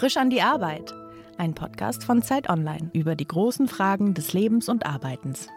Frisch 0.00 0.16
an 0.16 0.30
die 0.30 0.40
Arbeit. 0.40 0.94
Ein 1.36 1.52
Podcast 1.52 2.04
von 2.04 2.22
Zeit 2.22 2.48
Online 2.48 2.88
über 2.94 3.14
die 3.14 3.26
großen 3.26 3.68
Fragen 3.68 4.14
des 4.14 4.32
Lebens 4.32 4.70
und 4.70 4.86
Arbeitens. 4.86 5.48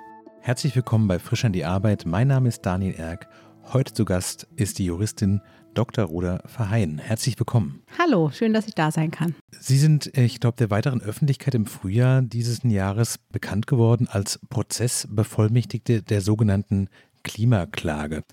Herzlich 0.41 0.75
willkommen 0.75 1.07
bei 1.07 1.17
Frisch 1.17 1.45
an 1.45 1.53
die 1.53 1.63
Arbeit. 1.63 2.05
Mein 2.05 2.27
Name 2.27 2.49
ist 2.49 2.65
Daniel 2.65 2.93
Erck. 2.93 3.29
Heute 3.71 3.93
zu 3.93 4.03
Gast 4.03 4.49
ist 4.57 4.79
die 4.79 4.85
Juristin 4.87 5.41
Dr. 5.75 6.03
Ruder 6.03 6.43
Verheyen. 6.45 6.97
Herzlich 6.97 7.39
willkommen. 7.39 7.83
Hallo, 7.97 8.31
schön, 8.31 8.51
dass 8.51 8.67
ich 8.67 8.75
da 8.75 8.91
sein 8.91 9.11
kann. 9.11 9.33
Sie 9.57 9.77
sind, 9.77 10.11
ich 10.17 10.41
glaube, 10.41 10.57
der 10.57 10.69
weiteren 10.69 11.01
Öffentlichkeit 11.01 11.55
im 11.55 11.65
Frühjahr 11.65 12.21
dieses 12.21 12.63
Jahres 12.63 13.19
bekannt 13.31 13.65
geworden 13.65 14.09
als 14.11 14.41
Prozessbevollmächtigte 14.49 16.01
der 16.01 16.19
sogenannten 16.19 16.89
Klimaklage. 17.23 18.25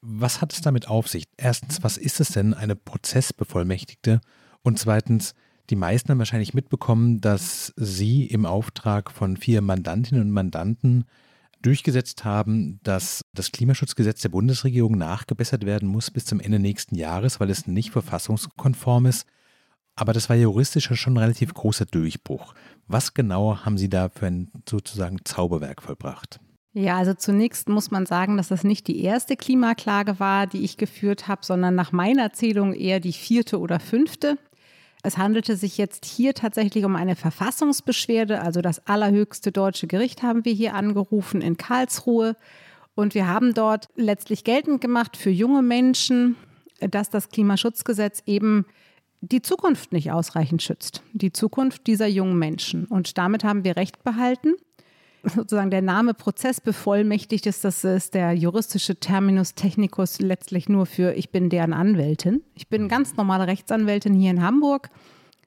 Was 0.00 0.40
hat 0.40 0.54
es 0.54 0.62
damit 0.62 0.88
auf 0.88 1.08
sich? 1.08 1.24
Erstens, 1.36 1.82
was 1.82 1.98
ist 1.98 2.20
es 2.20 2.28
denn, 2.28 2.54
eine 2.54 2.74
Prozessbevollmächtigte? 2.74 4.22
Und 4.62 4.78
zweitens, 4.78 5.34
die 5.70 5.76
meisten 5.76 6.10
haben 6.10 6.18
wahrscheinlich 6.18 6.54
mitbekommen, 6.54 7.20
dass 7.20 7.72
Sie 7.76 8.26
im 8.26 8.46
Auftrag 8.46 9.10
von 9.10 9.36
vier 9.36 9.62
Mandantinnen 9.62 10.22
und 10.22 10.30
Mandanten 10.30 11.04
durchgesetzt 11.62 12.24
haben, 12.24 12.80
dass 12.82 13.24
das 13.34 13.52
Klimaschutzgesetz 13.52 14.20
der 14.22 14.30
Bundesregierung 14.30 14.98
nachgebessert 14.98 15.64
werden 15.64 15.88
muss 15.88 16.10
bis 16.10 16.24
zum 16.24 16.40
Ende 16.40 16.58
nächsten 16.58 16.96
Jahres, 16.96 17.40
weil 17.40 17.50
es 17.50 17.66
nicht 17.66 17.90
verfassungskonform 17.90 19.06
ist. 19.06 19.26
Aber 19.94 20.12
das 20.12 20.28
war 20.28 20.36
juristisch 20.36 20.90
schon 20.92 21.14
ein 21.14 21.18
relativ 21.18 21.54
großer 21.54 21.86
Durchbruch. 21.86 22.54
Was 22.88 23.14
genau 23.14 23.58
haben 23.64 23.78
Sie 23.78 23.88
da 23.88 24.08
für 24.08 24.26
ein 24.26 24.50
sozusagen 24.68 25.18
Zauberwerk 25.24 25.82
vollbracht? 25.82 26.40
Ja, 26.74 26.96
also 26.96 27.12
zunächst 27.12 27.68
muss 27.68 27.90
man 27.90 28.06
sagen, 28.06 28.38
dass 28.38 28.48
das 28.48 28.64
nicht 28.64 28.88
die 28.88 29.02
erste 29.02 29.36
Klimaklage 29.36 30.18
war, 30.18 30.46
die 30.46 30.64
ich 30.64 30.78
geführt 30.78 31.28
habe, 31.28 31.44
sondern 31.44 31.74
nach 31.74 31.92
meiner 31.92 32.22
Erzählung 32.22 32.72
eher 32.72 32.98
die 32.98 33.12
vierte 33.12 33.60
oder 33.60 33.78
fünfte. 33.78 34.38
Es 35.02 35.18
handelte 35.18 35.56
sich 35.56 35.78
jetzt 35.78 36.04
hier 36.04 36.32
tatsächlich 36.32 36.84
um 36.84 36.94
eine 36.94 37.16
Verfassungsbeschwerde, 37.16 38.40
also 38.40 38.60
das 38.60 38.86
allerhöchste 38.86 39.50
deutsche 39.50 39.88
Gericht 39.88 40.22
haben 40.22 40.44
wir 40.44 40.52
hier 40.52 40.74
angerufen 40.74 41.40
in 41.40 41.56
Karlsruhe. 41.56 42.36
Und 42.94 43.14
wir 43.14 43.26
haben 43.26 43.54
dort 43.54 43.88
letztlich 43.96 44.44
geltend 44.44 44.80
gemacht 44.80 45.16
für 45.16 45.30
junge 45.30 45.62
Menschen, 45.62 46.36
dass 46.80 47.10
das 47.10 47.30
Klimaschutzgesetz 47.30 48.22
eben 48.26 48.66
die 49.20 49.42
Zukunft 49.42 49.92
nicht 49.92 50.12
ausreichend 50.12 50.62
schützt, 50.62 51.02
die 51.12 51.32
Zukunft 51.32 51.86
dieser 51.86 52.06
jungen 52.06 52.38
Menschen. 52.38 52.84
Und 52.86 53.18
damit 53.18 53.44
haben 53.44 53.64
wir 53.64 53.76
Recht 53.76 54.04
behalten 54.04 54.54
sozusagen 55.22 55.70
der 55.70 55.82
Name 55.82 56.14
Prozessbevollmächtigt 56.14 57.46
ist, 57.46 57.64
das 57.64 57.84
ist 57.84 58.14
der 58.14 58.32
juristische 58.32 58.96
Terminus 58.96 59.54
technicus 59.54 60.20
letztlich 60.20 60.68
nur 60.68 60.86
für 60.86 61.14
ich 61.14 61.30
bin 61.30 61.48
deren 61.48 61.72
Anwältin. 61.72 62.42
Ich 62.54 62.68
bin 62.68 62.88
ganz 62.88 63.16
normale 63.16 63.46
Rechtsanwältin 63.46 64.14
hier 64.14 64.30
in 64.30 64.42
Hamburg, 64.42 64.90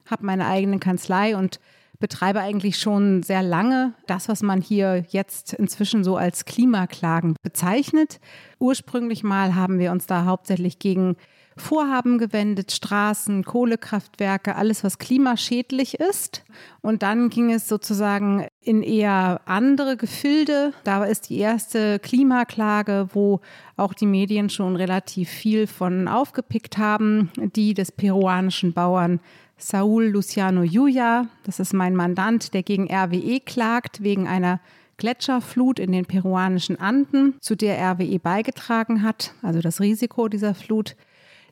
habe 0.06 0.24
meine 0.24 0.46
eigene 0.46 0.78
Kanzlei 0.78 1.36
und 1.36 1.60
betreibe 1.98 2.40
eigentlich 2.40 2.78
schon 2.78 3.22
sehr 3.22 3.42
lange 3.42 3.94
das, 4.06 4.28
was 4.28 4.42
man 4.42 4.60
hier 4.60 5.04
jetzt 5.08 5.54
inzwischen 5.54 6.04
so 6.04 6.16
als 6.16 6.44
Klimaklagen 6.44 7.36
bezeichnet. 7.42 8.20
Ursprünglich 8.58 9.22
mal 9.22 9.54
haben 9.54 9.78
wir 9.78 9.92
uns 9.92 10.06
da 10.06 10.24
hauptsächlich 10.24 10.78
gegen 10.78 11.16
Vorhaben 11.58 12.18
gewendet, 12.18 12.70
Straßen, 12.72 13.44
Kohlekraftwerke, 13.44 14.56
alles, 14.56 14.84
was 14.84 14.98
klimaschädlich 14.98 15.98
ist. 15.98 16.44
Und 16.82 17.02
dann 17.02 17.30
ging 17.30 17.50
es 17.50 17.66
sozusagen 17.66 18.46
in 18.66 18.82
eher 18.82 19.40
andere 19.44 19.96
Gefilde. 19.96 20.72
Da 20.82 21.04
ist 21.04 21.30
die 21.30 21.38
erste 21.38 22.00
Klimaklage, 22.00 23.08
wo 23.12 23.40
auch 23.76 23.94
die 23.94 24.06
Medien 24.06 24.50
schon 24.50 24.74
relativ 24.74 25.28
viel 25.28 25.68
von 25.68 26.08
aufgepickt 26.08 26.76
haben, 26.76 27.30
die 27.36 27.74
des 27.74 27.92
peruanischen 27.92 28.72
Bauern 28.72 29.20
Saul 29.56 30.06
Luciano 30.06 30.62
Yuya. 30.64 31.28
Das 31.44 31.60
ist 31.60 31.74
mein 31.74 31.94
Mandant, 31.94 32.54
der 32.54 32.64
gegen 32.64 32.92
RWE 32.92 33.40
klagt 33.40 34.02
wegen 34.02 34.26
einer 34.26 34.60
Gletscherflut 34.96 35.78
in 35.78 35.92
den 35.92 36.06
peruanischen 36.06 36.80
Anden, 36.80 37.34
zu 37.40 37.54
der 37.54 37.78
RWE 37.78 38.18
beigetragen 38.18 39.02
hat, 39.02 39.34
also 39.42 39.60
das 39.60 39.80
Risiko 39.80 40.28
dieser 40.28 40.54
Flut. 40.54 40.96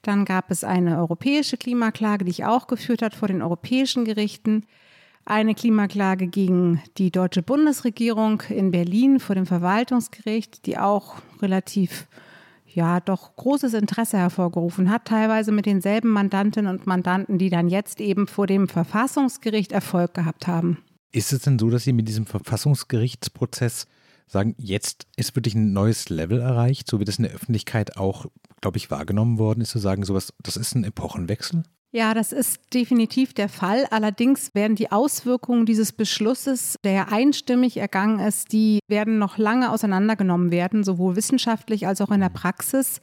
Dann 0.02 0.24
gab 0.24 0.50
es 0.50 0.64
eine 0.64 0.98
europäische 0.98 1.56
Klimaklage, 1.56 2.24
die 2.24 2.30
ich 2.30 2.44
auch 2.44 2.66
geführt 2.66 3.02
hat 3.02 3.14
vor 3.14 3.28
den 3.28 3.40
europäischen 3.40 4.04
Gerichten. 4.04 4.66
Eine 5.26 5.54
Klimaklage 5.54 6.26
gegen 6.26 6.82
die 6.98 7.10
deutsche 7.10 7.42
Bundesregierung 7.42 8.42
in 8.50 8.70
Berlin 8.70 9.20
vor 9.20 9.34
dem 9.34 9.46
Verwaltungsgericht, 9.46 10.66
die 10.66 10.76
auch 10.76 11.16
relativ 11.40 12.06
ja 12.66 13.00
doch 13.00 13.34
großes 13.36 13.72
Interesse 13.74 14.18
hervorgerufen 14.18 14.90
hat, 14.90 15.06
teilweise 15.06 15.52
mit 15.52 15.66
denselben 15.66 16.10
Mandantinnen 16.10 16.70
und 16.70 16.86
Mandanten, 16.86 17.38
die 17.38 17.48
dann 17.48 17.68
jetzt 17.68 18.00
eben 18.00 18.26
vor 18.26 18.46
dem 18.46 18.68
Verfassungsgericht 18.68 19.72
Erfolg 19.72 20.12
gehabt 20.12 20.46
haben. 20.46 20.78
Ist 21.12 21.32
es 21.32 21.42
denn 21.42 21.58
so, 21.58 21.70
dass 21.70 21.84
Sie 21.84 21.92
mit 21.92 22.08
diesem 22.08 22.26
Verfassungsgerichtsprozess 22.26 23.86
sagen, 24.26 24.54
jetzt 24.58 25.06
ist 25.16 25.36
wirklich 25.36 25.54
ein 25.54 25.72
neues 25.72 26.08
Level 26.08 26.40
erreicht, 26.40 26.90
so 26.90 27.00
wie 27.00 27.04
das 27.04 27.18
in 27.18 27.24
der 27.24 27.32
Öffentlichkeit 27.32 27.96
auch, 27.96 28.26
glaube 28.60 28.78
ich, 28.78 28.90
wahrgenommen 28.90 29.38
worden 29.38 29.60
ist, 29.60 29.70
zu 29.70 29.78
sagen, 29.78 30.04
sowas, 30.04 30.34
das 30.42 30.56
ist 30.56 30.74
ein 30.74 30.84
Epochenwechsel? 30.84 31.62
Ja, 31.94 32.12
das 32.12 32.32
ist 32.32 32.74
definitiv 32.74 33.34
der 33.34 33.48
Fall. 33.48 33.86
Allerdings 33.92 34.52
werden 34.52 34.74
die 34.74 34.90
Auswirkungen 34.90 35.64
dieses 35.64 35.92
Beschlusses, 35.92 36.74
der 36.82 37.12
einstimmig 37.12 37.76
ergangen 37.76 38.18
ist, 38.18 38.52
die 38.52 38.80
werden 38.88 39.20
noch 39.20 39.38
lange 39.38 39.70
auseinandergenommen 39.70 40.50
werden, 40.50 40.82
sowohl 40.82 41.14
wissenschaftlich 41.14 41.86
als 41.86 42.00
auch 42.00 42.10
in 42.10 42.18
der 42.18 42.30
Praxis. 42.30 43.00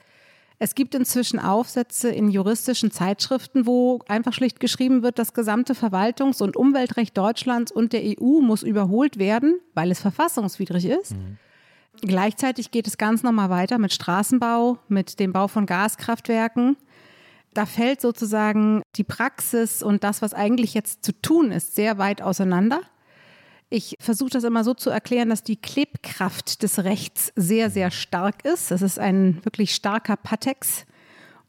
Es 0.60 0.76
gibt 0.76 0.94
inzwischen 0.94 1.40
Aufsätze 1.40 2.10
in 2.10 2.30
juristischen 2.30 2.92
Zeitschriften, 2.92 3.66
wo 3.66 4.00
einfach 4.10 4.34
schlicht 4.34 4.60
geschrieben 4.60 5.04
wird, 5.04 5.20
das 5.20 5.34
gesamte 5.34 5.72
Verwaltungs- 5.72 6.44
und 6.44 6.58
Umweltrecht 6.58 7.18
Deutschlands 7.18 7.72
und 7.72 7.94
der 7.94 8.02
EU 8.04 8.42
muss 8.42 8.62
überholt 8.62 9.18
werden, 9.18 9.62
weil 9.74 9.90
es 9.90 10.02
verfassungswidrig 10.02 10.84
ist. 10.84 11.14
Mhm. 11.14 11.38
Gleichzeitig 12.02 12.72
geht 12.72 12.88
es 12.88 12.98
ganz 12.98 13.24
normal 13.24 13.50
weiter 13.50 13.78
mit 13.78 13.94
Straßenbau, 13.94 14.80
mit 14.90 15.22
dem 15.22 15.32
Bau 15.32 15.48
von 15.48 15.66
Gaskraftwerken. 15.66 16.76
Da 17.54 17.66
fällt 17.66 18.00
sozusagen 18.00 18.82
die 18.96 19.04
Praxis 19.04 19.84
und 19.84 20.04
das, 20.04 20.22
was 20.22 20.34
eigentlich 20.34 20.74
jetzt 20.74 21.04
zu 21.04 21.12
tun 21.22 21.52
ist, 21.52 21.76
sehr 21.76 21.98
weit 21.98 22.22
auseinander. 22.22 22.82
Ich 23.70 23.96
versuche 24.00 24.32
das 24.32 24.44
immer 24.44 24.64
so 24.64 24.74
zu 24.74 24.90
erklären, 24.90 25.30
dass 25.30 25.44
die 25.44 25.56
Klebkraft 25.56 26.62
des 26.64 26.84
Rechts 26.84 27.32
sehr, 27.36 27.70
sehr 27.70 27.92
stark 27.92 28.46
ist. 28.46 28.72
Das 28.72 28.82
ist 28.82 29.00
ein 29.00 29.44
wirklich 29.44 29.74
starker 29.74 30.18
Patex. 30.18 30.86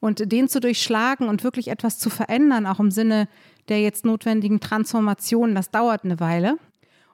Und 0.00 0.32
den 0.32 0.48
zu 0.48 0.60
durchschlagen 0.60 1.28
und 1.28 1.44
wirklich 1.44 1.68
etwas 1.68 1.98
zu 1.98 2.10
verändern, 2.10 2.66
auch 2.66 2.80
im 2.80 2.90
Sinne 2.90 3.28
der 3.69 3.80
jetzt 3.80 4.04
notwendigen 4.04 4.58
Transformation, 4.58 5.54
das 5.54 5.70
dauert 5.70 6.04
eine 6.04 6.19
Weile. 6.19 6.58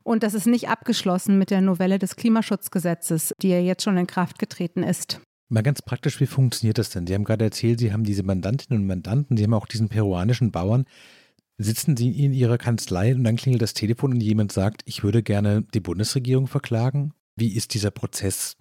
Und 0.03 0.23
das 0.23 0.33
ist 0.33 0.47
nicht 0.47 0.71
abgeschlossen 0.71 1.39
mit 1.39 1.51
der 1.51 1.61
Novelle 1.61 1.99
des 1.99 2.17
Klimaschutzgesetzes, 2.17 3.35
die 3.43 3.51
ja 3.51 3.61
jetzt 3.61 3.83
schon 3.83 3.99
in 3.99 4.07
Kraft 4.07 4.39
getreten 4.39 4.83
ist. 4.83 5.21
Mal 5.51 5.63
ganz 5.63 5.81
praktisch, 5.81 6.21
wie 6.21 6.27
funktioniert 6.27 6.77
das 6.77 6.91
denn? 6.91 7.07
Sie 7.07 7.15
haben 7.15 7.25
gerade 7.25 7.47
erzählt, 7.47 7.81
Sie 7.81 7.93
haben 7.93 8.05
diese 8.05 8.23
Mandantinnen 8.23 8.83
und 8.83 8.87
Mandanten, 8.87 9.37
Sie 9.37 9.45
haben 9.45 9.55
auch 9.55 9.67
diesen 9.67 9.89
peruanischen 9.89 10.51
Bauern, 10.53 10.85
sitzen 11.57 11.97
Sie 11.97 12.11
in 12.11 12.35
Ihrer 12.35 12.59
Kanzlei 12.59 13.15
und 13.15 13.25
dann 13.25 13.37
klingelt 13.37 13.63
das 13.63 13.73
Telefon 13.73 14.13
und 14.13 14.21
jemand 14.21 14.53
sagt, 14.53 14.83
ich 14.85 15.03
würde 15.03 15.23
gerne 15.23 15.65
die 15.75 15.81
Bundesregierung 15.81 16.49
verklagen? 16.49 17.15
Wie 17.35 17.55
ist 17.55 17.73
dieser 17.73 17.91
Prozess, 17.91 18.57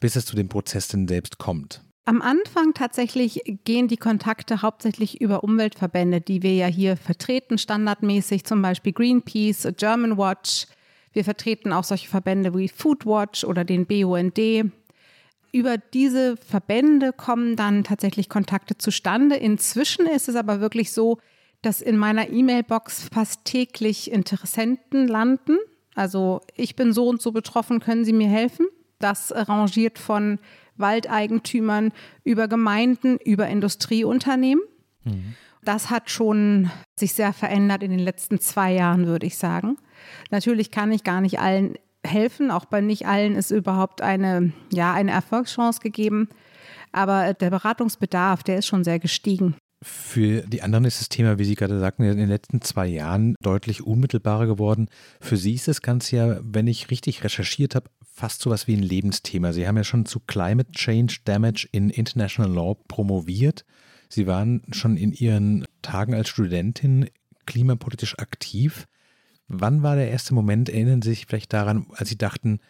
bis 0.00 0.16
es 0.16 0.24
zu 0.24 0.34
dem 0.34 0.48
Prozess 0.48 0.88
denn 0.88 1.06
selbst 1.06 1.36
kommt? 1.36 1.84
Am 2.04 2.20
Anfang 2.20 2.72
tatsächlich 2.74 3.42
gehen 3.64 3.86
die 3.86 3.96
Kontakte 3.96 4.62
hauptsächlich 4.62 5.20
über 5.20 5.44
Umweltverbände, 5.44 6.20
die 6.20 6.42
wir 6.42 6.54
ja 6.54 6.66
hier 6.66 6.96
vertreten, 6.96 7.58
standardmäßig, 7.58 8.44
zum 8.44 8.60
Beispiel 8.60 8.92
Greenpeace, 8.92 9.68
German 9.76 10.18
Watch. 10.18 10.66
Wir 11.12 11.24
vertreten 11.24 11.72
auch 11.72 11.84
solche 11.84 12.08
Verbände 12.08 12.56
wie 12.56 12.68
Foodwatch 12.68 13.44
oder 13.44 13.64
den 13.64 13.86
BUND. 13.86 14.38
Über 15.52 15.76
diese 15.76 16.36
Verbände 16.38 17.12
kommen 17.12 17.56
dann 17.56 17.84
tatsächlich 17.84 18.28
Kontakte 18.30 18.78
zustande. 18.78 19.36
Inzwischen 19.36 20.06
ist 20.06 20.28
es 20.28 20.34
aber 20.34 20.60
wirklich 20.60 20.92
so, 20.92 21.18
dass 21.60 21.80
in 21.80 21.96
meiner 21.96 22.30
E-Mail-Box 22.30 23.08
fast 23.12 23.44
täglich 23.44 24.10
Interessenten 24.10 25.06
landen. 25.06 25.58
Also 25.94 26.40
ich 26.56 26.74
bin 26.74 26.92
so 26.92 27.06
und 27.08 27.20
so 27.20 27.32
betroffen, 27.32 27.80
können 27.80 28.04
Sie 28.04 28.14
mir 28.14 28.28
helfen? 28.28 28.66
Das 28.98 29.32
rangiert 29.34 29.98
von 29.98 30.38
Waldeigentümern 30.76 31.92
über 32.24 32.48
Gemeinden, 32.48 33.18
über 33.18 33.46
Industrieunternehmen. 33.48 34.64
Mhm. 35.04 35.34
Das 35.64 35.90
hat 35.90 36.10
schon 36.10 36.70
sich 36.98 37.14
sehr 37.14 37.32
verändert 37.32 37.82
in 37.82 37.90
den 37.90 38.00
letzten 38.00 38.40
zwei 38.40 38.72
Jahren, 38.72 39.06
würde 39.06 39.26
ich 39.26 39.36
sagen. 39.36 39.76
Natürlich 40.30 40.70
kann 40.70 40.90
ich 40.90 41.04
gar 41.04 41.20
nicht 41.20 41.38
allen 41.38 41.76
helfen. 42.06 42.50
Auch 42.50 42.64
bei 42.64 42.80
nicht 42.80 43.06
allen 43.06 43.34
ist 43.34 43.50
überhaupt 43.50 44.02
eine, 44.02 44.52
ja, 44.72 44.92
eine 44.92 45.12
Erfolgschance 45.12 45.80
gegeben. 45.80 46.28
Aber 46.92 47.34
der 47.34 47.50
Beratungsbedarf, 47.50 48.42
der 48.42 48.58
ist 48.58 48.66
schon 48.66 48.84
sehr 48.84 48.98
gestiegen. 48.98 49.56
Für 49.82 50.42
die 50.42 50.62
anderen 50.62 50.84
ist 50.84 51.00
das 51.00 51.08
Thema, 51.08 51.38
wie 51.38 51.44
Sie 51.44 51.56
gerade 51.56 51.80
sagten, 51.80 52.04
in 52.04 52.16
den 52.16 52.28
letzten 52.28 52.60
zwei 52.60 52.86
Jahren 52.86 53.34
deutlich 53.42 53.84
unmittelbarer 53.84 54.46
geworden. 54.46 54.88
Für 55.20 55.36
Sie 55.36 55.54
ist 55.54 55.66
das 55.66 55.82
Ganze 55.82 56.16
ja, 56.16 56.36
wenn 56.42 56.68
ich 56.68 56.90
richtig 56.90 57.24
recherchiert 57.24 57.74
habe, 57.74 57.90
fast 58.04 58.42
so 58.42 58.50
was 58.50 58.68
wie 58.68 58.76
ein 58.76 58.82
Lebensthema. 58.82 59.52
Sie 59.52 59.66
haben 59.66 59.76
ja 59.76 59.82
schon 59.82 60.06
zu 60.06 60.20
Climate 60.20 60.70
Change 60.70 61.18
Damage 61.24 61.68
in 61.72 61.90
International 61.90 62.52
Law 62.52 62.76
promoviert. 62.86 63.64
Sie 64.08 64.28
waren 64.28 64.62
schon 64.70 64.96
in 64.96 65.12
Ihren 65.12 65.64
Tagen 65.80 66.14
als 66.14 66.28
Studentin 66.28 67.08
klimapolitisch 67.46 68.18
aktiv. 68.18 68.86
Wann 69.48 69.82
war 69.82 69.96
der 69.96 70.10
erste 70.10 70.34
Moment, 70.34 70.68
erinnern 70.68 71.02
Sie 71.02 71.10
sich 71.10 71.26
vielleicht 71.26 71.52
daran, 71.52 71.86
als 71.94 72.08
Sie 72.08 72.18
dachten, 72.18 72.60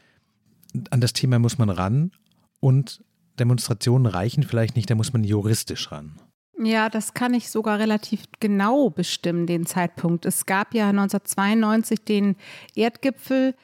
an 0.90 1.00
das 1.00 1.12
Thema 1.12 1.38
muss 1.38 1.58
man 1.58 1.70
ran 1.70 2.12
und 2.60 3.04
Demonstrationen 3.38 4.06
reichen 4.06 4.42
vielleicht 4.42 4.76
nicht, 4.76 4.90
da 4.90 4.94
muss 4.94 5.12
man 5.12 5.24
juristisch 5.24 5.90
ran? 5.92 6.18
Ja, 6.58 6.88
das 6.88 7.14
kann 7.14 7.34
ich 7.34 7.50
sogar 7.50 7.78
relativ 7.78 8.24
genau 8.38 8.90
bestimmen, 8.90 9.46
den 9.46 9.66
Zeitpunkt. 9.66 10.26
Es 10.26 10.46
gab 10.46 10.74
ja 10.74 10.90
1992 10.90 12.04
den 12.04 12.36
Erdgipfel 12.74 13.54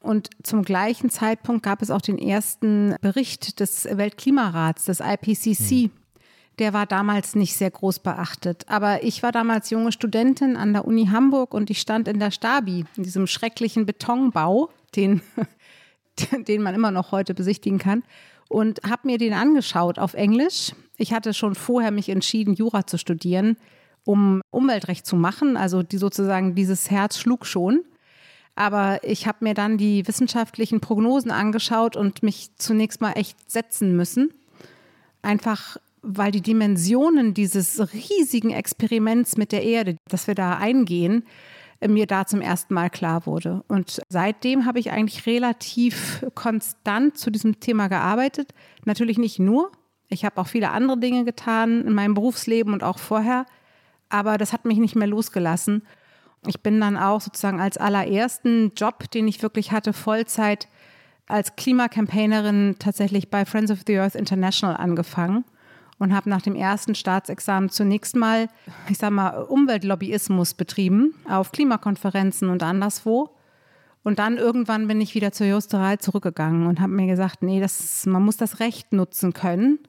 und 0.00 0.30
zum 0.42 0.62
gleichen 0.62 1.10
Zeitpunkt 1.10 1.62
gab 1.62 1.82
es 1.82 1.90
auch 1.90 2.00
den 2.00 2.18
ersten 2.18 2.94
Bericht 3.00 3.60
des 3.60 3.84
Weltklimarats, 3.84 4.86
des 4.86 5.00
IPCC. 5.00 5.70
Hm. 5.70 5.90
Der 6.58 6.72
war 6.72 6.86
damals 6.86 7.34
nicht 7.36 7.54
sehr 7.54 7.70
groß 7.70 8.00
beachtet. 8.00 8.64
Aber 8.68 9.04
ich 9.04 9.22
war 9.22 9.30
damals 9.32 9.70
junge 9.70 9.92
Studentin 9.92 10.56
an 10.56 10.72
der 10.72 10.86
Uni 10.86 11.06
Hamburg 11.06 11.54
und 11.54 11.70
ich 11.70 11.80
stand 11.80 12.08
in 12.08 12.18
der 12.18 12.30
Stabi, 12.30 12.84
in 12.96 13.02
diesem 13.02 13.26
schrecklichen 13.26 13.86
Betonbau, 13.86 14.70
den, 14.96 15.22
den 16.48 16.62
man 16.62 16.74
immer 16.74 16.90
noch 16.90 17.12
heute 17.12 17.34
besichtigen 17.34 17.78
kann, 17.78 18.02
und 18.48 18.80
habe 18.88 19.06
mir 19.06 19.18
den 19.18 19.34
angeschaut 19.34 19.98
auf 19.98 20.14
Englisch. 20.14 20.72
Ich 20.96 21.12
hatte 21.12 21.34
schon 21.34 21.54
vorher 21.54 21.90
mich 21.90 22.08
entschieden, 22.08 22.54
Jura 22.54 22.86
zu 22.86 22.98
studieren, 22.98 23.56
um 24.04 24.40
Umweltrecht 24.50 25.06
zu 25.06 25.16
machen. 25.16 25.56
Also 25.56 25.82
die 25.82 25.98
sozusagen 25.98 26.54
dieses 26.54 26.90
Herz 26.90 27.18
schlug 27.18 27.46
schon. 27.46 27.84
Aber 28.56 29.04
ich 29.04 29.28
habe 29.28 29.44
mir 29.44 29.54
dann 29.54 29.78
die 29.78 30.08
wissenschaftlichen 30.08 30.80
Prognosen 30.80 31.30
angeschaut 31.30 31.94
und 31.94 32.24
mich 32.24 32.50
zunächst 32.56 33.00
mal 33.00 33.12
echt 33.12 33.48
setzen 33.48 33.94
müssen. 33.94 34.32
Einfach 35.22 35.76
weil 36.02 36.30
die 36.30 36.40
Dimensionen 36.40 37.34
dieses 37.34 37.80
riesigen 37.92 38.50
Experiments 38.50 39.36
mit 39.36 39.52
der 39.52 39.62
Erde, 39.62 39.96
das 40.08 40.26
wir 40.26 40.34
da 40.34 40.56
eingehen, 40.56 41.24
mir 41.86 42.06
da 42.06 42.26
zum 42.26 42.40
ersten 42.40 42.74
Mal 42.74 42.90
klar 42.90 43.26
wurde. 43.26 43.62
Und 43.68 44.00
seitdem 44.08 44.66
habe 44.66 44.80
ich 44.80 44.90
eigentlich 44.90 45.26
relativ 45.26 46.24
konstant 46.34 47.16
zu 47.16 47.30
diesem 47.30 47.60
Thema 47.60 47.88
gearbeitet. 47.88 48.52
Natürlich 48.84 49.18
nicht 49.18 49.38
nur. 49.38 49.70
Ich 50.08 50.24
habe 50.24 50.40
auch 50.40 50.48
viele 50.48 50.70
andere 50.70 50.98
Dinge 50.98 51.24
getan 51.24 51.86
in 51.86 51.92
meinem 51.92 52.14
Berufsleben 52.14 52.72
und 52.72 52.82
auch 52.82 52.98
vorher. 52.98 53.46
Aber 54.08 54.38
das 54.38 54.52
hat 54.52 54.64
mich 54.64 54.78
nicht 54.78 54.96
mehr 54.96 55.06
losgelassen. 55.06 55.82
Ich 56.46 56.62
bin 56.62 56.80
dann 56.80 56.96
auch 56.96 57.20
sozusagen 57.20 57.60
als 57.60 57.76
allerersten 57.76 58.72
Job, 58.74 59.10
den 59.10 59.28
ich 59.28 59.42
wirklich 59.42 59.70
hatte, 59.70 59.92
Vollzeit 59.92 60.68
als 61.26 61.56
Klimacampaignerin 61.56 62.76
tatsächlich 62.78 63.28
bei 63.28 63.44
Friends 63.44 63.70
of 63.70 63.80
the 63.86 63.98
Earth 63.98 64.14
International 64.14 64.76
angefangen 64.76 65.44
und 65.98 66.14
habe 66.14 66.30
nach 66.30 66.42
dem 66.42 66.54
ersten 66.54 66.94
Staatsexamen 66.94 67.70
zunächst 67.70 68.16
mal, 68.16 68.48
ich 68.88 68.98
sag 68.98 69.10
mal, 69.10 69.42
Umweltlobbyismus 69.42 70.54
betrieben 70.54 71.14
auf 71.28 71.52
Klimakonferenzen 71.52 72.48
und 72.50 72.62
anderswo. 72.62 73.30
Und 74.04 74.18
dann 74.18 74.36
irgendwann 74.36 74.88
bin 74.88 75.00
ich 75.00 75.14
wieder 75.14 75.32
zur 75.32 75.46
Justerei 75.46 75.96
zurückgegangen 75.96 76.66
und 76.66 76.80
habe 76.80 76.92
mir 76.92 77.06
gesagt, 77.06 77.42
nee, 77.42 77.60
das, 77.60 78.06
man 78.06 78.22
muss 78.22 78.36
das 78.36 78.60
Recht 78.60 78.92
nutzen 78.92 79.32
können. 79.32 79.80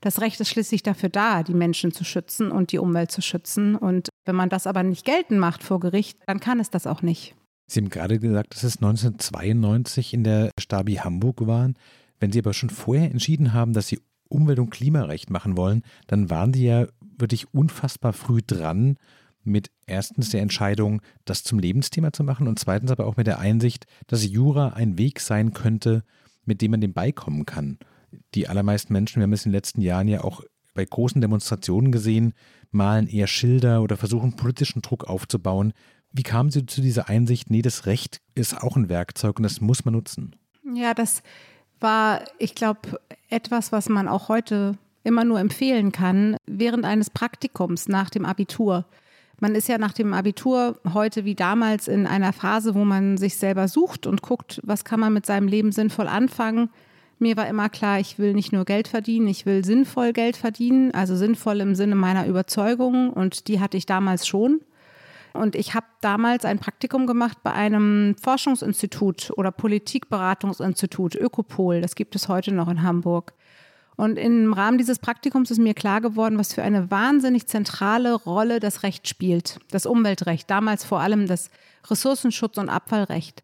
Das 0.00 0.20
Recht 0.20 0.40
ist 0.40 0.48
schließlich 0.48 0.82
dafür 0.82 1.08
da, 1.08 1.42
die 1.42 1.54
Menschen 1.54 1.92
zu 1.92 2.04
schützen 2.04 2.50
und 2.50 2.72
die 2.72 2.78
Umwelt 2.78 3.10
zu 3.10 3.20
schützen. 3.20 3.74
Und 3.76 4.08
wenn 4.24 4.36
man 4.36 4.48
das 4.48 4.66
aber 4.66 4.82
nicht 4.82 5.04
geltend 5.04 5.40
macht 5.40 5.62
vor 5.62 5.80
Gericht, 5.80 6.18
dann 6.26 6.40
kann 6.40 6.60
es 6.60 6.70
das 6.70 6.86
auch 6.86 7.02
nicht. 7.02 7.34
Sie 7.66 7.80
haben 7.80 7.90
gerade 7.90 8.18
gesagt, 8.18 8.54
dass 8.54 8.62
es 8.62 8.76
1992 8.76 10.14
in 10.14 10.24
der 10.24 10.50
Stabi 10.58 10.94
Hamburg 10.94 11.46
waren. 11.46 11.76
Wenn 12.18 12.32
Sie 12.32 12.38
aber 12.38 12.54
schon 12.54 12.70
vorher 12.70 13.10
entschieden 13.10 13.52
haben, 13.52 13.74
dass 13.74 13.88
Sie 13.88 14.00
Umwelt- 14.28 14.58
und 14.58 14.70
Klimarecht 14.70 15.30
machen 15.30 15.56
wollen, 15.56 15.82
dann 16.06 16.30
waren 16.30 16.52
die 16.52 16.64
ja 16.64 16.86
wirklich 17.00 17.52
unfassbar 17.52 18.12
früh 18.12 18.40
dran 18.46 18.96
mit 19.44 19.70
erstens 19.86 20.30
der 20.30 20.42
Entscheidung, 20.42 21.00
das 21.24 21.42
zum 21.42 21.58
Lebensthema 21.58 22.12
zu 22.12 22.22
machen 22.22 22.48
und 22.48 22.58
zweitens 22.58 22.90
aber 22.90 23.06
auch 23.06 23.16
mit 23.16 23.26
der 23.26 23.38
Einsicht, 23.38 23.86
dass 24.06 24.26
Jura 24.26 24.68
ein 24.70 24.98
Weg 24.98 25.20
sein 25.20 25.52
könnte, 25.52 26.04
mit 26.44 26.60
dem 26.60 26.72
man 26.72 26.80
dem 26.80 26.92
beikommen 26.92 27.46
kann. 27.46 27.78
Die 28.34 28.48
allermeisten 28.48 28.92
Menschen, 28.92 29.20
wir 29.20 29.24
haben 29.24 29.32
es 29.32 29.44
in 29.44 29.50
den 29.50 29.56
letzten 29.56 29.80
Jahren 29.80 30.08
ja 30.08 30.22
auch 30.22 30.42
bei 30.74 30.84
großen 30.84 31.20
Demonstrationen 31.20 31.92
gesehen, 31.92 32.34
malen 32.70 33.08
eher 33.08 33.26
Schilder 33.26 33.82
oder 33.82 33.96
versuchen 33.96 34.36
politischen 34.36 34.82
Druck 34.82 35.04
aufzubauen. 35.04 35.72
Wie 36.12 36.22
kamen 36.22 36.50
Sie 36.50 36.66
zu 36.66 36.80
dieser 36.80 37.08
Einsicht, 37.08 37.50
nee, 37.50 37.62
das 37.62 37.86
Recht 37.86 38.20
ist 38.34 38.62
auch 38.62 38.76
ein 38.76 38.88
Werkzeug 38.88 39.38
und 39.38 39.42
das 39.42 39.60
muss 39.60 39.84
man 39.84 39.94
nutzen? 39.94 40.36
Ja, 40.74 40.94
das 40.94 41.22
war, 41.80 42.22
ich 42.38 42.54
glaube, 42.54 43.00
etwas, 43.30 43.72
was 43.72 43.88
man 43.88 44.08
auch 44.08 44.28
heute 44.28 44.78
immer 45.04 45.24
nur 45.24 45.40
empfehlen 45.40 45.92
kann, 45.92 46.36
während 46.46 46.84
eines 46.84 47.10
Praktikums 47.10 47.88
nach 47.88 48.10
dem 48.10 48.24
Abitur. 48.24 48.84
Man 49.40 49.54
ist 49.54 49.68
ja 49.68 49.78
nach 49.78 49.92
dem 49.92 50.12
Abitur 50.14 50.80
heute 50.92 51.24
wie 51.24 51.36
damals 51.36 51.86
in 51.86 52.06
einer 52.06 52.32
Phase, 52.32 52.74
wo 52.74 52.84
man 52.84 53.16
sich 53.16 53.36
selber 53.36 53.68
sucht 53.68 54.06
und 54.06 54.20
guckt, 54.20 54.60
was 54.64 54.84
kann 54.84 54.98
man 54.98 55.12
mit 55.12 55.26
seinem 55.26 55.46
Leben 55.46 55.70
sinnvoll 55.70 56.08
anfangen. 56.08 56.70
Mir 57.20 57.36
war 57.36 57.48
immer 57.48 57.68
klar, 57.68 58.00
ich 58.00 58.18
will 58.18 58.34
nicht 58.34 58.52
nur 58.52 58.64
Geld 58.64 58.88
verdienen, 58.88 59.28
ich 59.28 59.46
will 59.46 59.64
sinnvoll 59.64 60.12
Geld 60.12 60.36
verdienen, 60.36 60.92
also 60.92 61.16
sinnvoll 61.16 61.60
im 61.60 61.74
Sinne 61.74 61.94
meiner 61.94 62.26
Überzeugung 62.26 63.12
und 63.12 63.48
die 63.48 63.60
hatte 63.60 63.76
ich 63.76 63.86
damals 63.86 64.26
schon. 64.26 64.60
Und 65.38 65.54
ich 65.54 65.74
habe 65.74 65.86
damals 66.00 66.44
ein 66.44 66.58
Praktikum 66.58 67.06
gemacht 67.06 67.38
bei 67.42 67.52
einem 67.52 68.16
Forschungsinstitut 68.20 69.32
oder 69.36 69.52
Politikberatungsinstitut, 69.52 71.14
Ökopol. 71.14 71.80
Das 71.80 71.94
gibt 71.94 72.16
es 72.16 72.28
heute 72.28 72.52
noch 72.52 72.68
in 72.68 72.82
Hamburg. 72.82 73.32
Und 73.96 74.16
im 74.16 74.52
Rahmen 74.52 74.78
dieses 74.78 74.98
Praktikums 74.98 75.50
ist 75.50 75.58
mir 75.58 75.74
klar 75.74 76.00
geworden, 76.00 76.38
was 76.38 76.54
für 76.54 76.62
eine 76.62 76.90
wahnsinnig 76.90 77.46
zentrale 77.48 78.14
Rolle 78.14 78.60
das 78.60 78.82
Recht 78.82 79.08
spielt. 79.08 79.58
Das 79.70 79.86
Umweltrecht, 79.86 80.48
damals 80.50 80.84
vor 80.84 81.00
allem 81.00 81.26
das 81.26 81.50
Ressourcenschutz- 81.86 82.60
und 82.60 82.68
Abfallrecht. 82.68 83.42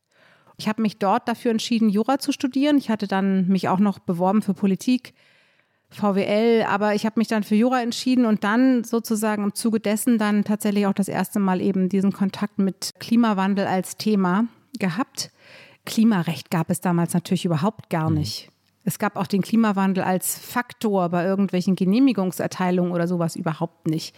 Ich 0.57 0.69
habe 0.69 0.83
mich 0.83 0.99
dort 0.99 1.29
dafür 1.29 1.51
entschieden, 1.51 1.89
Jura 1.89 2.19
zu 2.19 2.31
studieren. 2.31 2.79
Ich 2.79 2.91
hatte 2.91 3.09
dann 3.09 3.49
mich 3.49 3.69
auch 3.69 3.81
noch 3.81 3.99
beworben 3.99 4.43
für 4.43 4.55
Politik 4.55 5.15
VWL, 5.95 6.65
aber 6.69 6.95
ich 6.95 7.07
habe 7.07 7.19
mich 7.19 7.29
dann 7.29 7.43
für 7.43 7.55
Jura 7.55 7.83
entschieden 7.83 8.27
und 8.27 8.45
dann 8.45 8.85
sozusagen 8.85 9.45
im 9.45 9.55
Zuge 9.55 9.81
dessen 9.81 10.19
dann 10.19 10.45
tatsächlich 10.45 10.87
auch 10.87 10.93
das 10.93 11.09
erste 11.09 11.39
Mal 11.39 11.61
eben 11.61 11.89
diesen 11.89 12.13
Kontakt 12.13 12.59
mit 12.59 12.91
Klimawandel 12.99 13.67
als 13.67 13.97
Thema 13.97 14.47
gehabt. 14.79 15.31
Klimarecht 15.87 16.51
gab 16.51 16.71
es 16.71 16.81
damals 16.81 17.15
natürlich 17.15 17.45
überhaupt 17.45 17.91
gar 17.91 18.11
mhm. 18.11 18.19
nicht. 18.19 18.51
Es 18.85 18.99
gab 18.99 19.17
auch 19.17 19.27
den 19.27 19.43
Klimawandel 19.43 20.05
als 20.05 20.39
Faktor 20.39 21.09
bei 21.09 21.25
irgendwelchen 21.25 21.75
Genehmigungserteilungen 21.75 22.93
oder 22.93 23.09
sowas 23.09 23.35
überhaupt 23.35 23.89
nicht. 23.89 24.15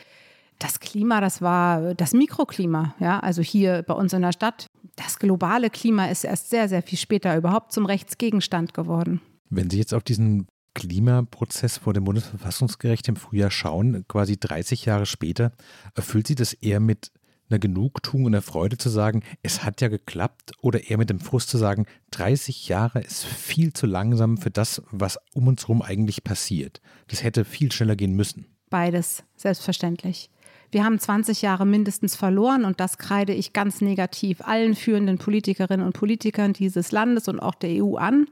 Das 0.58 0.80
Klima, 0.80 1.20
das 1.20 1.42
war 1.42 1.94
das 1.94 2.14
Mikroklima, 2.14 2.94
ja, 2.98 3.20
also 3.20 3.42
hier 3.42 3.84
bei 3.86 3.94
uns 3.94 4.12
in 4.12 4.22
der 4.22 4.32
Stadt. 4.32 4.66
Das 4.96 5.18
globale 5.18 5.70
Klima 5.70 6.06
ist 6.06 6.24
erst 6.24 6.50
sehr, 6.50 6.68
sehr 6.68 6.82
viel 6.82 6.98
später 6.98 7.36
überhaupt 7.36 7.72
zum 7.72 7.84
Rechtsgegenstand 7.84 8.72
geworden. 8.72 9.20
Wenn 9.50 9.70
Sie 9.70 9.78
jetzt 9.78 9.92
auf 9.92 10.02
diesen 10.02 10.46
Klimaprozess 10.76 11.78
vor 11.78 11.94
dem 11.94 12.04
Bundesverfassungsgericht 12.04 13.08
im 13.08 13.16
Frühjahr 13.16 13.50
schauen, 13.50 14.04
quasi 14.08 14.36
30 14.38 14.84
Jahre 14.84 15.06
später, 15.06 15.52
erfüllt 15.94 16.26
Sie 16.26 16.34
das 16.34 16.52
eher 16.52 16.80
mit 16.80 17.10
einer 17.48 17.58
Genugtuung 17.58 18.24
und 18.24 18.34
einer 18.34 18.42
Freude 18.42 18.76
zu 18.76 18.90
sagen, 18.90 19.22
es 19.42 19.64
hat 19.64 19.80
ja 19.80 19.88
geklappt 19.88 20.52
oder 20.60 20.90
eher 20.90 20.98
mit 20.98 21.08
dem 21.08 21.20
Frust 21.20 21.48
zu 21.48 21.56
sagen, 21.56 21.86
30 22.10 22.68
Jahre 22.68 23.00
ist 23.00 23.24
viel 23.24 23.72
zu 23.72 23.86
langsam 23.86 24.36
für 24.36 24.50
das, 24.50 24.82
was 24.90 25.18
um 25.32 25.48
uns 25.48 25.62
herum 25.62 25.80
eigentlich 25.80 26.24
passiert. 26.24 26.82
Das 27.08 27.22
hätte 27.22 27.46
viel 27.46 27.72
schneller 27.72 27.96
gehen 27.96 28.12
müssen. 28.12 28.46
Beides, 28.68 29.24
selbstverständlich. 29.36 30.28
Wir 30.72 30.84
haben 30.84 30.98
20 30.98 31.40
Jahre 31.40 31.64
mindestens 31.64 32.16
verloren 32.16 32.66
und 32.66 32.80
das 32.80 32.98
kreide 32.98 33.32
ich 33.32 33.54
ganz 33.54 33.80
negativ 33.80 34.42
allen 34.42 34.74
führenden 34.74 35.16
Politikerinnen 35.16 35.86
und 35.86 35.94
Politikern 35.94 36.52
dieses 36.52 36.92
Landes 36.92 37.28
und 37.28 37.40
auch 37.40 37.54
der 37.54 37.82
EU 37.82 37.96
an. 37.96 38.26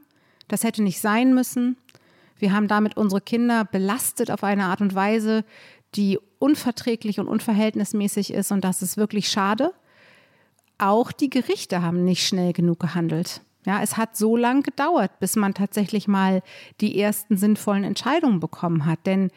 Das 0.47 0.63
hätte 0.63 0.83
nicht 0.83 0.99
sein 0.99 1.33
müssen. 1.33 1.77
Wir 2.37 2.53
haben 2.53 2.67
damit 2.67 2.97
unsere 2.97 3.21
Kinder 3.21 3.65
belastet 3.65 4.31
auf 4.31 4.43
eine 4.43 4.65
Art 4.65 4.81
und 4.81 4.95
Weise, 4.95 5.45
die 5.95 6.19
unverträglich 6.39 7.19
und 7.19 7.27
unverhältnismäßig 7.27 8.33
ist 8.33 8.51
und 8.51 8.63
das 8.63 8.81
ist 8.81 8.97
wirklich 8.97 9.29
schade. 9.29 9.71
Auch 10.77 11.11
die 11.11 11.29
Gerichte 11.29 11.81
haben 11.81 12.03
nicht 12.03 12.27
schnell 12.27 12.51
genug 12.51 12.79
gehandelt. 12.79 13.41
Ja, 13.65 13.81
es 13.81 13.97
hat 13.97 14.15
so 14.15 14.37
lange 14.37 14.61
gedauert, 14.61 15.19
bis 15.19 15.35
man 15.35 15.53
tatsächlich 15.53 16.07
mal 16.07 16.43
die 16.81 16.99
ersten 16.99 17.37
sinnvollen 17.37 17.83
Entscheidungen 17.83 18.39
bekommen 18.39 18.85
hat. 18.85 18.99
Denn 19.05 19.31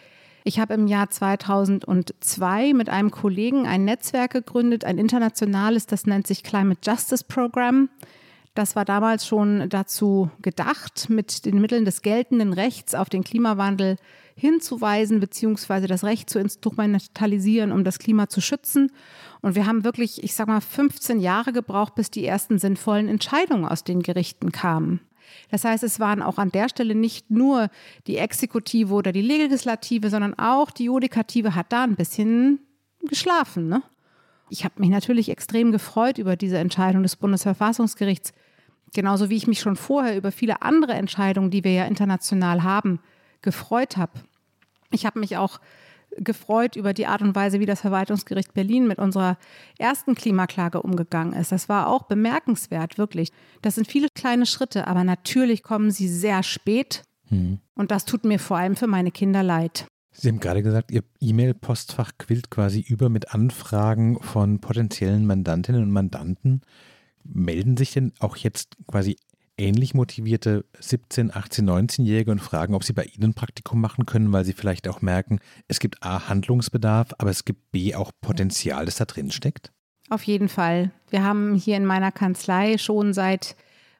ich 0.44 0.60
habe 0.60 0.74
im 0.74 0.86
Jahr 0.86 1.08
2002 1.08 2.74
mit 2.74 2.88
einem 2.88 3.10
Kollegen 3.10 3.66
ein 3.66 3.84
Netzwerk 3.84 4.32
gegründet, 4.32 4.84
ein 4.84 4.98
internationales, 4.98 5.86
das 5.86 6.06
nennt 6.06 6.26
sich 6.26 6.42
Climate 6.42 6.80
Justice 6.82 7.24
Program. 7.26 7.88
Das 8.58 8.74
war 8.74 8.84
damals 8.84 9.24
schon 9.24 9.68
dazu 9.68 10.32
gedacht, 10.42 11.08
mit 11.08 11.44
den 11.44 11.60
Mitteln 11.60 11.84
des 11.84 12.02
geltenden 12.02 12.52
Rechts 12.52 12.92
auf 12.92 13.08
den 13.08 13.22
Klimawandel 13.22 13.94
hinzuweisen, 14.34 15.20
beziehungsweise 15.20 15.86
das 15.86 16.02
Recht 16.02 16.28
zu 16.28 16.40
instrumentalisieren, 16.40 17.70
um 17.70 17.84
das 17.84 18.00
Klima 18.00 18.28
zu 18.28 18.40
schützen. 18.40 18.90
Und 19.42 19.54
wir 19.54 19.64
haben 19.66 19.84
wirklich, 19.84 20.24
ich 20.24 20.34
sag 20.34 20.48
mal, 20.48 20.60
15 20.60 21.20
Jahre 21.20 21.52
gebraucht, 21.52 21.94
bis 21.94 22.10
die 22.10 22.26
ersten 22.26 22.58
sinnvollen 22.58 23.06
Entscheidungen 23.06 23.64
aus 23.64 23.84
den 23.84 24.02
Gerichten 24.02 24.50
kamen. 24.50 25.02
Das 25.52 25.62
heißt, 25.62 25.84
es 25.84 26.00
waren 26.00 26.20
auch 26.20 26.38
an 26.38 26.50
der 26.50 26.68
Stelle 26.68 26.96
nicht 26.96 27.30
nur 27.30 27.68
die 28.08 28.16
Exekutive 28.16 28.92
oder 28.92 29.12
die 29.12 29.22
Legislative, 29.22 30.10
sondern 30.10 30.34
auch 30.36 30.72
die 30.72 30.86
Judikative 30.86 31.54
hat 31.54 31.72
da 31.72 31.84
ein 31.84 31.94
bisschen 31.94 32.58
geschlafen. 33.06 33.68
Ne? 33.68 33.84
Ich 34.50 34.64
habe 34.64 34.80
mich 34.80 34.90
natürlich 34.90 35.28
extrem 35.28 35.70
gefreut 35.70 36.18
über 36.18 36.34
diese 36.34 36.58
Entscheidung 36.58 37.04
des 37.04 37.14
Bundesverfassungsgerichts, 37.14 38.32
genauso 38.94 39.30
wie 39.30 39.36
ich 39.36 39.46
mich 39.46 39.60
schon 39.60 39.76
vorher 39.76 40.16
über 40.16 40.32
viele 40.32 40.62
andere 40.62 40.92
Entscheidungen, 40.92 41.50
die 41.50 41.64
wir 41.64 41.72
ja 41.72 41.84
international 41.86 42.62
haben, 42.62 43.00
gefreut 43.42 43.96
habe. 43.96 44.12
Ich 44.90 45.06
habe 45.06 45.20
mich 45.20 45.36
auch 45.36 45.60
gefreut 46.16 46.76
über 46.76 46.94
die 46.94 47.06
Art 47.06 47.22
und 47.22 47.34
Weise, 47.34 47.60
wie 47.60 47.66
das 47.66 47.80
Verwaltungsgericht 47.80 48.54
Berlin 48.54 48.86
mit 48.86 48.98
unserer 48.98 49.36
ersten 49.78 50.14
Klimaklage 50.14 50.82
umgegangen 50.82 51.34
ist. 51.34 51.52
Das 51.52 51.68
war 51.68 51.88
auch 51.88 52.04
bemerkenswert, 52.04 52.98
wirklich. 52.98 53.30
Das 53.62 53.74
sind 53.74 53.86
viele 53.86 54.08
kleine 54.14 54.46
Schritte, 54.46 54.86
aber 54.86 55.04
natürlich 55.04 55.62
kommen 55.62 55.90
sie 55.90 56.08
sehr 56.08 56.42
spät. 56.42 57.02
Hm. 57.28 57.58
Und 57.74 57.90
das 57.90 58.04
tut 58.04 58.24
mir 58.24 58.38
vor 58.38 58.56
allem 58.56 58.76
für 58.76 58.86
meine 58.86 59.10
Kinder 59.10 59.42
leid. 59.42 59.86
Sie 60.12 60.28
haben 60.28 60.40
gerade 60.40 60.62
gesagt, 60.62 60.90
Ihr 60.90 61.04
E-Mail-Postfach 61.20 62.12
quillt 62.18 62.50
quasi 62.50 62.80
über 62.80 63.08
mit 63.08 63.34
Anfragen 63.34 64.20
von 64.20 64.60
potenziellen 64.60 65.26
Mandantinnen 65.26 65.82
und 65.82 65.92
Mandanten. 65.92 66.62
Melden 67.28 67.76
sich 67.76 67.92
denn 67.92 68.12
auch 68.18 68.36
jetzt 68.36 68.76
quasi 68.86 69.16
ähnlich 69.58 69.92
motivierte 69.92 70.64
17, 70.78 71.34
18, 71.34 71.68
19-Jährige 71.68 72.30
und 72.30 72.40
fragen, 72.40 72.74
ob 72.74 72.84
sie 72.84 72.92
bei 72.92 73.04
Ihnen 73.04 73.34
Praktikum 73.34 73.80
machen 73.80 74.06
können, 74.06 74.32
weil 74.32 74.44
sie 74.44 74.52
vielleicht 74.52 74.88
auch 74.88 75.02
merken, 75.02 75.40
es 75.66 75.80
gibt 75.80 76.02
A, 76.02 76.28
Handlungsbedarf, 76.28 77.14
aber 77.18 77.30
es 77.30 77.44
gibt 77.44 77.72
B, 77.72 77.94
auch 77.94 78.12
Potenzial, 78.20 78.84
das 78.86 78.96
da 78.96 79.04
drin 79.04 79.30
steckt? 79.30 79.72
Auf 80.10 80.22
jeden 80.22 80.48
Fall. 80.48 80.92
Wir 81.10 81.22
haben 81.22 81.54
hier 81.54 81.76
in 81.76 81.84
meiner 81.84 82.12
Kanzlei 82.12 82.78
schon 82.78 83.12
seit 83.12 83.56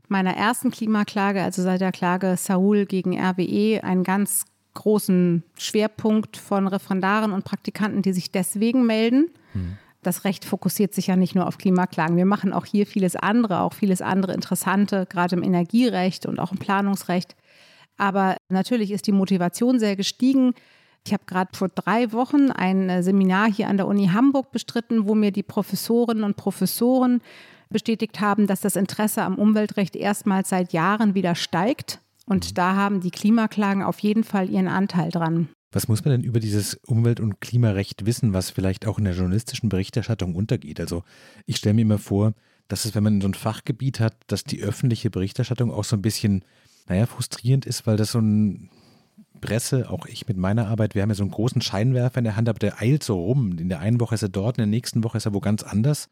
meiner 0.07 0.35
ersten 0.35 0.71
Klimaklage, 0.71 1.43
also 1.43 1.63
seit 1.63 1.83
der 1.83 1.93
Klage 1.93 2.37
Saul 2.39 2.87
gegen 2.87 3.19
RWE, 3.19 3.83
einen 3.83 4.05
ganz 4.05 4.45
großen 4.73 5.43
Schwerpunkt 5.59 6.37
von 6.37 6.67
Referendaren 6.67 7.33
und 7.33 7.45
Praktikanten, 7.45 8.01
die 8.01 8.13
sich 8.13 8.31
deswegen 8.31 8.87
melden. 8.87 9.31
Hm. 9.53 9.77
Das 10.03 10.25
Recht 10.25 10.45
fokussiert 10.45 10.95
sich 10.95 11.09
ja 11.09 11.17
nicht 11.17 11.35
nur 11.35 11.47
auf 11.47 11.59
Klimaklagen. 11.59 12.17
Wir 12.17 12.27
machen 12.27 12.53
auch 12.53 12.65
hier 12.65 12.87
vieles 12.87 13.17
andere, 13.17 13.61
auch 13.61 13.73
vieles 13.73 14.01
andere 14.01 14.33
Interessante, 14.33 15.07
gerade 15.07 15.37
im 15.37 15.43
Energierecht 15.43 16.27
und 16.27 16.39
auch 16.39 16.53
im 16.53 16.59
Planungsrecht. 16.59 17.35
Aber 17.97 18.37
natürlich 18.49 18.93
ist 18.93 19.07
die 19.09 19.13
Motivation 19.13 19.81
sehr 19.81 19.97
gestiegen. 19.97 20.55
Ich 21.05 21.13
habe 21.13 21.25
gerade 21.27 21.57
vor 21.57 21.69
drei 21.69 22.13
Wochen 22.13 22.51
ein 22.51 22.89
äh, 22.89 23.03
Seminar 23.03 23.51
hier 23.51 23.69
an 23.69 23.77
der 23.77 23.87
Uni 23.87 24.09
Hamburg 24.09 24.53
bestritten, 24.53 25.09
wo 25.09 25.15
mir 25.15 25.33
die 25.33 25.43
Professorinnen 25.43 26.23
und 26.23 26.37
Professoren 26.37 27.21
bestätigt 27.71 28.21
haben, 28.21 28.47
dass 28.47 28.61
das 28.61 28.77
Interesse 28.77 29.23
am 29.23 29.37
Umweltrecht 29.37 29.97
erstmals 29.97 30.49
seit 30.49 30.73
Jahren 30.73 31.15
wieder 31.15 31.35
steigt. 31.35 32.01
Und 32.27 32.59
da 32.59 32.75
haben 32.75 33.01
die 33.01 33.11
Klimaklagen 33.11 33.83
auf 33.83 33.99
jeden 34.01 34.23
Fall 34.23 34.49
ihren 34.51 34.69
Anteil 34.69 35.11
dran. 35.11 35.49
Was 35.71 35.87
muss 35.87 36.05
man 36.05 36.13
denn 36.13 36.25
über 36.25 36.41
dieses 36.41 36.75
Umwelt- 36.87 37.21
und 37.21 37.41
Klimarecht 37.41 38.07
wissen, 38.07 38.33
was 38.33 38.51
vielleicht 38.51 38.87
auch 38.87 38.99
in 38.99 39.05
der 39.05 39.15
journalistischen 39.15 39.69
Berichterstattung 39.69 40.35
untergeht? 40.35 40.81
Also 40.81 41.05
ich 41.45 41.57
stelle 41.57 41.75
mir 41.75 41.83
immer 41.83 41.99
vor, 41.99 42.33
dass 42.69 42.85
es, 42.85 42.95
wenn 42.95 43.03
man 43.03 43.21
so 43.21 43.29
ein 43.29 43.35
Fachgebiet 43.35 44.01
hat, 44.01 44.15
dass 44.29 44.45
die 44.45 44.63
öffentliche 44.63 45.11
Berichterstattung 45.11 45.71
auch 45.71 45.85
so 45.85 45.97
ein 45.97 46.03
bisschen, 46.03 46.45
naja, 46.89 47.07
frustrierend 47.07 47.67
ist, 47.67 47.87
weil 47.87 47.97
das 47.97 48.13
so 48.13 48.21
ein 48.21 48.71
Presse, 49.41 49.91
auch 49.91 50.07
ich 50.07 50.27
mit 50.27 50.37
meiner 50.37 50.69
Arbeit, 50.69 50.95
wir 50.95 51.03
haben 51.03 51.11
ja 51.11 51.15
so 51.15 51.23
einen 51.23 51.31
großen 51.31 51.61
Scheinwerfer 51.61 52.19
in 52.19 52.25
der 52.25 52.37
Hand, 52.37 52.49
aber 52.49 52.59
der 52.59 52.81
eilt 52.81 53.03
so 53.03 53.23
rum. 53.23 53.59
In 53.59 53.69
der 53.69 53.81
einen 53.81 54.01
Woche 54.01 54.15
ist 54.15 54.23
er 54.23 54.29
dort, 54.29 54.59
in 54.59 54.63
der 54.63 54.67
nächsten 54.67 55.05
Woche 55.05 55.19
ist 55.19 55.27
er 55.27 55.35
wo 55.35 55.41
ganz 55.41 55.63
anders. 55.63 56.09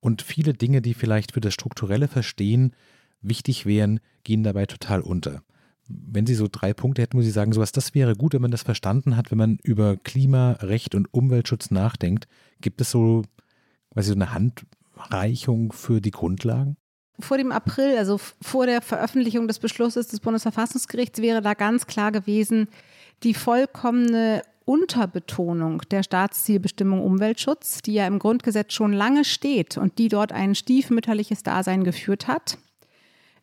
Und 0.00 0.22
viele 0.22 0.54
Dinge, 0.54 0.82
die 0.82 0.94
vielleicht 0.94 1.32
für 1.32 1.40
das 1.40 1.54
strukturelle 1.54 2.08
Verstehen 2.08 2.74
wichtig 3.22 3.64
wären, 3.64 4.00
gehen 4.22 4.42
dabei 4.42 4.66
total 4.66 5.00
unter 5.00 5.42
wenn 5.88 6.26
Sie 6.26 6.34
so 6.34 6.48
drei 6.50 6.72
Punkte 6.72 7.02
hätten, 7.02 7.18
wo 7.18 7.22
Sie 7.22 7.30
sagen, 7.30 7.52
sowas, 7.52 7.72
das 7.72 7.94
wäre 7.94 8.14
gut, 8.14 8.32
wenn 8.32 8.42
man 8.42 8.50
das 8.50 8.62
verstanden 8.62 9.16
hat, 9.16 9.30
wenn 9.30 9.38
man 9.38 9.58
über 9.62 9.96
Klima, 9.96 10.52
Recht 10.60 10.94
und 10.94 11.12
Umweltschutz 11.12 11.70
nachdenkt. 11.70 12.26
Gibt 12.60 12.80
es 12.80 12.90
so 12.90 13.22
quasi 13.92 14.08
so 14.08 14.14
eine 14.14 14.32
Handreichung 14.32 15.72
für 15.72 16.00
die 16.00 16.10
Grundlagen? 16.10 16.76
Vor 17.20 17.36
dem 17.38 17.52
April, 17.52 17.96
also 17.96 18.18
vor 18.40 18.66
der 18.66 18.82
Veröffentlichung 18.82 19.46
des 19.46 19.58
Beschlusses 19.58 20.08
des 20.08 20.20
Bundesverfassungsgerichts, 20.20 21.20
wäre 21.20 21.42
da 21.42 21.54
ganz 21.54 21.86
klar 21.86 22.10
gewesen, 22.10 22.68
die 23.22 23.34
vollkommene 23.34 24.42
Unterbetonung 24.64 25.82
der 25.90 26.02
Staatszielbestimmung 26.02 27.02
Umweltschutz, 27.02 27.82
die 27.82 27.94
ja 27.94 28.06
im 28.06 28.18
Grundgesetz 28.18 28.72
schon 28.72 28.92
lange 28.92 29.24
steht 29.24 29.76
und 29.76 29.98
die 29.98 30.08
dort 30.08 30.32
ein 30.32 30.54
stiefmütterliches 30.54 31.42
Dasein 31.42 31.84
geführt 31.84 32.26
hat. 32.26 32.58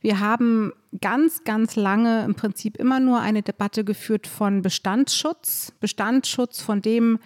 Wir 0.02 0.20
haben 0.20 0.74
ganz, 1.00 1.44
ganz 1.44 1.76
lange 1.76 2.26
im 2.26 2.34
Prinzip 2.34 2.78
immer 2.78 3.00
nur 3.00 3.20
eine 3.20 3.44
Debatte 3.44 3.84
geführt 3.84 4.26
von 4.26 4.64
Bestandsschutz, 4.64 5.74
Bestandsschutz 5.80 6.62
von 6.62 6.82
dem, 6.82 7.20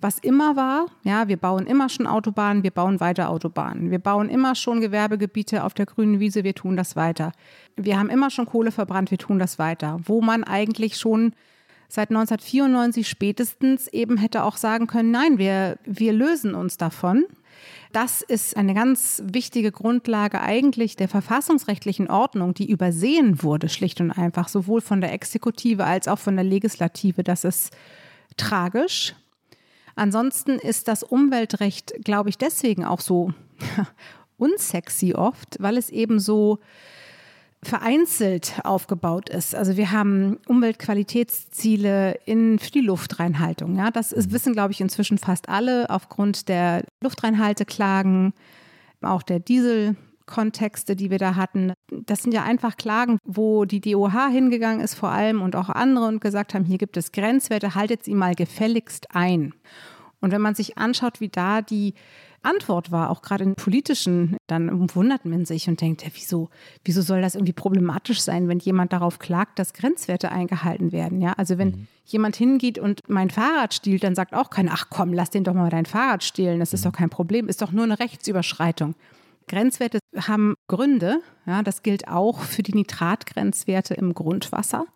was 0.00 0.18
immer 0.18 0.56
war. 0.56 0.86
Ja, 1.02 1.28
wir 1.28 1.36
bauen 1.36 1.66
immer 1.66 1.88
schon 1.88 2.06
Autobahnen, 2.06 2.62
wir 2.62 2.70
bauen 2.70 3.00
weiter 3.00 3.28
Autobahnen. 3.28 3.90
Wir 3.90 3.98
bauen 3.98 4.30
immer 4.30 4.54
schon 4.54 4.80
Gewerbegebiete 4.80 5.64
auf 5.64 5.74
der 5.74 5.86
grünen 5.86 6.20
Wiese, 6.20 6.44
wir 6.44 6.54
tun 6.54 6.76
das 6.76 6.96
weiter. 6.96 7.32
Wir 7.76 7.98
haben 7.98 8.08
immer 8.08 8.30
schon 8.30 8.46
Kohle 8.46 8.70
verbrannt, 8.70 9.10
wir 9.10 9.18
tun 9.18 9.38
das 9.38 9.58
weiter. 9.58 9.98
Wo 10.04 10.22
man 10.22 10.44
eigentlich 10.44 10.96
schon 10.96 11.32
seit 11.88 12.10
1994 12.10 13.08
spätestens 13.08 13.88
eben 13.88 14.16
hätte 14.16 14.44
auch 14.44 14.56
sagen 14.56 14.86
können, 14.86 15.10
nein, 15.10 15.38
wir, 15.38 15.78
wir 15.84 16.12
lösen 16.12 16.54
uns 16.54 16.76
davon. 16.76 17.24
Das 17.92 18.22
ist 18.22 18.56
eine 18.56 18.74
ganz 18.74 19.22
wichtige 19.24 19.72
Grundlage 19.72 20.40
eigentlich 20.40 20.96
der 20.96 21.08
verfassungsrechtlichen 21.08 22.08
Ordnung, 22.08 22.54
die 22.54 22.70
übersehen 22.70 23.42
wurde, 23.42 23.68
schlicht 23.68 24.00
und 24.00 24.12
einfach, 24.12 24.48
sowohl 24.48 24.80
von 24.80 25.00
der 25.00 25.12
Exekutive 25.12 25.84
als 25.84 26.06
auch 26.06 26.18
von 26.18 26.36
der 26.36 26.44
Legislative. 26.44 27.24
Das 27.24 27.44
ist 27.44 27.76
tragisch. 28.36 29.14
Ansonsten 29.96 30.52
ist 30.52 30.88
das 30.88 31.02
Umweltrecht, 31.02 31.92
glaube 32.04 32.30
ich, 32.30 32.38
deswegen 32.38 32.84
auch 32.84 33.00
so 33.00 33.32
unsexy 34.38 35.14
oft, 35.14 35.56
weil 35.60 35.76
es 35.76 35.90
eben 35.90 36.20
so 36.20 36.58
vereinzelt 37.62 38.60
aufgebaut 38.64 39.28
ist. 39.28 39.54
Also 39.54 39.76
wir 39.76 39.92
haben 39.92 40.38
Umweltqualitätsziele 40.46 42.18
in, 42.24 42.58
für 42.58 42.70
die 42.70 42.80
Luftreinhaltung. 42.80 43.76
Ja, 43.76 43.90
das 43.90 44.12
ist, 44.12 44.28
mhm. 44.28 44.32
wissen, 44.32 44.52
glaube 44.54 44.72
ich, 44.72 44.80
inzwischen 44.80 45.18
fast 45.18 45.48
alle 45.48 45.90
aufgrund 45.90 46.48
der 46.48 46.84
Luftreinhalteklagen, 47.02 48.32
auch 49.02 49.22
der 49.22 49.40
Dieselkontexte, 49.40 50.96
die 50.96 51.10
wir 51.10 51.18
da 51.18 51.36
hatten. 51.36 51.74
Das 51.90 52.22
sind 52.22 52.32
ja 52.32 52.44
einfach 52.44 52.78
Klagen, 52.78 53.18
wo 53.24 53.66
die 53.66 53.80
DOH 53.80 54.28
hingegangen 54.30 54.80
ist 54.80 54.94
vor 54.94 55.10
allem 55.10 55.42
und 55.42 55.54
auch 55.54 55.68
andere 55.68 56.06
und 56.06 56.20
gesagt 56.20 56.54
haben, 56.54 56.64
hier 56.64 56.78
gibt 56.78 56.96
es 56.96 57.12
Grenzwerte, 57.12 57.74
haltet 57.74 58.04
sie 58.04 58.14
mal 58.14 58.34
gefälligst 58.34 59.14
ein. 59.14 59.52
Und 60.22 60.32
wenn 60.32 60.40
man 60.40 60.54
sich 60.54 60.78
anschaut, 60.78 61.20
wie 61.20 61.28
da 61.28 61.60
die 61.60 61.94
Antwort 62.42 62.90
war, 62.90 63.10
auch 63.10 63.22
gerade 63.22 63.44
in 63.44 63.54
politischen, 63.54 64.36
dann 64.46 64.94
wundert 64.94 65.24
man 65.24 65.44
sich 65.44 65.68
und 65.68 65.80
denkt, 65.80 66.02
ja, 66.02 66.10
wieso, 66.14 66.48
wieso 66.84 67.02
soll 67.02 67.20
das 67.20 67.34
irgendwie 67.34 67.52
problematisch 67.52 68.20
sein, 68.20 68.48
wenn 68.48 68.58
jemand 68.58 68.92
darauf 68.92 69.18
klagt, 69.18 69.58
dass 69.58 69.72
Grenzwerte 69.72 70.32
eingehalten 70.32 70.92
werden? 70.92 71.20
Ja, 71.20 71.32
also 71.34 71.58
wenn 71.58 71.68
mhm. 71.68 71.86
jemand 72.04 72.36
hingeht 72.36 72.78
und 72.78 73.02
mein 73.08 73.30
Fahrrad 73.30 73.74
stiehlt, 73.74 74.04
dann 74.04 74.14
sagt 74.14 74.34
auch 74.34 74.50
keiner, 74.50 74.72
ach 74.74 74.86
komm, 74.90 75.12
lass 75.12 75.30
den 75.30 75.44
doch 75.44 75.54
mal 75.54 75.70
dein 75.70 75.86
Fahrrad 75.86 76.24
stehlen, 76.24 76.60
das 76.60 76.72
ist 76.72 76.84
mhm. 76.84 76.90
doch 76.90 76.96
kein 76.96 77.10
Problem, 77.10 77.48
ist 77.48 77.62
doch 77.62 77.72
nur 77.72 77.84
eine 77.84 77.98
Rechtsüberschreitung. 77.98 78.94
Grenzwerte 79.48 79.98
haben 80.16 80.54
Gründe, 80.68 81.20
ja, 81.46 81.62
das 81.62 81.82
gilt 81.82 82.08
auch 82.08 82.40
für 82.40 82.62
die 82.62 82.74
Nitratgrenzwerte 82.74 83.94
im 83.94 84.14
Grundwasser. 84.14 84.86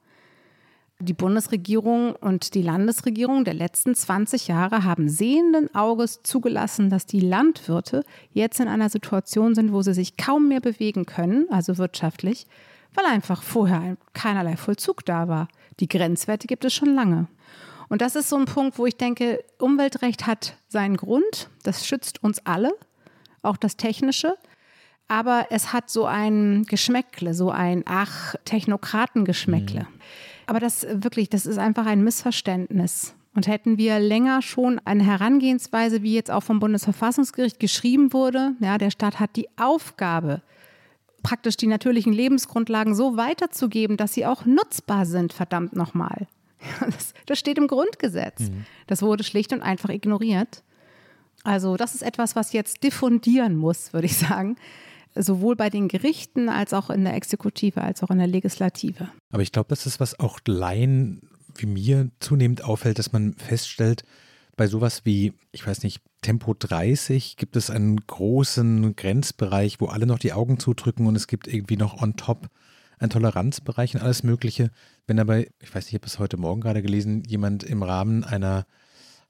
Die 1.01 1.13
Bundesregierung 1.13 2.15
und 2.15 2.55
die 2.55 2.63
Landesregierung 2.63 3.45
der 3.45 3.55
letzten 3.55 3.97
20 3.97 4.47
Jahre 4.47 4.85
haben 4.85 5.09
sehenden 5.09 5.75
Auges 5.75 6.23
zugelassen, 6.23 6.89
dass 6.89 7.05
die 7.05 7.21
Landwirte 7.21 8.05
jetzt 8.31 8.61
in 8.61 8.69
einer 8.69 8.89
Situation 8.89 9.57
sind, 9.57 9.73
wo 9.73 9.83
sie 9.83 9.93
sich 9.93 10.17
kaum 10.17 10.49
mehr 10.49 10.61
bewegen 10.61 11.05
können, 11.05 11.47
also 11.51 11.79
wirtschaftlich, 11.79 12.47
weil 12.95 13.07
einfach 13.07 13.43
vorher 13.43 13.97
keinerlei 14.13 14.57
Vollzug 14.57 15.05
da 15.05 15.27
war. 15.27 15.49
Die 15.81 15.89
Grenzwerte 15.89 16.47
gibt 16.47 16.65
es 16.65 16.73
schon 16.73 16.95
lange. 16.95 17.27
Und 17.89 18.01
das 18.01 18.15
ist 18.15 18.29
so 18.29 18.37
ein 18.37 18.45
Punkt, 18.45 18.79
wo 18.79 18.87
ich 18.87 18.97
denke, 18.97 19.45
Umweltrecht 19.59 20.27
hat 20.29 20.57
seinen 20.69 20.97
Grund, 20.97 21.51
das 21.65 21.87
schützt 21.87 22.23
uns 22.23 22.45
alle, 22.47 22.73
auch 23.43 23.57
das 23.57 23.77
Technische. 23.77 24.37
Aber 25.09 25.49
es 25.51 25.73
hat 25.73 25.91
so 25.91 26.07
ein 26.07 26.65
Geschmäckle, 26.65 27.35
so 27.35 27.51
ein 27.51 27.83
Ach, 27.85 28.37
Technokratengeschmäckle. 28.45 29.81
Mhm. 29.81 30.01
Aber 30.47 30.61
das 30.61 30.87
wirklich, 30.91 31.29
das 31.29 31.47
ist 31.47 31.59
einfach 31.59 31.87
ein 31.87 32.03
Missverständnis. 32.03 33.15
Und 33.35 33.49
hätten 33.49 33.79
wir 33.79 33.99
länger 33.99 34.43
schon 34.43 34.81
eine 34.85 35.05
Herangehensweise, 35.05 36.03
wie 36.03 36.15
jetzt 36.15 36.31
auch 36.31 36.43
vom 36.43 36.61
Bundesverfassungsgericht 36.61 37.59
geschrieben 37.59 38.13
wurde, 38.13 38.53
ja, 38.61 38.79
der 38.79 38.91
Staat 38.91 39.19
hat 39.19 39.35
die 39.35 39.49
Aufgabe, 39.57 40.41
praktisch 41.25 41.57
die 41.57 41.67
natürlichen 41.67 42.13
Lebensgrundlagen 42.13 42.95
so 42.95 43.17
weiterzugeben, 43.17 43.97
dass 43.97 44.15
sie 44.15 44.25
auch 44.25 44.45
nutzbar 44.45 45.05
sind, 45.07 45.33
verdammt 45.33 45.75
nochmal. 45.75 46.27
Das, 46.81 47.13
das 47.27 47.39
steht 47.39 47.59
im 47.59 47.67
Grundgesetz. 47.67 48.49
Mhm. 48.49 48.65
Das 48.87 49.03
wurde 49.03 49.23
schlicht 49.23 49.53
und 49.53 49.61
einfach 49.61 49.91
ignoriert. 49.91 50.63
Also 51.43 51.77
das 51.77 51.95
ist 51.95 52.03
etwas, 52.03 52.37
was 52.37 52.55
jetzt 52.55 52.83
diffundieren 52.83 53.57
muss, 53.57 53.93
würde 53.93 54.07
ich 54.07 54.17
sagen 54.17 54.57
sowohl 55.15 55.57
bei 55.57 55.71
den 55.71 55.89
Gerichten 55.89 56.49
als 56.49 56.73
auch 56.73 56.91
in 56.91 57.05
der 57.05 57.15
Exekutive 57.15 57.83
als 57.83 58.03
auch 58.03 58.11
in 58.11 58.19
der 58.19 58.27
Legislative. 58.27 59.09
Aber 59.31 59.43
ich 59.43 59.53
glaube, 59.53 59.69
das 59.69 59.87
ist, 59.87 60.01
was 60.01 60.19
auch 60.19 60.39
Laien 60.47 61.23
wie 61.57 61.67
mir 61.67 62.11
zunehmend 62.19 62.65
auffällt, 62.65 62.99
dass 62.99 63.13
man 63.13 63.35
feststellt, 63.35 64.05
bei 64.57 64.67
sowas 64.67 65.05
wie, 65.05 65.33
ich 65.53 65.67
weiß 65.67 65.83
nicht, 65.83 66.01
Tempo 66.23 66.55
30 66.55 67.37
gibt 67.37 67.57
es 67.57 67.71
einen 67.71 67.97
großen 67.97 68.95
Grenzbereich, 68.97 69.81
wo 69.81 69.87
alle 69.87 70.07
noch 70.07 70.19
die 70.19 70.33
Augen 70.33 70.59
zudrücken 70.59 71.07
und 71.07 71.17
es 71.17 71.27
gibt 71.27 71.49
irgendwie 71.49 71.77
noch 71.77 72.01
on 72.01 72.17
top 72.17 72.49
einen 72.99 73.11
Toleranzbereich 73.11 73.95
und 73.95 74.03
alles 74.03 74.23
Mögliche. 74.23 74.71
Wenn 75.07 75.19
aber, 75.19 75.41
ich 75.41 75.75
weiß 75.75 75.87
nicht, 75.87 75.89
ich 75.89 75.95
habe 75.95 76.07
es 76.07 76.19
heute 76.19 76.37
Morgen 76.37 76.61
gerade 76.61 76.83
gelesen, 76.83 77.25
jemand 77.25 77.65
im 77.65 77.83
Rahmen 77.83 78.25
einer 78.25 78.67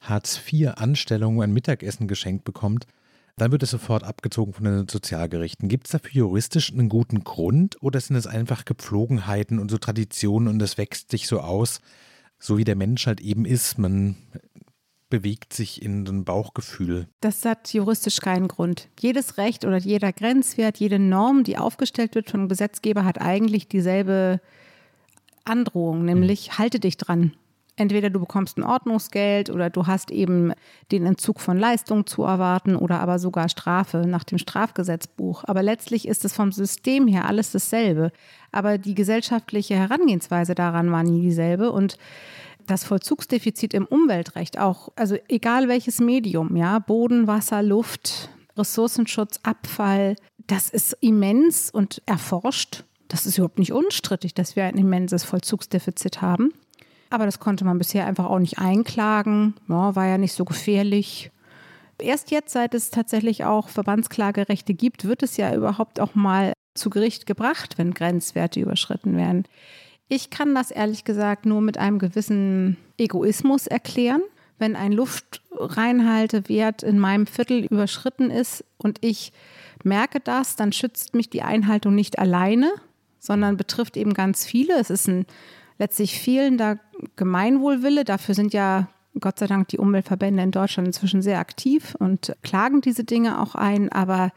Hartz-IV-Anstellung 0.00 1.43
ein 1.43 1.53
Mittagessen 1.53 2.07
geschenkt 2.07 2.45
bekommt, 2.45 2.87
dann 3.37 3.50
wird 3.50 3.62
es 3.62 3.71
sofort 3.71 4.05
abgezogen 4.05 4.53
von 4.53 4.64
den 4.64 4.88
Sozialgerichten. 4.88 5.69
Gibt 5.69 5.87
es 5.87 5.93
dafür 5.93 6.12
juristisch 6.12 6.73
einen 6.73 6.88
guten 6.88 7.25
Grund 7.25 7.76
oder 7.83 8.00
sind 8.00 8.17
es 8.17 8.26
einfach 8.26 8.64
Gepflogenheiten 8.64 9.59
und 9.59 9.71
so 9.71 9.79
Traditionen 9.79 10.49
und 10.49 10.62
es 10.62 10.79
wächst 10.79 11.11
sich 11.11 11.26
so 11.26 11.41
aus, 11.41 11.81
so 12.38 12.59
wie 12.59 12.64
der 12.64 12.76
Mensch 12.76 13.07
halt 13.07 13.21
eben 13.21 13.45
ist? 13.45 13.79
Man 13.79 14.17
bewegt 15.11 15.53
sich 15.53 15.83
in 15.83 16.07
ein 16.07 16.25
Bauchgefühl. 16.25 17.09
Das 17.21 17.45
hat 17.45 17.73
juristisch 17.73 18.19
keinen 18.19 18.49
Grund. 18.49 18.88
Jedes 19.00 19.37
Recht 19.37 19.64
oder 19.64 19.79
jeder 19.79 20.12
Grenzwert, 20.12 20.79
jede 20.79 20.99
Norm, 20.99 21.45
die 21.45 21.59
aufgestellt 21.59 22.14
wird 22.14 22.31
vom 22.31 22.49
Gesetzgeber, 22.49 23.05
hat 23.05 23.21
eigentlich 23.21 23.69
dieselbe 23.69 24.41
Androhung, 25.45 26.05
nämlich 26.05 26.49
mhm. 26.49 26.59
halte 26.59 26.81
dich 26.81 26.97
dran. 26.97 27.33
Entweder 27.76 28.09
du 28.09 28.21
bekommst 28.21 28.57
ein 28.57 28.62
Ordnungsgeld 28.62 29.50
oder 29.50 29.69
du 29.69 29.87
hast 29.87 30.12
eben 30.12 30.52
den 30.93 31.07
Entzug 31.07 31.40
von 31.40 31.59
Leistung 31.59 32.07
zu 32.07 32.23
erwarten 32.23 32.76
oder 32.76 33.00
aber 33.00 33.19
sogar 33.19 33.49
Strafe 33.49 34.04
nach 34.07 34.23
dem 34.23 34.38
Strafgesetzbuch. 34.38 35.43
Aber 35.47 35.62
letztlich 35.62 36.07
ist 36.07 36.25
es 36.25 36.35
vom 36.35 36.52
System 36.52 37.09
her 37.09 37.26
alles 37.26 37.50
dasselbe. 37.50 38.12
Aber 38.52 38.78
die 38.78 38.95
gesellschaftliche 38.95 39.75
Herangehensweise 39.75 40.54
daran 40.54 40.93
war 40.93 41.02
nie 41.02 41.21
dieselbe 41.21 41.73
und 41.73 41.99
das 42.66 42.85
Vollzugsdefizit 42.85 43.75
im 43.75 43.87
Umweltrecht 43.87 44.59
auch, 44.59 44.90
also 44.97 45.16
egal 45.28 45.69
welches 45.69 45.99
Medium, 45.99 46.57
ja, 46.57 46.78
Boden, 46.78 47.26
Wasser, 47.26 47.62
Luft, 47.62 48.31
Ressourcenschutz, 48.57 49.40
Abfall, 49.43 50.16
das 50.47 50.71
ist 50.71 50.97
immens 51.00 51.71
und 51.71 52.02
erforscht. 52.07 52.85
Das 53.09 53.26
ist 53.26 53.37
überhaupt 53.37 53.59
nicht 53.59 53.73
unstrittig, 53.73 54.35
dass 54.35 54.57
wir 54.57 54.64
ein 54.64 54.78
immenses 54.78 55.25
Vollzugsdefizit 55.25 56.23
haben. 56.23 56.52
Aber 57.14 57.26
das 57.26 57.38
konnte 57.38 57.64
man 57.64 57.78
bisher 57.78 58.06
einfach 58.06 58.25
auch 58.25 58.40
nicht 58.40 58.59
einklagen. 58.59 59.54
Ja, 59.68 59.94
war 59.94 60.04
ja 60.09 60.18
nicht 60.18 60.33
so 60.33 60.44
gefährlich. 60.44 61.30
Erst 62.00 62.33
jetzt, 62.33 62.52
seit 62.52 62.75
es 62.75 62.90
tatsächlich 62.90 63.44
auch 63.44 63.68
Verbandsklagerechte 63.68 64.75
gibt, 64.75 65.04
wird 65.04 65.23
es 65.23 65.37
ja 65.37 65.54
überhaupt 65.54 66.00
auch 66.00 66.16
mal 66.16 66.54
zu 66.75 66.90
Gericht 66.90 67.26
gebracht, 67.26 67.78
wenn 67.78 67.94
Grenzwerte 67.94 68.59
überschritten 68.59 69.16
werden. 69.16 69.44
Ich 70.09 70.30
kann 70.30 70.56
das 70.56 70.73
ehrlich 70.73 71.04
gesagt 71.04 71.47
nur 71.47 71.61
mit 71.61 71.78
einem 71.78 72.00
gewissen 72.00 72.78
Egoismus 72.99 73.68
erklären. 73.68 74.23
Wenn 74.59 74.75
ein 74.75 74.90
Luftreinhaltewert 74.90 76.83
in 76.83 76.99
meinem 76.99 77.28
Viertel 77.28 77.64
überschritten 77.64 78.33
ist 78.33 78.64
und 78.76 78.99
ich 79.02 79.33
merke 79.85 80.18
das, 80.18 80.56
dann 80.56 80.73
schützt 80.73 81.14
mich 81.14 81.30
die 81.30 81.42
Einhaltung 81.42 81.94
nicht 81.94 82.18
alleine, 82.18 82.73
sondern 83.21 83.56
betrifft 83.56 83.97
eben 83.97 84.14
ganz 84.14 84.44
viele. 84.44 84.80
Es 84.80 84.90
ist 84.90 85.06
ein 85.06 85.26
letztlich 85.78 86.19
fehlender 86.19 86.78
Gemeinwohlwille. 87.16 88.04
Dafür 88.04 88.35
sind 88.35 88.52
ja 88.52 88.88
Gott 89.21 89.38
sei 89.38 89.47
Dank 89.47 89.69
die 89.69 89.78
Umweltverbände 89.78 90.43
in 90.43 90.50
Deutschland 90.50 90.88
inzwischen 90.88 91.23
sehr 91.23 91.38
aktiv 91.38 91.95
und 91.99 92.35
klagen 92.43 92.81
diese 92.81 93.04
Dinge 93.04 93.40
auch 93.40 93.54
ein. 93.54 93.90
Aber 93.90 94.33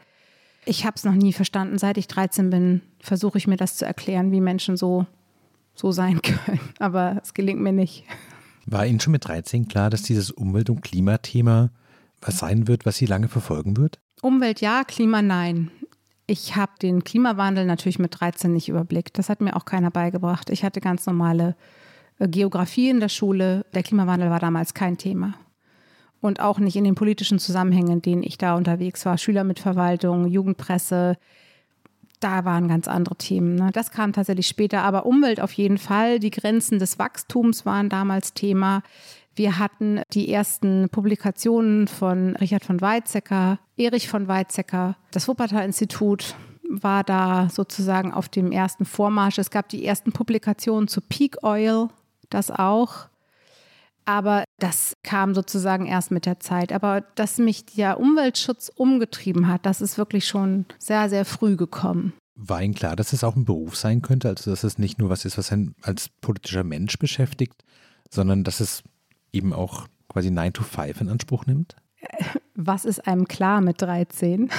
ich 0.64 0.84
habe 0.84 0.94
es 0.96 1.04
noch 1.04 1.14
nie 1.14 1.32
verstanden. 1.32 1.78
Seit 1.78 1.98
ich 1.98 2.08
13 2.08 2.50
bin, 2.50 2.82
versuche 3.00 3.38
ich 3.38 3.46
mir 3.46 3.56
das 3.56 3.76
zu 3.76 3.86
erklären, 3.86 4.32
wie 4.32 4.40
Menschen 4.40 4.76
so 4.76 5.06
so 5.74 5.92
sein 5.92 6.20
können. 6.22 6.60
Aber 6.78 7.20
es 7.22 7.34
gelingt 7.34 7.60
mir 7.60 7.72
nicht. 7.72 8.04
War 8.66 8.86
Ihnen 8.86 9.00
schon 9.00 9.12
mit 9.12 9.26
13 9.26 9.68
klar, 9.68 9.90
dass 9.90 10.02
dieses 10.02 10.30
Umwelt- 10.30 10.70
und 10.70 10.82
Klimathema 10.82 11.70
was 12.20 12.38
sein 12.38 12.66
wird, 12.66 12.84
was 12.84 12.96
Sie 12.96 13.06
lange 13.06 13.28
verfolgen 13.28 13.76
wird? 13.76 14.00
Umwelt 14.22 14.60
ja, 14.60 14.82
Klima 14.82 15.22
nein. 15.22 15.70
Ich 16.30 16.56
habe 16.56 16.72
den 16.82 17.04
Klimawandel 17.04 17.64
natürlich 17.64 17.98
mit 17.98 18.20
13 18.20 18.52
nicht 18.52 18.68
überblickt. 18.68 19.16
Das 19.16 19.30
hat 19.30 19.40
mir 19.40 19.56
auch 19.56 19.64
keiner 19.64 19.90
beigebracht. 19.90 20.50
Ich 20.50 20.62
hatte 20.62 20.82
ganz 20.82 21.06
normale 21.06 21.56
äh, 22.18 22.28
Geografie 22.28 22.90
in 22.90 23.00
der 23.00 23.08
Schule. 23.08 23.64
Der 23.72 23.82
Klimawandel 23.82 24.28
war 24.28 24.38
damals 24.38 24.74
kein 24.74 24.98
Thema. 24.98 25.32
Und 26.20 26.40
auch 26.40 26.58
nicht 26.58 26.76
in 26.76 26.84
den 26.84 26.96
politischen 26.96 27.38
Zusammenhängen, 27.38 27.92
in 27.92 28.02
denen 28.02 28.22
ich 28.22 28.36
da 28.36 28.56
unterwegs 28.56 29.06
war. 29.06 29.16
Schüler 29.16 29.42
mit 29.42 29.58
Verwaltung, 29.58 30.26
Jugendpresse, 30.26 31.16
da 32.20 32.44
waren 32.44 32.68
ganz 32.68 32.88
andere 32.88 33.16
Themen. 33.16 33.54
Ne? 33.54 33.70
Das 33.72 33.90
kam 33.90 34.12
tatsächlich 34.12 34.48
später, 34.48 34.82
aber 34.82 35.06
Umwelt 35.06 35.40
auf 35.40 35.52
jeden 35.52 35.78
Fall. 35.78 36.18
Die 36.18 36.30
Grenzen 36.30 36.78
des 36.78 36.98
Wachstums 36.98 37.64
waren 37.64 37.88
damals 37.88 38.34
Thema. 38.34 38.82
Wir 39.38 39.60
hatten 39.60 40.02
die 40.12 40.32
ersten 40.32 40.88
Publikationen 40.88 41.86
von 41.86 42.34
Richard 42.34 42.64
von 42.64 42.80
Weizsäcker, 42.80 43.60
Erich 43.76 44.08
von 44.08 44.26
Weizsäcker. 44.26 44.96
Das 45.12 45.28
Wuppertal-Institut 45.28 46.34
war 46.68 47.04
da 47.04 47.48
sozusagen 47.48 48.12
auf 48.12 48.28
dem 48.28 48.50
ersten 48.50 48.84
Vormarsch. 48.84 49.38
Es 49.38 49.50
gab 49.50 49.68
die 49.68 49.84
ersten 49.84 50.10
Publikationen 50.10 50.88
zu 50.88 51.00
Peak 51.00 51.44
Oil, 51.44 51.86
das 52.30 52.50
auch. 52.50 53.06
Aber 54.04 54.42
das 54.58 54.96
kam 55.04 55.36
sozusagen 55.36 55.86
erst 55.86 56.10
mit 56.10 56.26
der 56.26 56.40
Zeit. 56.40 56.72
Aber 56.72 57.02
dass 57.14 57.38
mich 57.38 57.64
der 57.64 58.00
Umweltschutz 58.00 58.72
umgetrieben 58.74 59.46
hat, 59.46 59.66
das 59.66 59.80
ist 59.80 59.98
wirklich 59.98 60.26
schon 60.26 60.66
sehr, 60.80 61.08
sehr 61.08 61.24
früh 61.24 61.54
gekommen. 61.54 62.12
War 62.34 62.60
Ihnen 62.60 62.74
klar, 62.74 62.96
dass 62.96 63.12
es 63.12 63.22
auch 63.22 63.36
ein 63.36 63.44
Beruf 63.44 63.76
sein 63.76 64.02
könnte? 64.02 64.30
Also, 64.30 64.50
dass 64.50 64.64
es 64.64 64.78
nicht 64.78 64.98
nur 64.98 65.10
was 65.10 65.24
ist, 65.24 65.38
was 65.38 65.52
einen 65.52 65.76
als 65.82 66.08
politischer 66.08 66.64
Mensch 66.64 66.98
beschäftigt, 66.98 67.62
sondern 68.10 68.42
dass 68.42 68.58
es 68.58 68.82
eben 69.38 69.52
auch 69.52 69.86
quasi 70.08 70.30
9 70.30 70.52
to 70.52 70.62
5 70.62 71.00
in 71.00 71.08
Anspruch 71.08 71.46
nimmt? 71.46 71.76
Was 72.54 72.84
ist 72.84 73.06
einem 73.06 73.26
klar 73.26 73.60
mit 73.60 73.80
13? 73.80 74.50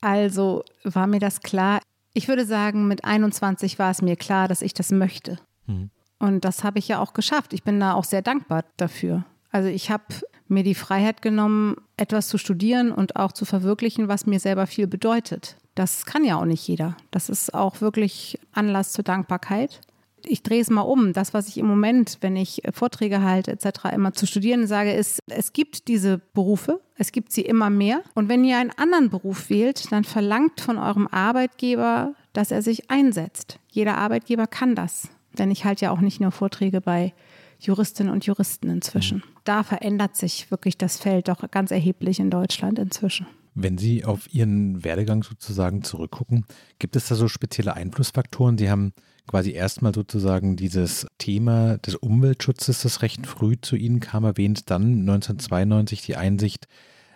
also 0.00 0.64
war 0.84 1.06
mir 1.06 1.20
das 1.20 1.40
klar. 1.40 1.80
Ich 2.14 2.28
würde 2.28 2.46
sagen, 2.46 2.88
mit 2.88 3.04
21 3.04 3.78
war 3.78 3.90
es 3.90 4.02
mir 4.02 4.16
klar, 4.16 4.48
dass 4.48 4.62
ich 4.62 4.74
das 4.74 4.90
möchte. 4.90 5.38
Hm. 5.66 5.90
Und 6.18 6.44
das 6.44 6.62
habe 6.62 6.78
ich 6.78 6.88
ja 6.88 7.00
auch 7.00 7.14
geschafft. 7.14 7.52
Ich 7.52 7.64
bin 7.64 7.80
da 7.80 7.94
auch 7.94 8.04
sehr 8.04 8.22
dankbar 8.22 8.64
dafür. 8.76 9.24
Also 9.50 9.68
ich 9.68 9.90
habe 9.90 10.04
mir 10.48 10.62
die 10.62 10.74
Freiheit 10.74 11.22
genommen, 11.22 11.76
etwas 11.96 12.28
zu 12.28 12.38
studieren 12.38 12.92
und 12.92 13.16
auch 13.16 13.32
zu 13.32 13.44
verwirklichen, 13.44 14.08
was 14.08 14.26
mir 14.26 14.38
selber 14.38 14.66
viel 14.66 14.86
bedeutet. 14.86 15.56
Das 15.74 16.06
kann 16.06 16.24
ja 16.24 16.36
auch 16.36 16.44
nicht 16.44 16.66
jeder. 16.68 16.96
Das 17.10 17.28
ist 17.28 17.54
auch 17.54 17.80
wirklich 17.80 18.38
Anlass 18.52 18.92
zur 18.92 19.04
Dankbarkeit. 19.04 19.80
Ich 20.26 20.42
drehe 20.42 20.60
es 20.60 20.70
mal 20.70 20.82
um. 20.82 21.12
Das, 21.12 21.34
was 21.34 21.48
ich 21.48 21.58
im 21.58 21.66
Moment, 21.66 22.18
wenn 22.20 22.36
ich 22.36 22.62
Vorträge 22.72 23.22
halte 23.22 23.52
etc., 23.52 23.92
immer 23.92 24.12
zu 24.12 24.26
studieren 24.26 24.66
sage, 24.66 24.92
ist, 24.92 25.20
es 25.28 25.52
gibt 25.52 25.88
diese 25.88 26.18
Berufe, 26.18 26.80
es 26.96 27.12
gibt 27.12 27.32
sie 27.32 27.42
immer 27.42 27.70
mehr. 27.70 28.02
Und 28.14 28.28
wenn 28.28 28.44
ihr 28.44 28.58
einen 28.58 28.70
anderen 28.70 29.10
Beruf 29.10 29.50
wählt, 29.50 29.90
dann 29.90 30.04
verlangt 30.04 30.60
von 30.60 30.78
eurem 30.78 31.08
Arbeitgeber, 31.08 32.14
dass 32.32 32.50
er 32.50 32.62
sich 32.62 32.90
einsetzt. 32.90 33.58
Jeder 33.68 33.98
Arbeitgeber 33.98 34.46
kann 34.46 34.74
das. 34.74 35.08
Denn 35.38 35.50
ich 35.50 35.64
halte 35.64 35.86
ja 35.86 35.90
auch 35.90 36.00
nicht 36.00 36.20
nur 36.20 36.30
Vorträge 36.30 36.80
bei 36.80 37.14
Juristinnen 37.58 38.12
und 38.12 38.26
Juristen 38.26 38.68
inzwischen. 38.70 39.18
Mhm. 39.18 39.22
Da 39.44 39.62
verändert 39.62 40.16
sich 40.16 40.50
wirklich 40.50 40.76
das 40.76 40.98
Feld 40.98 41.28
doch 41.28 41.48
ganz 41.50 41.70
erheblich 41.70 42.20
in 42.20 42.30
Deutschland 42.30 42.78
inzwischen. 42.78 43.26
Wenn 43.54 43.76
Sie 43.76 44.04
auf 44.04 44.32
Ihren 44.32 44.82
Werdegang 44.82 45.22
sozusagen 45.22 45.84
zurückgucken, 45.84 46.46
gibt 46.78 46.96
es 46.96 47.08
da 47.08 47.14
so 47.14 47.28
spezielle 47.28 47.74
Einflussfaktoren? 47.74 48.56
Sie 48.56 48.70
haben 48.70 48.92
quasi 49.26 49.52
erstmal 49.52 49.94
sozusagen 49.94 50.56
dieses 50.56 51.06
Thema 51.18 51.78
des 51.78 51.94
Umweltschutzes, 51.94 52.82
das 52.82 53.02
recht 53.02 53.26
früh 53.26 53.56
zu 53.60 53.76
Ihnen 53.76 54.00
kam, 54.00 54.24
erwähnt, 54.24 54.70
dann 54.70 55.00
1992 55.00 56.02
die 56.02 56.16
Einsicht, 56.16 56.66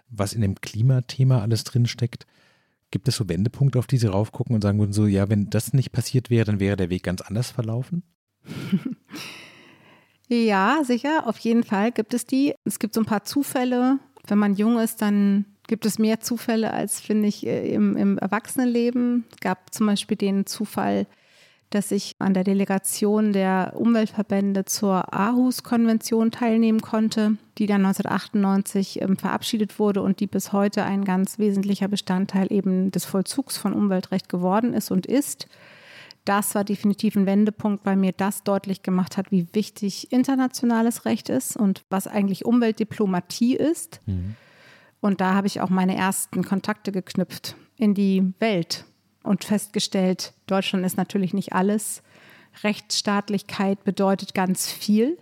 was 0.08 0.34
in 0.34 0.42
dem 0.42 0.56
Klimathema 0.60 1.40
alles 1.40 1.64
drinsteckt. 1.64 2.26
Gibt 2.90 3.08
es 3.08 3.16
so 3.16 3.28
Wendepunkte, 3.28 3.78
auf 3.78 3.86
die 3.86 3.98
Sie 3.98 4.06
raufgucken 4.06 4.54
und 4.54 4.62
sagen 4.62 4.78
würden, 4.78 4.92
so, 4.92 5.06
ja, 5.06 5.28
wenn 5.28 5.50
das 5.50 5.72
nicht 5.72 5.90
passiert 5.90 6.30
wäre, 6.30 6.44
dann 6.44 6.60
wäre 6.60 6.76
der 6.76 6.90
Weg 6.90 7.02
ganz 7.02 7.20
anders 7.20 7.50
verlaufen? 7.50 8.04
ja, 10.28 10.82
sicher, 10.84 11.26
auf 11.26 11.38
jeden 11.38 11.64
Fall 11.64 11.90
gibt 11.90 12.14
es 12.14 12.26
die. 12.26 12.54
Es 12.64 12.78
gibt 12.78 12.94
so 12.94 13.00
ein 13.00 13.06
paar 13.06 13.24
Zufälle. 13.24 13.98
Wenn 14.28 14.38
man 14.38 14.54
jung 14.54 14.78
ist, 14.78 15.02
dann 15.02 15.46
gibt 15.68 15.86
es 15.86 15.98
mehr 15.98 16.20
Zufälle 16.20 16.72
als, 16.72 17.00
finde 17.00 17.28
ich, 17.28 17.46
äh, 17.46 17.72
im, 17.72 17.96
im 17.96 18.18
Erwachsenenleben. 18.18 19.24
Es 19.32 19.40
gab 19.40 19.72
zum 19.72 19.86
Beispiel 19.86 20.16
den 20.16 20.46
Zufall, 20.46 21.06
dass 21.70 21.90
ich 21.90 22.14
an 22.18 22.32
der 22.32 22.44
Delegation 22.44 23.32
der 23.32 23.72
Umweltverbände 23.76 24.64
zur 24.64 25.12
Aarhus-Konvention 25.12 26.30
teilnehmen 26.30 26.80
konnte, 26.80 27.36
die 27.58 27.66
dann 27.66 27.84
1998 27.84 29.02
ähm, 29.02 29.16
verabschiedet 29.16 29.78
wurde 29.78 30.02
und 30.02 30.20
die 30.20 30.28
bis 30.28 30.52
heute 30.52 30.84
ein 30.84 31.04
ganz 31.04 31.38
wesentlicher 31.38 31.88
Bestandteil 31.88 32.52
eben 32.52 32.92
des 32.92 33.04
Vollzugs 33.04 33.56
von 33.56 33.72
Umweltrecht 33.72 34.28
geworden 34.28 34.74
ist 34.74 34.90
und 34.90 35.06
ist. 35.06 35.48
Das 36.24 36.54
war 36.54 36.64
definitiv 36.64 37.16
ein 37.16 37.26
Wendepunkt 37.26 37.84
bei 37.84 37.94
mir, 37.94 38.12
das 38.12 38.42
deutlich 38.42 38.82
gemacht 38.82 39.16
hat, 39.16 39.30
wie 39.30 39.46
wichtig 39.52 40.12
internationales 40.12 41.04
Recht 41.04 41.28
ist 41.28 41.56
und 41.56 41.84
was 41.88 42.08
eigentlich 42.08 42.44
Umweltdiplomatie 42.44 43.56
ist. 43.56 44.00
Mhm. 44.06 44.36
Und 45.00 45.20
da 45.20 45.34
habe 45.34 45.46
ich 45.46 45.60
auch 45.60 45.70
meine 45.70 45.96
ersten 45.96 46.44
Kontakte 46.44 46.92
geknüpft 46.92 47.56
in 47.76 47.94
die 47.94 48.32
Welt 48.38 48.84
und 49.22 49.44
festgestellt, 49.44 50.32
Deutschland 50.46 50.86
ist 50.86 50.96
natürlich 50.96 51.34
nicht 51.34 51.52
alles. 51.52 52.02
Rechtsstaatlichkeit 52.62 53.84
bedeutet 53.84 54.34
ganz 54.34 54.70
viel. 54.72 55.18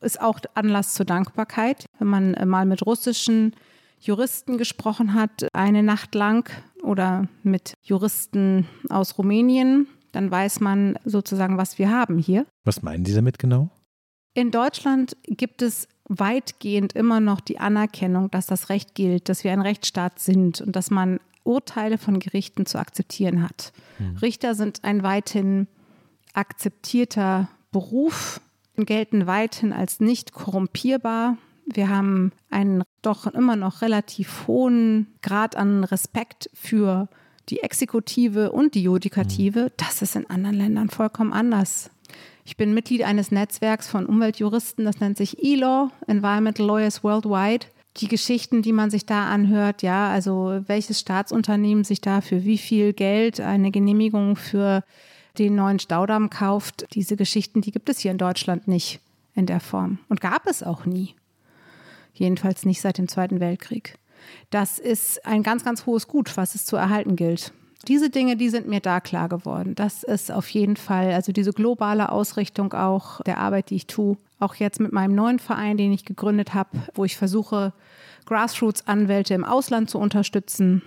ist 0.00 0.20
auch 0.20 0.38
Anlass 0.54 0.94
zur 0.94 1.06
Dankbarkeit. 1.06 1.86
Wenn 1.98 2.08
man 2.08 2.36
mal 2.48 2.66
mit 2.66 2.86
russischen 2.86 3.56
Juristen 3.98 4.58
gesprochen 4.58 5.14
hat, 5.14 5.48
eine 5.52 5.82
Nacht 5.82 6.14
lang 6.14 6.48
oder 6.82 7.26
mit 7.42 7.74
Juristen 7.82 8.66
aus 8.90 9.18
Rumänien, 9.18 9.88
dann 10.12 10.30
weiß 10.30 10.60
man 10.60 10.98
sozusagen, 11.04 11.58
was 11.58 11.78
wir 11.78 11.90
haben 11.90 12.18
hier. 12.18 12.46
Was 12.64 12.82
meinen 12.82 13.04
Sie 13.04 13.14
damit 13.14 13.38
genau? 13.38 13.70
In 14.34 14.50
Deutschland 14.50 15.16
gibt 15.24 15.62
es 15.62 15.88
weitgehend 16.08 16.92
immer 16.94 17.20
noch 17.20 17.40
die 17.40 17.58
Anerkennung, 17.58 18.30
dass 18.30 18.46
das 18.46 18.68
Recht 18.68 18.94
gilt, 18.94 19.28
dass 19.28 19.44
wir 19.44 19.52
ein 19.52 19.60
Rechtsstaat 19.60 20.18
sind 20.18 20.60
und 20.60 20.76
dass 20.76 20.90
man 20.90 21.20
Urteile 21.44 21.98
von 21.98 22.18
Gerichten 22.18 22.66
zu 22.66 22.78
akzeptieren 22.78 23.42
hat. 23.42 23.72
Hm. 23.98 24.16
Richter 24.16 24.54
sind 24.54 24.84
ein 24.84 25.02
weithin 25.02 25.68
akzeptierter 26.34 27.48
Beruf, 27.70 28.40
gelten 28.76 29.26
weithin 29.26 29.72
als 29.72 30.00
nicht 30.00 30.32
korrumpierbar. 30.32 31.38
Wir 31.66 31.88
haben 31.88 32.32
einen 32.50 32.82
doch 33.02 33.26
immer 33.26 33.56
noch 33.56 33.82
relativ 33.82 34.46
hohen 34.46 35.14
Grad 35.22 35.56
an 35.56 35.84
Respekt 35.84 36.50
für 36.52 37.08
die 37.48 37.60
Exekutive 37.62 38.52
und 38.52 38.74
die 38.74 38.82
Judikative. 38.82 39.64
Hm. 39.66 39.70
Das 39.76 40.02
ist 40.02 40.16
in 40.16 40.28
anderen 40.28 40.56
Ländern 40.56 40.90
vollkommen 40.90 41.32
anders. 41.32 41.90
Ich 42.46 42.56
bin 42.56 42.74
Mitglied 42.74 43.02
eines 43.02 43.32
Netzwerks 43.32 43.88
von 43.88 44.06
Umweltjuristen, 44.06 44.84
das 44.84 45.00
nennt 45.00 45.16
sich 45.16 45.42
ELAW, 45.42 45.90
Environmental 46.06 46.64
Lawyers 46.64 47.02
Worldwide. 47.02 47.66
Die 47.96 48.06
Geschichten, 48.06 48.62
die 48.62 48.72
man 48.72 48.88
sich 48.88 49.04
da 49.04 49.26
anhört, 49.26 49.82
ja, 49.82 50.08
also 50.10 50.62
welches 50.68 51.00
Staatsunternehmen 51.00 51.82
sich 51.82 52.00
da 52.00 52.20
für 52.20 52.44
wie 52.44 52.56
viel 52.56 52.92
Geld 52.92 53.40
eine 53.40 53.72
Genehmigung 53.72 54.36
für 54.36 54.84
den 55.38 55.56
neuen 55.56 55.80
Staudamm 55.80 56.30
kauft, 56.30 56.86
diese 56.92 57.16
Geschichten, 57.16 57.62
die 57.62 57.72
gibt 57.72 57.88
es 57.88 57.98
hier 57.98 58.12
in 58.12 58.18
Deutschland 58.18 58.68
nicht 58.68 59.00
in 59.34 59.46
der 59.46 59.60
Form 59.60 59.98
und 60.08 60.20
gab 60.20 60.46
es 60.46 60.62
auch 60.62 60.86
nie. 60.86 61.16
Jedenfalls 62.14 62.64
nicht 62.64 62.80
seit 62.80 62.98
dem 62.98 63.08
Zweiten 63.08 63.40
Weltkrieg. 63.40 63.98
Das 64.50 64.78
ist 64.78 65.26
ein 65.26 65.42
ganz, 65.42 65.64
ganz 65.64 65.84
hohes 65.84 66.06
Gut, 66.06 66.36
was 66.36 66.54
es 66.54 66.64
zu 66.64 66.76
erhalten 66.76 67.16
gilt 67.16 67.52
diese 67.88 68.10
Dinge, 68.10 68.36
die 68.36 68.48
sind 68.48 68.68
mir 68.68 68.80
da 68.80 69.00
klar 69.00 69.28
geworden. 69.28 69.74
Das 69.74 70.02
ist 70.02 70.30
auf 70.30 70.48
jeden 70.50 70.76
Fall, 70.76 71.12
also 71.12 71.32
diese 71.32 71.52
globale 71.52 72.10
Ausrichtung 72.10 72.72
auch 72.72 73.20
der 73.22 73.38
Arbeit, 73.38 73.70
die 73.70 73.76
ich 73.76 73.86
tue. 73.86 74.16
Auch 74.38 74.54
jetzt 74.56 74.80
mit 74.80 74.92
meinem 74.92 75.14
neuen 75.14 75.38
Verein, 75.38 75.76
den 75.76 75.92
ich 75.92 76.04
gegründet 76.04 76.54
habe, 76.54 76.70
wo 76.94 77.04
ich 77.04 77.16
versuche, 77.16 77.72
Grassroots-Anwälte 78.26 79.34
im 79.34 79.44
Ausland 79.44 79.88
zu 79.88 79.98
unterstützen. 79.98 80.82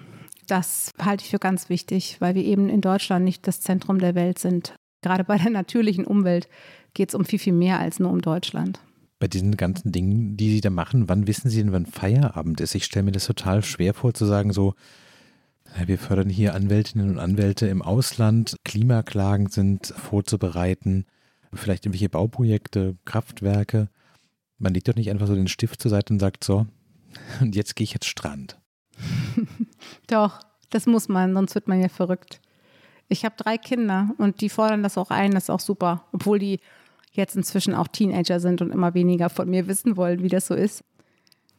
Das 0.47 0.91
halte 1.01 1.23
ich 1.23 1.29
für 1.29 1.39
ganz 1.39 1.69
wichtig, 1.69 2.17
weil 2.19 2.35
wir 2.35 2.43
eben 2.43 2.69
in 2.69 2.81
Deutschland 2.81 3.25
nicht 3.25 3.47
das 3.47 3.62
Zentrum 3.62 3.99
der 3.99 4.15
Welt 4.15 4.39
sind. 4.39 4.75
Gerade 5.01 5.23
bei 5.23 5.38
der 5.38 5.51
natürlichen 5.51 6.05
Umwelt 6.05 6.49
geht 6.93 7.09
es 7.09 7.15
um 7.15 7.25
viel, 7.25 7.39
viel 7.39 7.53
mehr 7.53 7.79
als 7.79 7.99
nur 7.99 8.12
um 8.12 8.21
Deutschland 8.21 8.79
bei 9.19 9.27
diesen 9.27 9.57
ganzen 9.57 9.91
Dingen, 9.91 10.38
die 10.38 10.49
Sie 10.49 10.62
da 10.62 10.69
machen, 10.69 11.09
wann 11.09 11.27
wissen 11.27 11.49
Sie 11.49 11.62
denn, 11.62 11.73
wann 11.73 11.85
Feierabend 11.85 12.62
ist? 12.62 12.73
Ich 12.73 12.85
stelle 12.85 13.03
mir 13.03 13.12
das 13.12 13.25
total 13.25 13.63
schwer 13.63 13.93
vor 13.93 14.13
zu 14.13 14.25
sagen, 14.25 14.53
so, 14.53 14.75
wir 15.86 15.97
fördern 15.97 16.29
hier 16.29 16.55
Anwältinnen 16.55 17.10
und 17.10 17.19
Anwälte 17.19 17.67
im 17.67 17.82
Ausland. 17.82 18.55
Klimaklagen 18.63 19.47
sind 19.47 19.88
vorzubereiten. 19.88 21.05
Vielleicht 21.53 21.86
irgendwelche 21.86 22.10
Bauprojekte, 22.10 22.95
Kraftwerke. 23.05 23.89
Man 24.58 24.73
legt 24.73 24.88
doch 24.88 24.95
nicht 24.95 25.10
einfach 25.10 25.27
so 25.27 25.36
den 25.36 25.47
Stift 25.47 25.82
zur 25.82 25.91
Seite 25.91 26.13
und 26.13 26.19
sagt 26.19 26.43
so, 26.43 26.67
und 27.41 27.55
jetzt 27.55 27.75
gehe 27.75 27.84
ich 27.84 27.93
jetzt 27.93 28.08
Strand. 28.08 28.60
doch, 30.08 30.39
das 30.69 30.86
muss 30.86 31.08
man, 31.08 31.34
sonst 31.34 31.55
wird 31.55 31.67
man 31.67 31.82
ja 31.82 31.89
verrückt. 31.89 32.41
Ich 33.08 33.25
habe 33.25 33.36
drei 33.38 33.58
Kinder 33.58 34.10
und 34.17 34.41
die 34.41 34.49
fordern 34.49 34.84
das 34.84 34.97
auch 34.97 35.10
ein, 35.10 35.32
das 35.32 35.43
ist 35.43 35.49
auch 35.49 35.60
super. 35.60 36.05
Obwohl 36.12 36.39
die 36.39 36.60
jetzt 37.12 37.36
inzwischen 37.36 37.73
auch 37.73 37.88
Teenager 37.88 38.39
sind 38.39 38.62
und 38.62 38.71
immer 38.71 38.93
weniger 38.93 39.29
von 39.29 39.49
mir 39.49 39.67
wissen 39.67 39.97
wollen, 39.97 40.21
wie 40.21 40.29
das 40.29 40.47
so 40.47 40.53
ist. 40.53 40.84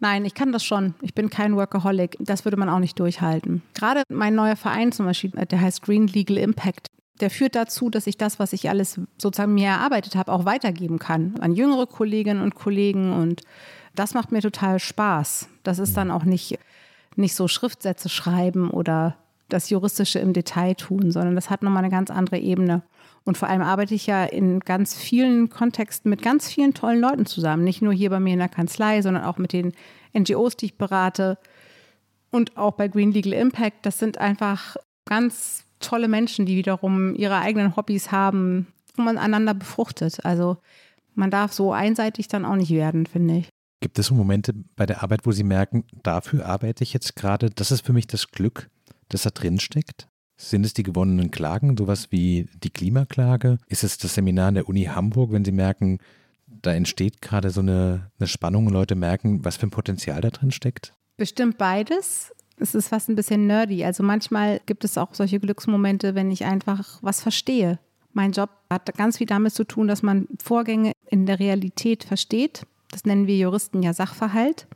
Nein, 0.01 0.25
ich 0.25 0.35
kann 0.35 0.51
das 0.51 0.65
schon. 0.65 0.95
Ich 1.03 1.15
bin 1.15 1.29
kein 1.29 1.57
Workaholic. 1.57 2.17
Das 2.21 2.45
würde 2.45 2.57
man 2.57 2.71
auch 2.71 2.79
nicht 2.79 2.99
durchhalten. 2.99 3.63
Gerade 3.75 4.03
mein 4.09 4.35
neuer 4.35 4.57
Verein 4.57 4.93
zum 4.93 5.07
Beispiel, 5.07 5.31
der 5.31 5.61
heißt 5.61 5.83
Green 5.83 6.07
Legal 6.07 6.39
Impact, 6.39 6.87
der 7.21 7.31
führt 7.31 7.55
dazu, 7.55 7.91
dass 7.91 8.07
ich 8.07 8.17
das, 8.17 8.39
was 8.39 8.55
ich 8.55 8.71
alles 8.71 8.99
sozusagen 9.19 9.55
mir 9.55 9.69
erarbeitet 9.69 10.17
habe, 10.17 10.33
auch 10.33 10.47
weitergeben 10.47 10.99
kann 10.99 11.35
an 11.41 11.55
jüngere 11.55 11.87
Kolleginnen 11.87 12.41
und 12.41 12.55
Kollegen. 12.55 13.13
Und 13.13 13.43
das 13.95 14.15
macht 14.15 14.33
mir 14.33 14.41
total 14.41 14.79
Spaß. 14.79 15.49
Das 15.63 15.79
ist 15.79 15.97
dann 15.99 16.11
auch 16.11 16.25
nicht, 16.25 16.59
nicht 17.17 17.35
so 17.35 17.47
Schriftsätze 17.47 18.09
schreiben 18.09 18.71
oder 18.71 19.17
das 19.51 19.69
Juristische 19.69 20.19
im 20.19 20.33
Detail 20.33 20.75
tun, 20.75 21.11
sondern 21.11 21.35
das 21.35 21.51
hat 21.51 21.63
nochmal 21.63 21.85
eine 21.85 21.93
ganz 21.93 22.11
andere 22.11 22.39
Ebene. 22.39 22.83
Und 23.25 23.37
vor 23.37 23.49
allem 23.49 23.63
arbeite 23.63 23.95
ich 23.95 24.07
ja 24.07 24.25
in 24.25 24.61
ganz 24.61 24.97
vielen 24.97 25.51
Kontexten 25.51 26.11
mit 26.11 26.23
ganz 26.23 26.49
vielen 26.49 26.75
tollen 26.75 27.01
Leuten 27.01 27.27
zusammen. 27.27 27.65
Nicht 27.65 27.83
nur 27.83 27.93
hier 27.93 28.11
bei 28.11 28.21
mir 28.21 28.33
in 28.33 28.39
der 28.39 28.49
Kanzlei, 28.49 29.03
sondern 29.03 29.25
auch 29.25 29.39
mit 29.39 29.53
den 29.53 29.73
NGOs, 30.17 30.57
die 30.57 30.67
ich 30.67 30.79
berate. 30.79 31.39
Und 32.31 32.57
auch 32.57 32.73
bei 32.73 32.89
Green 32.89 33.13
Legal 33.13 33.33
Impact. 33.33 33.85
Das 33.85 33.99
sind 33.99 34.19
einfach 34.19 34.77
ganz 35.05 35.65
tolle 35.81 36.09
Menschen, 36.09 36.47
die 36.47 36.57
wiederum 36.57 37.15
ihre 37.15 37.39
eigenen 37.39 37.77
Hobbys 37.77 38.13
haben 38.13 38.67
und 38.97 39.05
man 39.05 39.19
einander 39.19 39.55
befruchtet. 39.55 40.25
Also 40.25 40.59
man 41.15 41.31
darf 41.31 41.53
so 41.53 41.73
einseitig 41.73 42.29
dann 42.29 42.45
auch 42.45 42.57
nicht 42.57 42.71
werden, 42.71 43.07
finde 43.07 43.39
ich. 43.39 43.49
Gibt 43.81 43.99
es 43.99 44.07
so 44.07 44.15
Momente 44.15 44.53
bei 44.77 44.87
der 44.87 45.03
Arbeit, 45.03 45.25
wo 45.25 45.33
Sie 45.33 45.43
merken, 45.43 45.85
dafür 46.03 46.47
arbeite 46.47 46.85
ich 46.85 46.93
jetzt 46.93 47.17
gerade, 47.17 47.49
das 47.51 47.71
ist 47.71 47.85
für 47.85 47.95
mich 47.95 48.07
das 48.07 48.29
Glück, 48.29 48.69
das 49.09 49.23
da 49.23 49.31
drin 49.31 49.59
steckt? 49.59 50.07
Sind 50.41 50.65
es 50.65 50.73
die 50.73 50.85
gewonnenen 50.85 51.31
Klagen, 51.31 51.77
sowas 51.77 52.11
wie 52.11 52.49
die 52.65 52.71
Klimaklage? 52.71 53.59
Ist 53.69 53.85
es 53.85 53.99
das 53.99 54.15
Seminar 54.15 54.49
an 54.49 54.55
der 54.55 54.71
Uni 54.71 54.85
Hamburg, 54.85 55.33
wenn 55.33 55.45
Sie 55.45 55.53
merken, 55.53 55.99
da 56.47 56.73
entsteht 56.73 57.21
gerade 57.21 57.51
so 57.51 57.61
eine, 57.61 58.11
eine 58.19 58.27
Spannung 58.27 58.67
und 58.67 58.73
Leute 58.73 58.95
merken, 58.95 59.45
was 59.45 59.59
für 59.59 59.67
ein 59.67 59.71
Potenzial 59.71 60.23
da 60.23 60.31
drin 60.31 60.51
steckt? 60.51 60.95
Bestimmt 61.19 61.59
beides. 61.59 62.33
Es 62.57 62.75
ist 62.75 62.89
fast 62.89 63.11
ein 63.11 63.17
bisschen 63.17 63.47
nerdy. 63.47 63.85
Also 63.85 64.03
manchmal 64.03 64.63
gibt 64.65 64.83
es 64.85 64.97
auch 64.97 65.15
solche 65.15 65.41
Glücksmomente, 65.41 66.15
wenn 66.15 66.31
ich 66.31 66.47
einfach 66.47 66.99
was 67.03 67.21
verstehe. 67.21 67.79
Mein 68.15 68.33
Job 68.33 68.49
hat 68.71 68.97
ganz 68.97 69.19
viel 69.19 69.27
damit 69.27 69.53
zu 69.53 69.65
tun, 69.65 69.89
dass 69.89 70.03
man 70.03 70.27
Vorgänge 70.43 70.93
in 71.11 71.27
der 71.27 71.39
Realität 71.39 72.05
versteht. 72.05 72.67
Das 72.91 73.05
nennen 73.05 73.27
wir 73.27 73.37
Juristen 73.37 73.83
ja 73.83 73.93
Sachverhalt. 73.93 74.67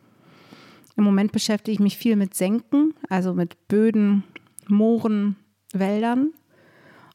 Im 0.94 1.04
Moment 1.04 1.32
beschäftige 1.32 1.72
ich 1.72 1.80
mich 1.80 1.96
viel 1.96 2.16
mit 2.16 2.34
Senken, 2.34 2.92
also 3.08 3.32
mit 3.32 3.66
Böden, 3.66 4.24
Mooren, 4.68 5.36
Wäldern. 5.78 6.32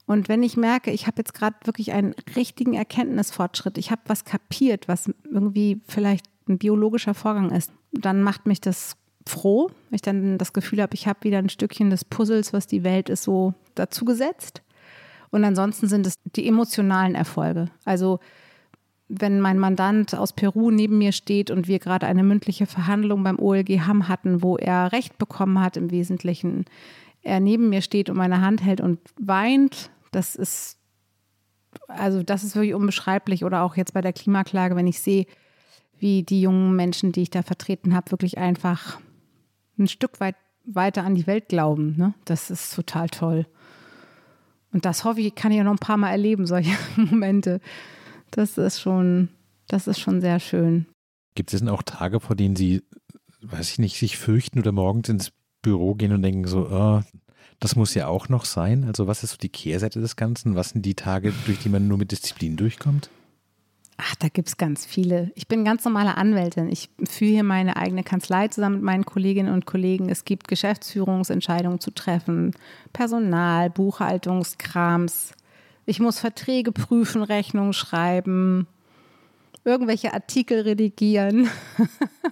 Und 0.06 0.28
wenn 0.28 0.42
ich 0.42 0.58
merke, 0.58 0.92
ich 0.92 1.06
habe 1.06 1.18
jetzt 1.20 1.34
gerade 1.34 1.56
wirklich 1.66 1.92
einen 1.92 2.16
richtigen 2.36 2.74
Erkenntnisfortschritt, 2.74 3.78
ich 3.78 3.92
habe 3.92 4.02
was 4.06 4.26
kapiert, 4.26 4.88
was 4.88 5.12
irgendwie 5.32 5.82
vielleicht 5.88 6.26
ein 6.48 6.58
biologischer 6.58 7.14
Vorgang 7.14 7.52
ist, 7.52 7.72
dann 7.92 8.24
macht 8.24 8.48
mich 8.48 8.60
das 8.60 8.98
froh, 9.28 9.70
wenn 9.90 9.96
ich 9.96 10.02
dann 10.02 10.38
das 10.38 10.54
Gefühl 10.54 10.82
habe, 10.82 10.96
ich 10.96 11.08
habe 11.08 11.24
wieder 11.24 11.38
ein 11.38 11.50
Stückchen 11.50 11.92
des 11.92 12.06
Puzzles, 12.06 12.54
was 12.54 12.66
die 12.66 12.84
Welt 12.84 13.10
ist, 13.10 13.24
so 13.24 13.54
dazu 13.76 14.04
gesetzt. 14.04 14.64
Und 15.30 15.44
ansonsten 15.44 15.88
sind 15.88 16.08
es 16.08 16.16
die 16.24 16.48
emotionalen 16.48 17.14
Erfolge. 17.14 17.70
Also 17.86 18.20
wenn 19.10 19.42
mein 19.42 19.60
Mandant 19.60 20.16
aus 20.16 20.34
Peru 20.34 20.72
neben 20.72 21.00
mir 21.00 21.12
steht 21.12 21.52
und 21.52 21.68
wir 21.68 21.80
gerade 21.80 22.06
eine 22.06 22.24
mündliche 22.24 22.68
Verhandlung 22.68 23.24
beim 23.24 23.40
OLG 23.40 23.82
Hamm 23.82 24.08
hatten, 24.08 24.44
wo 24.44 24.58
er 24.58 24.92
Recht 24.92 25.18
bekommen 25.18 25.60
hat 25.60 25.78
im 25.78 25.92
Wesentlichen, 25.92 26.66
er 27.30 27.40
neben 27.40 27.70
mir 27.70 27.82
steht 27.82 28.10
und 28.10 28.18
meine 28.18 28.42
Hand 28.42 28.64
hält 28.64 28.82
und 28.82 29.00
weint, 29.20 29.92
das 30.12 30.36
ist, 30.36 30.78
also 31.88 32.24
das 32.24 32.44
ist 32.44 32.56
wirklich 32.56 32.74
unbeschreiblich. 32.74 33.46
Oder 33.46 33.62
auch 33.62 33.78
jetzt 33.78 33.94
bei 33.94 34.02
der 34.02 34.14
Klimaklage, 34.14 34.76
wenn 34.76 34.88
ich 34.88 35.00
sehe, 35.00 35.26
wie 35.98 36.24
die 36.24 36.42
jungen 36.42 36.76
Menschen, 36.76 37.12
die 37.12 37.22
ich 37.22 37.30
da 37.30 37.42
vertreten 37.42 37.94
habe, 37.94 38.12
wirklich 38.12 38.38
einfach 38.38 39.00
ein 39.78 39.88
Stück 39.88 40.20
weit 40.20 40.36
weiter 40.66 41.04
an 41.04 41.16
die 41.16 41.28
Welt 41.28 41.50
glauben. 41.50 41.96
Ne? 41.98 42.14
Das 42.26 42.50
ist 42.50 42.74
total 42.76 43.10
toll. 43.10 43.46
Und 44.72 44.86
das 44.86 45.04
hoffe 45.04 45.22
ich, 45.22 45.36
kann 45.36 45.52
ich 45.52 45.58
ja 45.58 45.64
noch 45.64 45.72
ein 45.72 45.78
paar 45.78 45.98
Mal 45.98 46.12
erleben, 46.12 46.46
solche 46.46 46.76
Momente. 46.96 47.60
Das 48.32 48.58
ist 48.58 48.80
schon, 48.80 49.30
das 49.68 49.88
ist 49.88 50.00
schon 50.00 50.22
sehr 50.22 50.40
schön. 50.40 50.86
Gibt 51.36 51.54
es 51.54 51.60
denn 51.60 51.70
auch 51.70 51.84
Tage, 51.84 52.20
vor 52.20 52.36
denen 52.36 52.56
Sie, 52.56 52.84
weiß 53.42 53.72
ich 53.72 53.80
nicht, 53.80 53.98
sich 53.98 54.18
fürchten 54.18 54.60
oder 54.60 54.72
morgens 54.72 55.10
ins 55.10 55.32
Büro 55.62 55.96
gehen 55.96 56.14
und 56.14 56.22
denken 56.22 56.48
so, 56.48 56.68
oh, 56.70 57.02
das 57.60 57.76
muss 57.76 57.94
ja 57.94 58.08
auch 58.08 58.30
noch 58.30 58.46
sein. 58.46 58.86
Also 58.86 59.08
was 59.08 59.24
ist 59.24 59.32
so 59.32 59.38
die 59.38 59.50
Kehrseite 59.50 60.00
des 60.00 60.16
Ganzen? 60.16 60.56
Was 60.56 60.70
sind 60.70 60.86
die 60.86 60.96
Tage, 60.96 61.34
durch 61.46 61.60
die 61.60 61.70
man 61.70 61.88
nur 61.88 61.98
mit 61.98 62.12
Disziplin 62.12 62.56
durchkommt? 62.56 63.10
Ach, 64.02 64.16
da 64.16 64.30
gibt 64.30 64.48
es 64.48 64.56
ganz 64.56 64.86
viele. 64.86 65.30
Ich 65.36 65.50
bin 65.50 65.66
ganz 65.66 65.84
normale 65.84 66.16
Anwältin. 66.16 66.72
Ich 66.72 66.90
führe 67.10 67.32
hier 67.32 67.44
meine 67.44 67.76
eigene 67.76 68.04
Kanzlei 68.04 68.48
zusammen 68.48 68.76
mit 68.76 68.84
meinen 68.84 69.06
Kolleginnen 69.06 69.54
und 69.54 69.66
Kollegen. 69.66 70.08
Es 70.08 70.24
gibt 70.24 70.48
Geschäftsführungsentscheidungen 70.48 71.82
zu 71.82 71.92
treffen, 71.92 72.54
Personal, 72.94 73.70
Buchhaltungskrams. 73.70 75.34
Ich 75.86 76.00
muss 76.00 76.20
Verträge 76.20 76.72
prüfen, 76.72 77.24
Rechnungen 77.24 77.74
schreiben, 77.74 78.68
irgendwelche 79.66 80.14
Artikel 80.14 80.62
redigieren. 80.62 81.50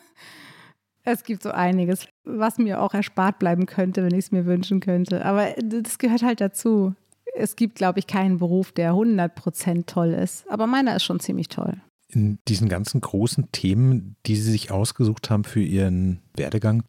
Es 1.10 1.24
gibt 1.24 1.41
so 1.41 1.52
einiges, 1.52 2.06
was 2.26 2.58
mir 2.58 2.82
auch 2.82 2.93
erspart 2.93 3.39
bleiben 3.39 3.65
könnte, 3.65 4.04
wenn 4.04 4.12
ich 4.12 4.26
es 4.26 4.32
mir 4.34 4.46
wünschen 4.46 4.82
könnte. 4.82 5.24
Aber 5.24 5.54
das 5.63 6.00
gehört 6.00 6.22
halt 6.22 6.41
dazu. 6.41 6.96
Es 7.34 7.56
gibt, 7.56 7.76
glaube 7.76 8.00
ich, 8.00 8.08
keinen 8.08 8.39
Beruf, 8.39 8.74
der 8.74 8.91
100% 8.91 9.86
toll 9.86 10.10
ist. 10.10 10.46
Aber 10.50 10.67
meiner 10.67 10.98
ist 10.98 11.06
schon 11.06 11.22
ziemlich 11.22 11.48
toll. 11.48 11.78
In 12.10 12.39
diesen 12.50 12.67
ganzen 12.67 13.00
großen 13.00 13.54
Themen, 13.54 14.17
die 14.26 14.36
Sie 14.36 14.52
sich 14.52 14.70
ausgesucht 14.70 15.30
haben 15.30 15.46
für 15.46 15.62
Ihren 15.62 16.20
Werdegang, 16.36 16.84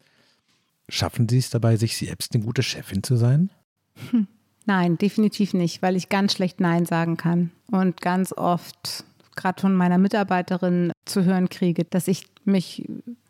schaffen 0.89 1.29
Sie 1.29 1.37
es 1.37 1.49
dabei, 1.49 1.77
sich 1.77 1.95
selbst 1.95 2.35
eine 2.35 2.43
gute 2.43 2.61
Chefin 2.61 3.03
zu 3.03 3.15
sein? 3.15 3.51
Hm. 4.11 4.27
Nein, 4.65 4.97
definitiv 4.97 5.53
nicht, 5.53 5.81
weil 5.81 5.95
ich 5.95 6.09
ganz 6.09 6.33
schlecht 6.33 6.59
Nein 6.59 6.85
sagen 6.85 7.15
kann 7.15 7.51
und 7.71 8.01
ganz 8.01 8.33
oft 8.33 9.05
gerade 9.37 9.61
von 9.61 9.73
meiner 9.73 9.97
Mitarbeiterin 9.97 10.91
zu 11.05 11.23
hören 11.23 11.47
kriege, 11.47 11.85
dass 11.85 12.09
ich 12.09 12.27
mich 12.43 12.85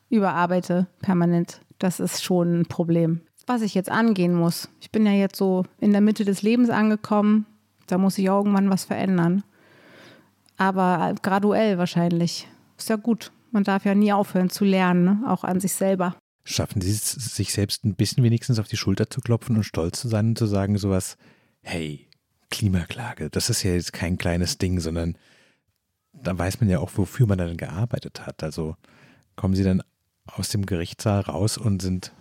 überarbeite 0.09 0.87
permanent. 1.01 1.61
Das 1.77 1.99
ist 1.99 2.23
schon 2.23 2.61
ein 2.61 2.65
Problem. 2.65 3.21
Was 3.47 3.61
ich 3.61 3.73
jetzt 3.73 3.89
angehen 3.89 4.33
muss. 4.33 4.69
Ich 4.79 4.91
bin 4.91 5.05
ja 5.05 5.13
jetzt 5.13 5.37
so 5.37 5.65
in 5.79 5.91
der 5.91 6.01
Mitte 6.01 6.25
des 6.25 6.41
Lebens 6.41 6.69
angekommen. 6.69 7.45
Da 7.87 7.97
muss 7.97 8.17
ich 8.17 8.25
irgendwann 8.25 8.69
was 8.69 8.83
verändern. 8.83 9.43
Aber 10.57 11.15
graduell 11.21 11.77
wahrscheinlich. 11.77 12.47
Ist 12.77 12.89
ja 12.89 12.97
gut. 12.97 13.31
Man 13.51 13.63
darf 13.63 13.85
ja 13.85 13.95
nie 13.95 14.13
aufhören 14.13 14.49
zu 14.49 14.65
lernen, 14.65 15.03
ne? 15.03 15.21
auch 15.27 15.43
an 15.43 15.59
sich 15.59 15.73
selber. 15.73 16.15
Schaffen 16.43 16.81
Sie 16.81 16.91
es, 16.91 17.11
sich 17.11 17.51
selbst 17.51 17.83
ein 17.83 17.95
bisschen 17.95 18.23
wenigstens 18.23 18.59
auf 18.59 18.67
die 18.67 18.77
Schulter 18.77 19.09
zu 19.09 19.21
klopfen 19.21 19.55
und 19.55 19.63
stolz 19.63 19.99
zu 20.01 20.07
sein 20.07 20.29
und 20.29 20.37
zu 20.37 20.45
sagen 20.45 20.77
sowas, 20.77 21.17
hey, 21.61 22.07
Klimaklage, 22.51 23.29
das 23.29 23.49
ist 23.49 23.63
ja 23.63 23.71
jetzt 23.71 23.93
kein 23.93 24.17
kleines 24.17 24.57
Ding, 24.57 24.79
sondern 24.79 25.17
da 26.13 26.37
weiß 26.37 26.59
man 26.59 26.69
ja 26.69 26.79
auch, 26.79 26.91
wofür 26.95 27.27
man 27.27 27.37
dann 27.37 27.57
gearbeitet 27.57 28.25
hat. 28.25 28.43
Also 28.43 28.75
kommen 29.35 29.55
Sie 29.55 29.63
dann 29.63 29.81
aus 30.37 30.49
dem 30.49 30.65
Gerichtssaal 30.65 31.21
raus 31.21 31.57
und 31.57 31.81
sind 31.81 32.13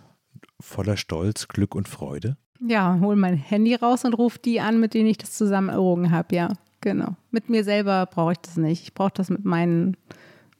voller 0.59 0.97
Stolz, 0.97 1.47
Glück 1.47 1.75
und 1.75 1.87
Freude? 1.87 2.37
Ja, 2.65 2.99
hol 3.01 3.15
mein 3.15 3.37
Handy 3.37 3.75
raus 3.75 4.03
und 4.03 4.13
ruf 4.13 4.37
die 4.37 4.59
an, 4.59 4.79
mit 4.79 4.93
denen 4.93 5.07
ich 5.07 5.17
das 5.17 5.31
zusammen 5.31 5.69
errungen 5.69 6.11
habe, 6.11 6.35
ja. 6.35 6.53
Genau. 6.81 7.15
Mit 7.31 7.49
mir 7.49 7.63
selber 7.63 8.05
brauche 8.05 8.33
ich 8.33 8.37
das 8.39 8.57
nicht. 8.57 8.83
Ich 8.83 8.93
brauche 8.93 9.11
das 9.13 9.29
mit 9.29 9.43
meinen 9.43 9.97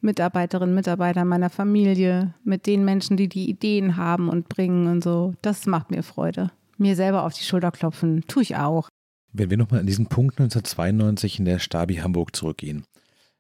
Mitarbeiterinnen, 0.01 0.75
Mitarbeitern 0.75 1.27
meiner 1.27 1.49
Familie, 1.49 2.33
mit 2.43 2.67
den 2.67 2.85
Menschen, 2.85 3.17
die 3.17 3.27
die 3.29 3.49
Ideen 3.49 3.97
haben 3.97 4.29
und 4.29 4.49
bringen 4.49 4.87
und 4.87 5.03
so. 5.03 5.33
Das 5.41 5.65
macht 5.65 5.91
mir 5.91 6.03
Freude. 6.03 6.51
Mir 6.77 6.95
selber 6.95 7.23
auf 7.23 7.33
die 7.33 7.43
Schulter 7.43 7.71
klopfen, 7.71 8.23
tue 8.27 8.43
ich 8.43 8.55
auch. 8.55 8.89
Wenn 9.31 9.49
wir 9.49 9.57
nochmal 9.57 9.81
an 9.81 9.85
diesen 9.85 10.07
Punkt 10.07 10.39
1992 10.39 11.39
in 11.39 11.45
der 11.45 11.59
Stabi 11.59 11.95
Hamburg 11.95 12.35
zurückgehen, 12.35 12.83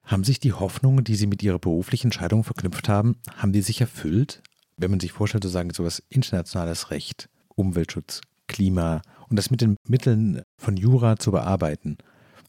haben 0.09 0.23
sich 0.23 0.39
die 0.39 0.53
Hoffnungen, 0.53 1.03
die 1.03 1.15
Sie 1.15 1.27
mit 1.27 1.43
Ihrer 1.43 1.59
beruflichen 1.59 2.07
Entscheidung 2.07 2.43
verknüpft 2.43 2.89
haben, 2.89 3.17
haben 3.37 3.53
die 3.53 3.61
sich 3.61 3.79
erfüllt? 3.79 4.41
Wenn 4.75 4.91
man 4.91 4.99
sich 4.99 5.11
vorstellt, 5.11 5.43
zu 5.43 5.49
sagen, 5.49 5.71
sowas 5.71 6.03
internationales 6.09 6.89
Recht, 6.89 7.29
Umweltschutz, 7.49 8.21
Klima 8.47 9.01
und 9.29 9.37
das 9.37 9.51
mit 9.51 9.61
den 9.61 9.75
Mitteln 9.87 10.41
von 10.57 10.75
Jura 10.75 11.17
zu 11.17 11.31
bearbeiten, 11.31 11.97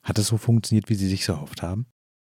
hat 0.03 0.19
es 0.19 0.29
so 0.29 0.39
funktioniert, 0.39 0.89
wie 0.89 0.95
Sie 0.95 1.09
sich 1.09 1.27
so 1.27 1.35
erhofft 1.35 1.63
haben? 1.63 1.87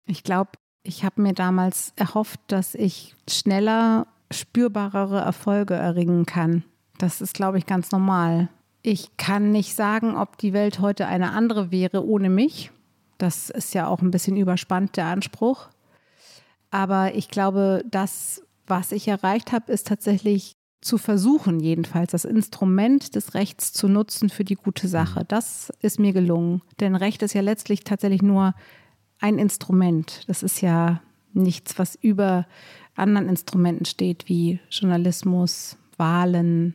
Ich 0.06 0.22
glaube, 0.22 0.52
ich 0.84 1.04
habe 1.04 1.20
mir 1.20 1.32
damals 1.32 1.92
erhofft, 1.96 2.38
dass 2.46 2.76
ich 2.76 3.16
schneller 3.28 4.06
spürbarere 4.30 5.20
Erfolge 5.20 5.74
erringen 5.74 6.26
kann. 6.26 6.62
Das 6.98 7.20
ist, 7.20 7.34
glaube 7.34 7.58
ich, 7.58 7.66
ganz 7.66 7.90
normal. 7.90 8.48
Ich 8.82 9.16
kann 9.16 9.50
nicht 9.50 9.74
sagen, 9.74 10.16
ob 10.16 10.38
die 10.38 10.52
Welt 10.52 10.78
heute 10.78 11.08
eine 11.08 11.32
andere 11.32 11.72
wäre 11.72 12.06
ohne 12.06 12.30
mich. 12.30 12.70
Das 13.18 13.50
ist 13.50 13.74
ja 13.74 13.86
auch 13.88 14.02
ein 14.02 14.10
bisschen 14.10 14.36
überspannt, 14.36 14.96
der 14.96 15.06
Anspruch. 15.06 15.68
Aber 16.70 17.14
ich 17.14 17.28
glaube, 17.28 17.84
das, 17.90 18.42
was 18.66 18.92
ich 18.92 19.08
erreicht 19.08 19.52
habe, 19.52 19.72
ist 19.72 19.86
tatsächlich 19.86 20.56
zu 20.80 20.98
versuchen, 20.98 21.60
jedenfalls 21.60 22.12
das 22.12 22.24
Instrument 22.24 23.14
des 23.16 23.34
Rechts 23.34 23.72
zu 23.72 23.88
nutzen 23.88 24.28
für 24.28 24.44
die 24.44 24.54
gute 24.54 24.88
Sache. 24.88 25.20
Mhm. 25.20 25.28
Das 25.28 25.72
ist 25.80 25.98
mir 25.98 26.12
gelungen. 26.12 26.62
Denn 26.80 26.94
Recht 26.94 27.22
ist 27.22 27.34
ja 27.34 27.40
letztlich 27.40 27.84
tatsächlich 27.84 28.22
nur 28.22 28.54
ein 29.18 29.38
Instrument. 29.38 30.22
Das 30.28 30.42
ist 30.42 30.60
ja 30.60 31.00
nichts, 31.32 31.78
was 31.78 31.96
über 31.96 32.46
anderen 32.94 33.28
Instrumenten 33.28 33.84
steht, 33.84 34.28
wie 34.28 34.60
Journalismus, 34.70 35.76
Wahlen. 35.96 36.74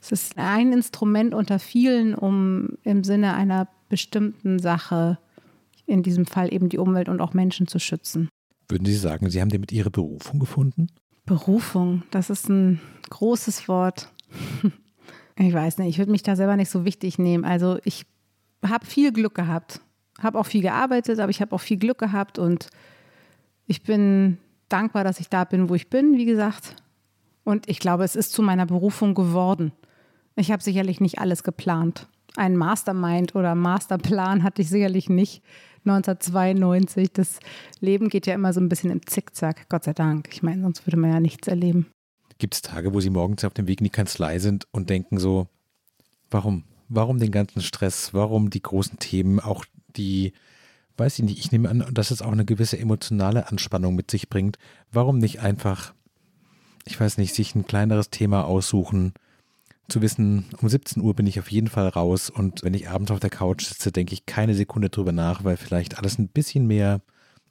Es 0.00 0.12
ist 0.12 0.38
ein 0.38 0.72
Instrument 0.72 1.34
unter 1.34 1.58
vielen, 1.58 2.14
um 2.14 2.78
im 2.82 3.04
Sinne 3.04 3.34
einer 3.34 3.68
bestimmten 3.88 4.58
Sache 4.58 5.18
in 5.86 6.02
diesem 6.02 6.26
Fall 6.26 6.52
eben 6.52 6.68
die 6.68 6.78
Umwelt 6.78 7.08
und 7.08 7.20
auch 7.20 7.32
Menschen 7.32 7.66
zu 7.66 7.78
schützen. 7.78 8.28
Würden 8.68 8.84
Sie 8.84 8.96
sagen, 8.96 9.30
Sie 9.30 9.40
haben 9.40 9.48
damit 9.48 9.72
Ihre 9.72 9.90
Berufung 9.90 10.40
gefunden? 10.40 10.88
Berufung, 11.24 12.02
das 12.10 12.30
ist 12.30 12.48
ein 12.48 12.80
großes 13.10 13.68
Wort. 13.68 14.12
Ich 15.38 15.52
weiß 15.52 15.76
nicht, 15.76 15.88
ich 15.88 15.98
würde 15.98 16.12
mich 16.12 16.22
da 16.22 16.34
selber 16.34 16.56
nicht 16.56 16.70
so 16.70 16.86
wichtig 16.86 17.18
nehmen. 17.18 17.44
Also 17.44 17.78
ich 17.84 18.06
habe 18.64 18.86
viel 18.86 19.12
Glück 19.12 19.34
gehabt, 19.34 19.82
habe 20.18 20.38
auch 20.38 20.46
viel 20.46 20.62
gearbeitet, 20.62 21.20
aber 21.20 21.28
ich 21.28 21.42
habe 21.42 21.54
auch 21.54 21.60
viel 21.60 21.76
Glück 21.76 21.98
gehabt 21.98 22.38
und 22.38 22.70
ich 23.66 23.82
bin 23.82 24.38
dankbar, 24.70 25.04
dass 25.04 25.20
ich 25.20 25.28
da 25.28 25.44
bin, 25.44 25.68
wo 25.68 25.74
ich 25.74 25.90
bin, 25.90 26.16
wie 26.16 26.24
gesagt. 26.24 26.76
Und 27.44 27.68
ich 27.68 27.80
glaube, 27.80 28.04
es 28.04 28.16
ist 28.16 28.32
zu 28.32 28.42
meiner 28.42 28.64
Berufung 28.64 29.14
geworden. 29.14 29.72
Ich 30.36 30.50
habe 30.50 30.62
sicherlich 30.62 31.00
nicht 31.00 31.18
alles 31.18 31.42
geplant. 31.42 32.08
Ein 32.36 32.56
Mastermind 32.56 33.34
oder 33.34 33.54
Masterplan 33.54 34.42
hatte 34.42 34.62
ich 34.62 34.68
sicherlich 34.68 35.08
nicht. 35.08 35.42
1992. 35.86 37.12
Das 37.12 37.38
Leben 37.80 38.08
geht 38.08 38.26
ja 38.26 38.34
immer 38.34 38.52
so 38.52 38.60
ein 38.60 38.68
bisschen 38.68 38.90
im 38.90 39.06
Zickzack, 39.06 39.68
Gott 39.68 39.84
sei 39.84 39.92
Dank. 39.92 40.28
Ich 40.32 40.42
meine, 40.42 40.62
sonst 40.62 40.86
würde 40.86 40.96
man 40.96 41.10
ja 41.10 41.20
nichts 41.20 41.48
erleben. 41.48 41.86
Gibt 42.38 42.54
es 42.54 42.62
Tage, 42.62 42.92
wo 42.92 43.00
Sie 43.00 43.10
morgens 43.10 43.44
auf 43.44 43.54
dem 43.54 43.66
Weg 43.66 43.80
in 43.80 43.84
die 43.84 43.90
Kanzlei 43.90 44.38
sind 44.38 44.66
und 44.70 44.90
denken 44.90 45.18
so, 45.18 45.48
warum? 46.30 46.64
Warum 46.88 47.18
den 47.18 47.32
ganzen 47.32 47.62
Stress? 47.62 48.12
Warum 48.14 48.50
die 48.50 48.62
großen 48.62 48.98
Themen? 48.98 49.40
Auch 49.40 49.64
die, 49.96 50.32
weiß 50.98 51.18
ich 51.18 51.24
nicht, 51.24 51.38
ich 51.38 51.50
nehme 51.50 51.68
an, 51.68 51.84
dass 51.92 52.10
es 52.10 52.22
auch 52.22 52.32
eine 52.32 52.44
gewisse 52.44 52.78
emotionale 52.78 53.48
Anspannung 53.48 53.94
mit 53.94 54.10
sich 54.10 54.28
bringt. 54.28 54.58
Warum 54.92 55.18
nicht 55.18 55.40
einfach, 55.40 55.94
ich 56.84 57.00
weiß 57.00 57.18
nicht, 57.18 57.34
sich 57.34 57.54
ein 57.54 57.66
kleineres 57.66 58.10
Thema 58.10 58.44
aussuchen, 58.44 59.14
zu 59.88 60.02
wissen, 60.02 60.46
um 60.60 60.68
17 60.68 61.02
Uhr 61.02 61.14
bin 61.14 61.26
ich 61.26 61.38
auf 61.38 61.50
jeden 61.50 61.68
Fall 61.68 61.88
raus 61.88 62.30
und 62.30 62.62
wenn 62.62 62.74
ich 62.74 62.88
abends 62.88 63.10
auf 63.10 63.20
der 63.20 63.30
Couch 63.30 63.66
sitze, 63.66 63.92
denke 63.92 64.14
ich 64.14 64.26
keine 64.26 64.54
Sekunde 64.54 64.90
drüber 64.90 65.12
nach, 65.12 65.44
weil 65.44 65.56
vielleicht 65.56 65.98
alles 65.98 66.18
ein 66.18 66.28
bisschen 66.28 66.66
mehr 66.66 67.00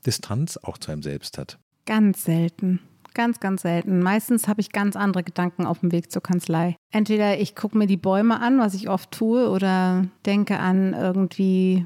Distanz 0.06 0.58
auch 0.58 0.78
zu 0.78 0.92
einem 0.92 1.04
selbst 1.04 1.38
hat. 1.38 1.58
Ganz 1.86 2.24
selten. 2.24 2.80
Ganz, 3.14 3.40
ganz 3.40 3.62
selten. 3.62 4.02
Meistens 4.02 4.48
habe 4.50 4.60
ich 4.60 4.74
ganz 4.74 4.98
andere 4.98 5.24
Gedanken 5.24 5.66
auf 5.66 5.80
dem 5.80 5.94
Weg 5.94 6.12
zur 6.12 6.22
Kanzlei. 6.22 6.76
Entweder 6.92 7.40
ich 7.40 7.56
gucke 7.56 7.78
mir 7.78 7.88
die 7.88 7.96
Bäume 7.96 8.42
an, 8.42 8.60
was 8.60 8.74
ich 8.74 8.90
oft 8.90 9.10
tue, 9.12 9.50
oder 9.50 10.06
denke 10.26 10.60
an 10.60 10.94
irgendwie 10.94 11.86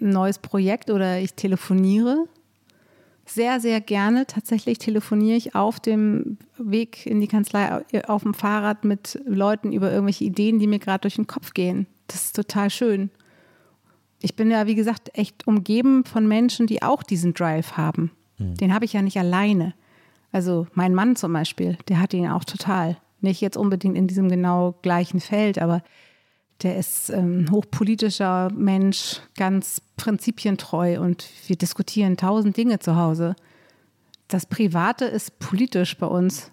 ein 0.00 0.10
neues 0.10 0.38
Projekt 0.38 0.90
oder 0.90 1.18
ich 1.18 1.34
telefoniere 1.34 2.28
sehr, 3.26 3.60
sehr 3.60 3.80
gerne. 3.80 4.26
Tatsächlich 4.26 4.78
telefoniere 4.78 5.36
ich 5.36 5.54
auf 5.54 5.80
dem 5.80 6.38
Weg 6.58 7.06
in 7.06 7.20
die 7.20 7.28
Kanzlei 7.28 7.82
auf 8.06 8.22
dem 8.22 8.34
Fahrrad 8.34 8.84
mit 8.84 9.20
Leuten 9.24 9.72
über 9.72 9.90
irgendwelche 9.90 10.24
Ideen, 10.24 10.58
die 10.58 10.66
mir 10.66 10.78
gerade 10.78 11.02
durch 11.02 11.16
den 11.16 11.26
Kopf 11.26 11.54
gehen. 11.54 11.86
Das 12.06 12.24
ist 12.24 12.36
total 12.36 12.70
schön. 12.70 13.10
Ich 14.20 14.36
bin 14.36 14.50
ja, 14.50 14.66
wie 14.66 14.74
gesagt, 14.74 15.10
echt 15.14 15.46
umgeben 15.46 16.04
von 16.04 16.26
Menschen, 16.26 16.66
die 16.66 16.82
auch 16.82 17.02
diesen 17.02 17.34
Drive 17.34 17.72
haben. 17.72 18.10
Mhm. 18.38 18.54
Den 18.56 18.74
habe 18.74 18.84
ich 18.84 18.92
ja 18.92 19.02
nicht 19.02 19.18
alleine. 19.18 19.74
Also 20.32 20.66
mein 20.74 20.94
Mann 20.94 21.16
zum 21.16 21.32
Beispiel, 21.32 21.78
der 21.88 22.00
hat 22.00 22.14
ihn 22.14 22.28
auch 22.28 22.44
total. 22.44 22.96
Nicht 23.20 23.40
jetzt 23.40 23.56
unbedingt 23.56 23.96
in 23.96 24.06
diesem 24.06 24.28
genau 24.28 24.74
gleichen 24.82 25.20
Feld, 25.20 25.58
aber 25.58 25.82
der 26.62 26.78
ist 26.78 27.10
ein 27.10 27.46
ähm, 27.46 27.50
hochpolitischer 27.50 28.50
Mensch, 28.52 29.20
ganz 29.36 29.82
prinzipientreu 29.96 31.00
und 31.00 31.28
wir 31.46 31.56
diskutieren 31.56 32.16
tausend 32.16 32.56
Dinge 32.56 32.78
zu 32.78 32.96
Hause. 32.96 33.36
Das 34.28 34.46
Private 34.46 35.04
ist 35.04 35.38
politisch 35.38 35.96
bei 35.98 36.06
uns 36.06 36.50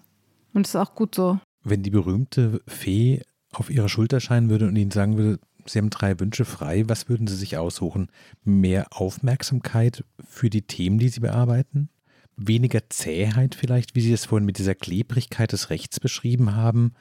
und 0.52 0.66
ist 0.66 0.76
auch 0.76 0.94
gut 0.94 1.14
so. 1.14 1.38
Wenn 1.64 1.82
die 1.82 1.90
berühmte 1.90 2.60
Fee 2.66 3.22
auf 3.52 3.70
ihrer 3.70 3.88
Schulter 3.88 4.20
scheinen 4.20 4.50
würde 4.50 4.66
und 4.66 4.76
Ihnen 4.76 4.90
sagen 4.90 5.16
würde, 5.16 5.38
Sie 5.66 5.78
haben 5.78 5.90
drei 5.90 6.18
Wünsche 6.18 6.44
frei, 6.44 6.88
was 6.88 7.08
würden 7.08 7.26
Sie 7.26 7.36
sich 7.36 7.56
aussuchen? 7.56 8.08
Mehr 8.44 8.86
Aufmerksamkeit 8.90 10.04
für 10.24 10.50
die 10.50 10.62
Themen, 10.62 10.98
die 10.98 11.08
Sie 11.08 11.20
bearbeiten? 11.20 11.88
Weniger 12.36 12.88
Zähheit 12.88 13.54
vielleicht, 13.54 13.94
wie 13.94 14.00
Sie 14.00 14.12
es 14.12 14.24
vorhin 14.24 14.46
mit 14.46 14.58
dieser 14.58 14.74
Klebrigkeit 14.74 15.52
des 15.52 15.70
Rechts 15.70 16.00
beschrieben 16.00 16.56
haben? 16.56 16.94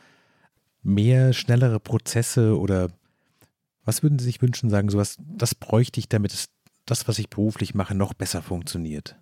Mehr 0.83 1.33
schnellere 1.33 1.79
Prozesse 1.79 2.57
oder 2.57 2.89
was 3.83 4.03
würden 4.03 4.19
Sie 4.19 4.25
sich 4.25 4.41
wünschen, 4.41 4.69
sagen, 4.69 4.89
sowas, 4.89 5.17
das 5.19 5.55
bräuchte 5.55 5.99
ich, 5.99 6.09
damit 6.09 6.33
es, 6.33 6.45
das, 6.85 7.07
was 7.07 7.19
ich 7.19 7.29
beruflich 7.29 7.73
mache, 7.73 7.95
noch 7.95 8.13
besser 8.13 8.41
funktioniert? 8.41 9.15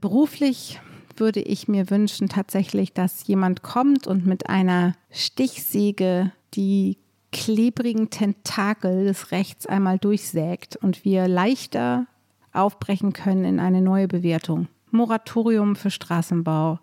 Beruflich 0.00 0.80
würde 1.16 1.40
ich 1.40 1.68
mir 1.68 1.90
wünschen 1.90 2.28
tatsächlich, 2.28 2.92
dass 2.92 3.26
jemand 3.26 3.62
kommt 3.62 4.06
und 4.06 4.26
mit 4.26 4.48
einer 4.48 4.94
Stichsäge 5.10 6.32
die 6.54 6.98
klebrigen 7.32 8.10
Tentakel 8.10 9.04
des 9.06 9.30
Rechts 9.30 9.66
einmal 9.66 9.98
durchsägt 9.98 10.76
und 10.76 11.04
wir 11.04 11.28
leichter 11.28 12.06
aufbrechen 12.52 13.12
können 13.12 13.44
in 13.44 13.60
eine 13.60 13.82
neue 13.82 14.08
Bewertung. 14.08 14.68
Moratorium 14.90 15.76
für 15.76 15.90
Straßenbau, 15.90 16.78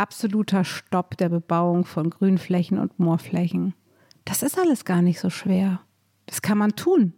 absoluter 0.00 0.64
Stopp 0.64 1.16
der 1.16 1.28
Bebauung 1.28 1.84
von 1.84 2.10
Grünflächen 2.10 2.78
und 2.78 2.98
Moorflächen. 2.98 3.74
Das 4.24 4.42
ist 4.42 4.58
alles 4.58 4.84
gar 4.84 5.02
nicht 5.02 5.20
so 5.20 5.30
schwer. 5.30 5.80
Das 6.26 6.42
kann 6.42 6.58
man 6.58 6.76
tun, 6.76 7.14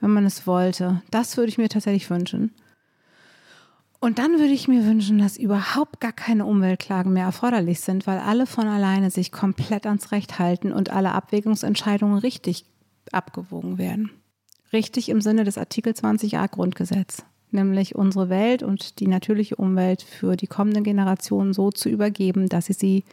wenn 0.00 0.10
man 0.10 0.24
es 0.24 0.46
wollte. 0.46 1.02
Das 1.10 1.36
würde 1.36 1.50
ich 1.50 1.58
mir 1.58 1.68
tatsächlich 1.68 2.08
wünschen. 2.10 2.52
Und 4.00 4.18
dann 4.18 4.38
würde 4.38 4.52
ich 4.52 4.66
mir 4.66 4.86
wünschen, 4.86 5.18
dass 5.18 5.36
überhaupt 5.36 6.00
gar 6.00 6.12
keine 6.12 6.46
Umweltklagen 6.46 7.12
mehr 7.12 7.26
erforderlich 7.26 7.80
sind, 7.80 8.06
weil 8.06 8.18
alle 8.18 8.46
von 8.46 8.66
alleine 8.66 9.10
sich 9.10 9.30
komplett 9.30 9.86
ans 9.86 10.10
Recht 10.10 10.38
halten 10.38 10.72
und 10.72 10.88
alle 10.88 11.12
Abwägungsentscheidungen 11.12 12.18
richtig 12.18 12.64
abgewogen 13.12 13.76
werden. 13.76 14.10
Richtig 14.72 15.10
im 15.10 15.20
Sinne 15.20 15.44
des 15.44 15.58
Artikel 15.58 15.92
20a 15.92 16.48
Grundgesetz, 16.48 17.24
nämlich 17.52 17.94
unsere 17.94 18.28
Welt 18.28 18.62
und 18.62 19.00
die 19.00 19.06
natürliche 19.06 19.56
Umwelt 19.56 20.02
für 20.02 20.36
die 20.36 20.46
kommenden 20.46 20.84
Generationen 20.84 21.52
so 21.52 21.70
zu 21.70 21.88
übergeben, 21.88 22.48
dass 22.48 22.66
sie 22.66 22.72
sie 22.72 23.04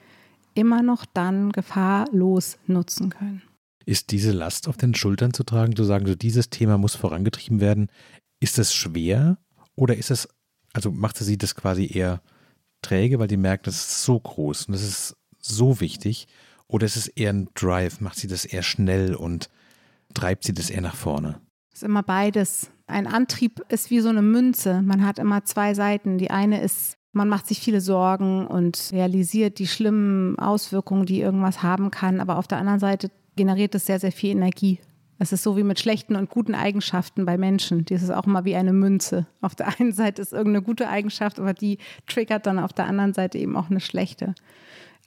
immer 0.53 0.81
noch 0.81 1.05
dann 1.05 1.51
gefahrlos 1.51 2.57
nutzen 2.67 3.09
können. 3.09 3.41
Ist 3.85 4.11
diese 4.11 4.31
Last 4.31 4.67
auf 4.67 4.77
den 4.77 4.95
Schultern 4.95 5.33
zu 5.33 5.43
tragen, 5.43 5.75
zu 5.75 5.83
sagen, 5.83 6.07
so 6.07 6.15
dieses 6.15 6.49
Thema 6.49 6.77
muss 6.77 6.95
vorangetrieben 6.95 7.61
werden? 7.61 7.89
Ist 8.39 8.57
das 8.57 8.73
schwer 8.73 9.37
oder 9.75 9.95
ist 9.95 10.11
es 10.11 10.27
also 10.77 10.91
machte 10.91 11.23
sie 11.23 11.39
das 11.39 11.55
quasi 11.55 11.89
eher 11.91 12.21
träge, 12.83 13.17
weil 13.17 13.27
die 13.27 13.37
merkt, 13.37 13.65
das 13.65 13.77
ist 13.77 14.03
so 14.03 14.19
groß 14.19 14.67
und 14.67 14.73
das 14.73 14.83
ist 14.83 15.17
so 15.39 15.79
wichtig? 15.79 16.27
Oder 16.67 16.85
ist 16.85 16.97
es 16.97 17.07
eher 17.07 17.33
ein 17.33 17.49
Drive? 17.55 17.99
Macht 17.99 18.17
sie 18.17 18.27
das 18.27 18.45
eher 18.45 18.61
schnell 18.61 19.15
und 19.15 19.49
treibt 20.13 20.43
sie 20.43 20.53
das 20.53 20.69
eher 20.69 20.81
nach 20.81 20.95
vorne? 20.95 21.41
Es 21.73 21.79
ist 21.79 21.83
immer 21.83 22.03
beides. 22.03 22.69
Ein 22.87 23.05
Antrieb 23.05 23.61
ist 23.67 23.91
wie 23.91 23.99
so 23.99 24.09
eine 24.09 24.21
Münze. 24.21 24.81
Man 24.81 25.05
hat 25.05 25.19
immer 25.19 25.43
zwei 25.43 25.73
Seiten. 25.73 26.17
Die 26.17 26.31
eine 26.31 26.61
ist, 26.61 26.97
man 27.11 27.27
macht 27.27 27.47
sich 27.47 27.59
viele 27.59 27.81
Sorgen 27.81 28.47
und 28.47 28.89
realisiert 28.93 29.59
die 29.59 29.67
schlimmen 29.67 30.39
Auswirkungen, 30.39 31.05
die 31.05 31.19
irgendwas 31.19 31.61
haben 31.61 31.91
kann. 31.91 32.21
Aber 32.21 32.37
auf 32.37 32.47
der 32.47 32.59
anderen 32.59 32.79
Seite 32.79 33.11
generiert 33.35 33.75
es 33.75 33.85
sehr, 33.85 33.99
sehr 33.99 34.13
viel 34.13 34.31
Energie. 34.31 34.79
Es 35.19 35.33
ist 35.33 35.43
so 35.43 35.57
wie 35.57 35.63
mit 35.63 35.79
schlechten 35.79 36.15
und 36.15 36.29
guten 36.29 36.55
Eigenschaften 36.55 37.25
bei 37.25 37.37
Menschen. 37.37 37.83
Das 37.85 38.03
ist 38.03 38.11
auch 38.11 38.25
immer 38.25 38.45
wie 38.45 38.55
eine 38.55 38.73
Münze. 38.73 39.27
Auf 39.41 39.55
der 39.55 39.79
einen 39.79 39.91
Seite 39.91 40.21
ist 40.21 40.31
irgendeine 40.31 40.63
gute 40.63 40.87
Eigenschaft, 40.87 41.39
aber 41.39 41.53
die 41.53 41.79
triggert 42.07 42.45
dann 42.45 42.59
auf 42.59 42.71
der 42.71 42.85
anderen 42.85 43.13
Seite 43.13 43.37
eben 43.37 43.57
auch 43.57 43.69
eine 43.69 43.79
schlechte. 43.79 44.35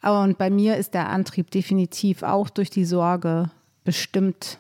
Und 0.02 0.36
bei 0.38 0.50
mir 0.50 0.76
ist 0.76 0.94
der 0.94 1.08
Antrieb 1.08 1.50
definitiv 1.50 2.22
auch 2.22 2.50
durch 2.50 2.70
die 2.70 2.84
Sorge 2.84 3.50
bestimmt 3.84 4.58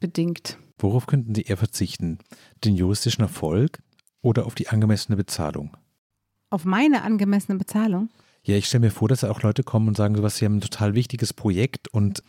bedingt. 0.00 0.58
Worauf 0.82 1.06
könnten 1.06 1.34
Sie 1.34 1.42
eher 1.42 1.56
verzichten? 1.56 2.18
Den 2.64 2.74
juristischen 2.74 3.22
Erfolg 3.22 3.78
oder 4.22 4.46
auf 4.46 4.54
die 4.54 4.68
angemessene 4.68 5.16
Bezahlung? 5.16 5.76
Auf 6.50 6.64
meine 6.64 7.02
angemessene 7.02 7.58
Bezahlung? 7.58 8.10
Ja, 8.42 8.56
ich 8.56 8.66
stelle 8.66 8.86
mir 8.86 8.90
vor, 8.90 9.08
dass 9.08 9.22
auch 9.22 9.42
Leute 9.42 9.62
kommen 9.62 9.88
und 9.88 9.96
sagen, 9.96 10.16
sowas, 10.16 10.36
sie 10.36 10.46
haben 10.46 10.56
ein 10.56 10.62
total 10.62 10.94
wichtiges 10.94 11.32
Projekt 11.32 11.88
und 11.88 12.22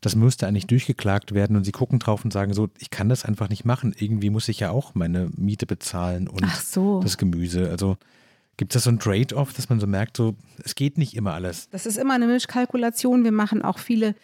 das 0.00 0.16
müsste 0.16 0.48
eigentlich 0.48 0.66
durchgeklagt 0.66 1.32
werden 1.32 1.56
und 1.56 1.64
sie 1.64 1.70
gucken 1.70 2.00
drauf 2.00 2.24
und 2.24 2.32
sagen 2.32 2.52
so, 2.54 2.68
ich 2.78 2.90
kann 2.90 3.08
das 3.08 3.24
einfach 3.24 3.48
nicht 3.48 3.64
machen. 3.64 3.94
Irgendwie 3.96 4.30
muss 4.30 4.48
ich 4.48 4.58
ja 4.58 4.70
auch 4.70 4.96
meine 4.96 5.30
Miete 5.36 5.64
bezahlen 5.64 6.26
und 6.26 6.44
so. 6.56 7.00
das 7.00 7.16
Gemüse. 7.16 7.70
Also 7.70 7.96
gibt 8.56 8.74
es 8.74 8.82
da 8.82 8.84
so 8.84 8.90
ein 8.90 8.98
Trade-off, 8.98 9.52
dass 9.52 9.68
man 9.68 9.78
so 9.78 9.86
merkt, 9.86 10.16
so 10.16 10.34
es 10.64 10.74
geht 10.74 10.98
nicht 10.98 11.14
immer 11.14 11.34
alles. 11.34 11.68
Das 11.70 11.86
ist 11.86 11.98
immer 11.98 12.14
eine 12.14 12.26
Mischkalkulation. 12.26 13.22
Wir 13.22 13.30
machen 13.30 13.62
auch 13.62 13.78
viele 13.78 14.16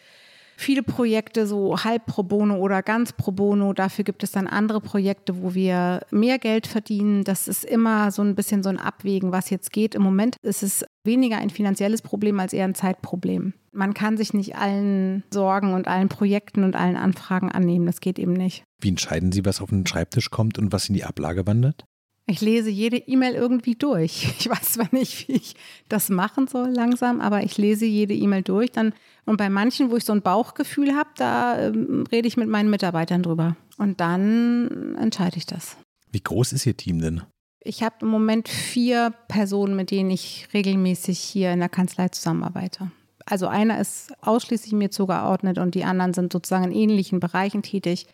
viele 0.58 0.82
Projekte 0.82 1.46
so 1.46 1.78
halb 1.84 2.04
pro 2.06 2.24
bono 2.24 2.56
oder 2.56 2.82
ganz 2.82 3.12
pro 3.12 3.30
bono. 3.30 3.72
Dafür 3.72 4.04
gibt 4.04 4.22
es 4.22 4.32
dann 4.32 4.46
andere 4.48 4.80
Projekte, 4.80 5.40
wo 5.40 5.54
wir 5.54 6.00
mehr 6.10 6.38
Geld 6.38 6.66
verdienen. 6.66 7.24
Das 7.24 7.46
ist 7.46 7.64
immer 7.64 8.10
so 8.10 8.22
ein 8.22 8.34
bisschen 8.34 8.62
so 8.62 8.68
ein 8.68 8.78
Abwägen, 8.78 9.30
was 9.30 9.50
jetzt 9.50 9.72
geht. 9.72 9.94
Im 9.94 10.02
Moment 10.02 10.36
ist 10.42 10.62
es 10.62 10.84
weniger 11.04 11.38
ein 11.38 11.50
finanzielles 11.50 12.02
Problem 12.02 12.40
als 12.40 12.52
eher 12.52 12.64
ein 12.64 12.74
Zeitproblem. 12.74 13.54
Man 13.72 13.94
kann 13.94 14.16
sich 14.16 14.34
nicht 14.34 14.56
allen 14.56 15.22
Sorgen 15.32 15.74
und 15.74 15.86
allen 15.86 16.08
Projekten 16.08 16.64
und 16.64 16.74
allen 16.74 16.96
Anfragen 16.96 17.52
annehmen. 17.52 17.86
Das 17.86 18.00
geht 18.00 18.18
eben 18.18 18.32
nicht. 18.32 18.64
Wie 18.80 18.88
entscheiden 18.88 19.30
Sie, 19.30 19.44
was 19.44 19.60
auf 19.60 19.70
den 19.70 19.86
Schreibtisch 19.86 20.30
kommt 20.30 20.58
und 20.58 20.72
was 20.72 20.88
in 20.88 20.94
die 20.94 21.04
Ablage 21.04 21.46
wandert? 21.46 21.84
Ich 22.30 22.42
lese 22.42 22.68
jede 22.68 22.98
E-Mail 22.98 23.34
irgendwie 23.34 23.74
durch. 23.74 24.28
Ich 24.38 24.48
weiß 24.48 24.74
zwar 24.74 24.88
nicht, 24.92 25.28
wie 25.28 25.32
ich 25.32 25.56
das 25.88 26.10
machen 26.10 26.46
soll 26.46 26.68
langsam, 26.68 27.20
aber 27.20 27.42
ich 27.42 27.56
lese 27.56 27.86
jede 27.86 28.14
E-Mail 28.14 28.42
durch. 28.42 28.70
Dann, 28.70 28.92
und 29.24 29.38
bei 29.38 29.48
manchen, 29.48 29.90
wo 29.90 29.96
ich 29.96 30.04
so 30.04 30.12
ein 30.12 30.22
Bauchgefühl 30.22 30.94
habe, 30.94 31.08
da 31.16 31.58
ähm, 31.58 32.04
rede 32.12 32.28
ich 32.28 32.36
mit 32.36 32.48
meinen 32.48 32.70
Mitarbeitern 32.70 33.22
drüber. 33.22 33.56
Und 33.78 34.00
dann 34.00 34.94
entscheide 35.00 35.38
ich 35.38 35.46
das. 35.46 35.76
Wie 36.12 36.20
groß 36.20 36.52
ist 36.52 36.66
Ihr 36.66 36.76
Team 36.76 37.00
denn? 37.00 37.22
Ich 37.60 37.82
habe 37.82 37.96
im 38.02 38.08
Moment 38.08 38.48
vier 38.48 39.12
Personen, 39.28 39.74
mit 39.74 39.90
denen 39.90 40.10
ich 40.10 40.48
regelmäßig 40.52 41.18
hier 41.18 41.52
in 41.52 41.60
der 41.60 41.68
Kanzlei 41.68 42.08
zusammenarbeite. 42.08 42.90
Also 43.24 43.46
einer 43.46 43.80
ist 43.80 44.12
ausschließlich 44.20 44.72
mir 44.72 44.90
zugeordnet 44.90 45.58
und 45.58 45.74
die 45.74 45.84
anderen 45.84 46.14
sind 46.14 46.32
sozusagen 46.32 46.64
in 46.64 46.72
ähnlichen 46.72 47.20
Bereichen 47.20 47.62
tätig. 47.62 48.06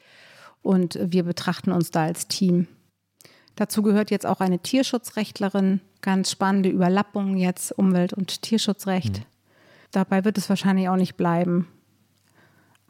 Und 0.63 0.99
wir 1.01 1.25
betrachten 1.25 1.73
uns 1.73 1.91
da 1.91 2.05
als 2.05 2.27
Team. 2.27 2.69
Dazu 3.57 3.83
gehört 3.83 4.11
jetzt 4.11 4.27
auch 4.27 4.41
eine 4.41 4.59
Tierschutzrechtlerin. 4.59 5.81
Ganz 6.01 6.31
spannende 6.31 6.69
Überlappung 6.69 7.37
jetzt 7.37 7.73
Umwelt- 7.73 8.13
und 8.13 8.43
Tierschutzrecht. 8.43 9.19
Mhm. 9.19 9.25
Dabei 9.93 10.25
wird 10.25 10.39
es 10.39 10.49
wahrscheinlich 10.49 10.89
auch 10.89 10.97
nicht 10.97 11.17
bleiben. 11.17 11.69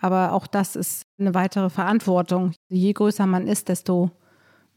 Aber 0.01 0.33
auch 0.33 0.47
das 0.47 0.77
ist 0.77 1.07
eine 1.19 1.35
weitere 1.35 1.71
Verantwortung. 1.71 2.53
Je 2.69 2.93
größer 2.93 3.27
man 3.27 3.47
ist, 3.47 3.69
desto 3.69 4.11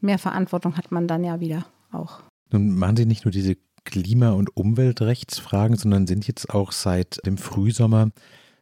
mehr 0.00 0.18
Verantwortung 0.18 0.76
hat 0.76 0.92
man 0.92 1.08
dann 1.08 1.24
ja 1.24 1.40
wieder 1.40 1.66
auch. 1.90 2.20
Nun 2.50 2.78
machen 2.78 2.96
Sie 2.96 3.06
nicht 3.06 3.24
nur 3.24 3.32
diese 3.32 3.56
Klima- 3.84 4.32
und 4.32 4.56
Umweltrechtsfragen, 4.56 5.76
sondern 5.76 6.06
sind 6.06 6.26
jetzt 6.26 6.50
auch 6.50 6.72
seit 6.72 7.24
dem 7.26 7.38
Frühsommer 7.38 8.10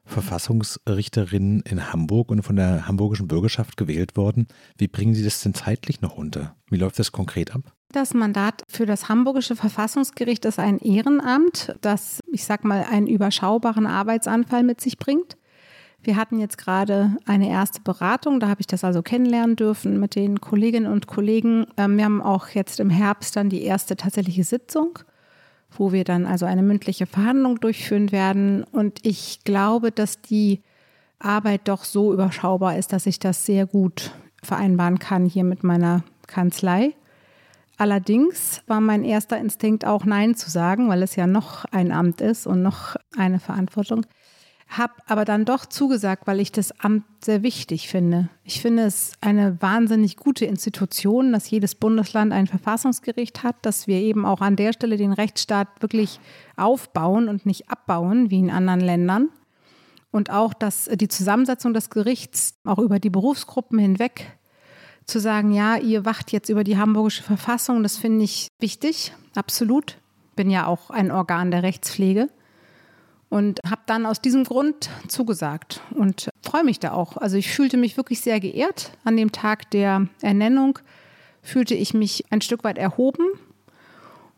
Verfassungsrichterin 0.07 1.61
in 1.61 1.93
Hamburg 1.93 2.31
und 2.31 2.43
von 2.43 2.57
der 2.57 2.89
hamburgischen 2.89 3.29
Bürgerschaft 3.29 3.77
gewählt 3.77 4.17
worden. 4.17 4.47
Wie 4.79 4.89
bringen 4.89 5.15
Sie 5.15 5.25
das 5.25 5.43
denn 5.43 5.53
zeitlich 5.53 6.01
noch 6.01 6.17
unter? 6.17 6.57
Wie 6.71 6.77
läuft 6.77 6.99
das 6.99 7.13
konkret 7.13 7.55
ab? 7.55 7.61
Das 7.93 8.15
Mandat 8.15 8.63
für 8.69 8.87
das 8.87 9.09
Hamburgische 9.09 9.57
Verfassungsgericht 9.57 10.45
ist 10.45 10.59
ein 10.59 10.79
Ehrenamt, 10.79 11.75
das, 11.81 12.21
ich 12.31 12.45
sag 12.45 12.65
mal, 12.65 12.85
einen 12.91 13.07
überschaubaren 13.07 13.87
Arbeitsanfall 13.87 14.63
mit 14.63 14.81
sich 14.81 14.99
bringt. 14.99 15.37
Wir 16.03 16.17
hatten 16.17 16.39
jetzt 16.39 16.59
gerade 16.59 17.17
eine 17.25 17.49
erste 17.49 17.81
Beratung, 17.81 18.39
da 18.39 18.49
habe 18.49 18.61
ich 18.61 18.67
das 18.67 18.85
also 18.85 19.03
kennenlernen 19.03 19.57
dürfen 19.57 19.99
mit 19.99 20.15
den 20.15 20.41
Kolleginnen 20.41 20.91
und 20.91 21.07
Kollegen. 21.07 21.67
Ähm, 21.77 21.97
wir 21.97 22.05
haben 22.05 22.23
auch 22.23 22.49
jetzt 22.51 22.81
im 22.81 22.91
Herbst 22.91 23.35
dann 23.35 23.49
die 23.49 23.63
erste 23.63 23.97
tatsächliche 23.97 24.45
Sitzung 24.45 25.01
wo 25.71 25.93
wir 25.93 26.05
dann 26.05 26.27
also 26.27 26.47
eine 26.47 26.63
mündliche 26.63 27.07
Verhandlung 27.07 27.61
durchführen 27.61 28.13
werden. 28.13 28.65
Und 28.65 29.05
ich 29.05 29.41
glaube, 29.45 29.93
dass 29.93 30.21
die 30.21 30.63
Arbeit 31.19 31.63
doch 31.65 31.85
so 31.85 32.13
überschaubar 32.13 32.77
ist, 32.77 32.93
dass 32.93 33.07
ich 33.07 33.19
das 33.19 33.47
sehr 33.47 33.67
gut 33.67 34.13
vereinbaren 34.43 34.99
kann 34.99 35.27
hier 35.27 35.45
mit 35.45 35.65
meiner 35.65 36.03
Kanzlei. 36.27 36.95
Allerdings 37.79 38.63
war 38.67 38.81
mein 38.81 39.05
erster 39.05 39.39
Instinkt 39.39 39.85
auch 39.85 40.05
Nein 40.05 40.35
zu 40.35 40.51
sagen, 40.51 40.89
weil 40.89 41.03
es 41.03 41.17
ja 41.17 41.27
noch 41.27 41.67
ein 41.67 41.93
Amt 41.93 42.21
ist 42.21 42.47
und 42.47 42.63
noch 42.63 42.97
eine 43.17 43.39
Verantwortung 43.39 44.07
habe 44.69 44.95
aber 45.07 45.25
dann 45.25 45.45
doch 45.45 45.67
zugesagt, 45.67 46.27
weil 46.27 46.41
ich 46.41 46.51
das 46.51 46.81
Amt 46.81 47.05
sehr 47.25 47.43
wichtig 47.43 47.89
finde. 47.89 48.29
Ich 48.43 48.61
finde 48.61 48.85
es 48.85 49.13
eine 49.21 49.61
wahnsinnig 49.63 50.17
gute 50.17 50.45
Institution, 50.45 51.33
dass 51.33 51.51
jedes 51.51 51.77
Bundesland 51.77 52.33
ein 52.33 52.47
Verfassungsgericht 52.47 53.43
hat, 53.43 53.57
dass 53.63 53.87
wir 53.87 53.99
eben 53.99 54.27
auch 54.27 54.41
an 54.41 54.57
der 54.57 54.73
Stelle 54.73 54.97
den 54.97 55.13
Rechtsstaat 55.13 55.69
wirklich 55.81 56.21
aufbauen 56.57 57.29
und 57.29 57.47
nicht 57.47 57.71
abbauen 57.71 58.31
wie 58.31 58.41
in 58.41 58.51
anderen 58.51 58.81
Ländern. 58.81 59.29
Und 60.11 60.31
auch, 60.31 60.53
dass 60.53 60.87
die 60.93 61.09
Zusammensetzung 61.09 61.73
des 61.73 61.91
Gerichts 61.91 62.55
auch 62.65 62.79
über 62.79 62.99
die 62.99 63.11
Berufsgruppen 63.11 63.79
hinweg 63.79 64.37
zu 65.05 65.21
sagen, 65.21 65.53
ja, 65.53 65.77
ihr 65.77 66.05
wacht 66.05 66.33
jetzt 66.33 66.49
über 66.49 66.65
die 66.65 66.77
hamburgische 66.77 67.23
Verfassung, 67.23 67.85
das 67.85 67.97
finde 67.97 68.25
ich 68.25 68.49
wichtig, 68.59 69.13
absolut. 69.37 69.99
Bin 70.35 70.51
ja 70.51 70.67
auch 70.67 70.91
ein 70.91 71.13
Organ 71.13 71.53
der 71.53 71.63
Rechtspflege 71.63 72.29
und 73.37 73.61
habe 73.69 73.83
dann 73.85 74.07
aus 74.07 74.23
diesem 74.23 74.45
Grund 74.45 74.89
zugesagt 75.09 75.83
und 75.91 76.31
freue 76.43 76.65
mich 76.65 76.81
da 76.81 76.93
auch. 76.93 77.19
Also 77.19 77.37
ich 77.37 77.51
fühlte 77.51 77.77
mich 77.77 77.99
wirklich 77.99 78.23
sehr 78.23 78.41
geehrt. 78.41 78.93
An 79.05 79.17
dem 79.17 79.31
Tag 79.31 79.71
der 79.73 80.09
Ernennung 80.23 80.79
fühlte 81.43 81.75
ich 81.75 81.93
mich 81.93 82.25
ein 82.31 82.41
Stück 82.41 82.65
weit 82.65 82.79
erhoben 82.79 83.27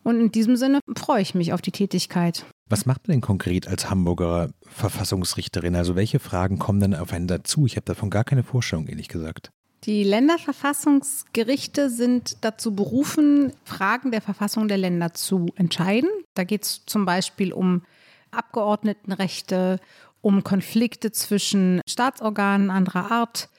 und 0.03 0.19
in 0.19 0.31
diesem 0.31 0.57
Sinne 0.57 0.79
freue 0.97 1.21
ich 1.21 1.33
mich 1.33 1.53
auf 1.53 1.61
die 1.61 1.71
Tätigkeit. 1.71 2.45
Was 2.69 2.85
macht 2.85 3.07
man 3.07 3.15
denn 3.15 3.21
konkret 3.21 3.67
als 3.69 3.89
Hamburger 3.89 4.49
Verfassungsrichterin? 4.67 5.75
Also 5.75 5.95
welche 5.95 6.19
Fragen 6.19 6.59
kommen 6.59 6.81
dann 6.81 6.93
auf 6.93 7.13
einen 7.13 7.27
dazu? 7.27 7.65
Ich 7.65 7.77
habe 7.77 7.85
davon 7.85 8.09
gar 8.09 8.25
keine 8.25 8.43
Vorstellung, 8.43 8.87
ehrlich 8.87 9.07
gesagt. 9.07 9.49
Die 9.85 10.03
Länderverfassungsgerichte 10.03 11.89
sind 11.89 12.37
dazu 12.41 12.75
berufen, 12.75 13.53
Fragen 13.63 14.11
der 14.11 14.21
Verfassung 14.21 14.67
der 14.67 14.77
Länder 14.77 15.13
zu 15.13 15.47
entscheiden. 15.55 16.09
Da 16.35 16.43
geht 16.43 16.63
es 16.63 16.85
zum 16.85 17.05
Beispiel 17.05 17.53
um 17.53 17.83
Abgeordnetenrechte, 18.31 19.79
um 20.21 20.43
Konflikte 20.43 21.11
zwischen 21.11 21.81
Staatsorganen 21.87 22.69
anderer 22.69 23.11
Art. 23.11 23.49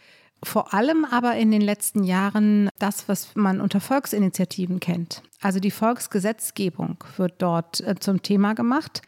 Vor 0.42 0.72
allem 0.72 1.04
aber 1.04 1.36
in 1.36 1.50
den 1.50 1.60
letzten 1.60 2.02
Jahren 2.04 2.70
das, 2.78 3.08
was 3.08 3.34
man 3.34 3.60
unter 3.60 3.80
Volksinitiativen 3.80 4.80
kennt. 4.80 5.22
Also 5.40 5.60
die 5.60 5.70
Volksgesetzgebung 5.70 6.96
wird 7.16 7.34
dort 7.38 7.80
äh, 7.80 7.94
zum 7.98 8.22
Thema 8.22 8.54
gemacht. 8.54 9.02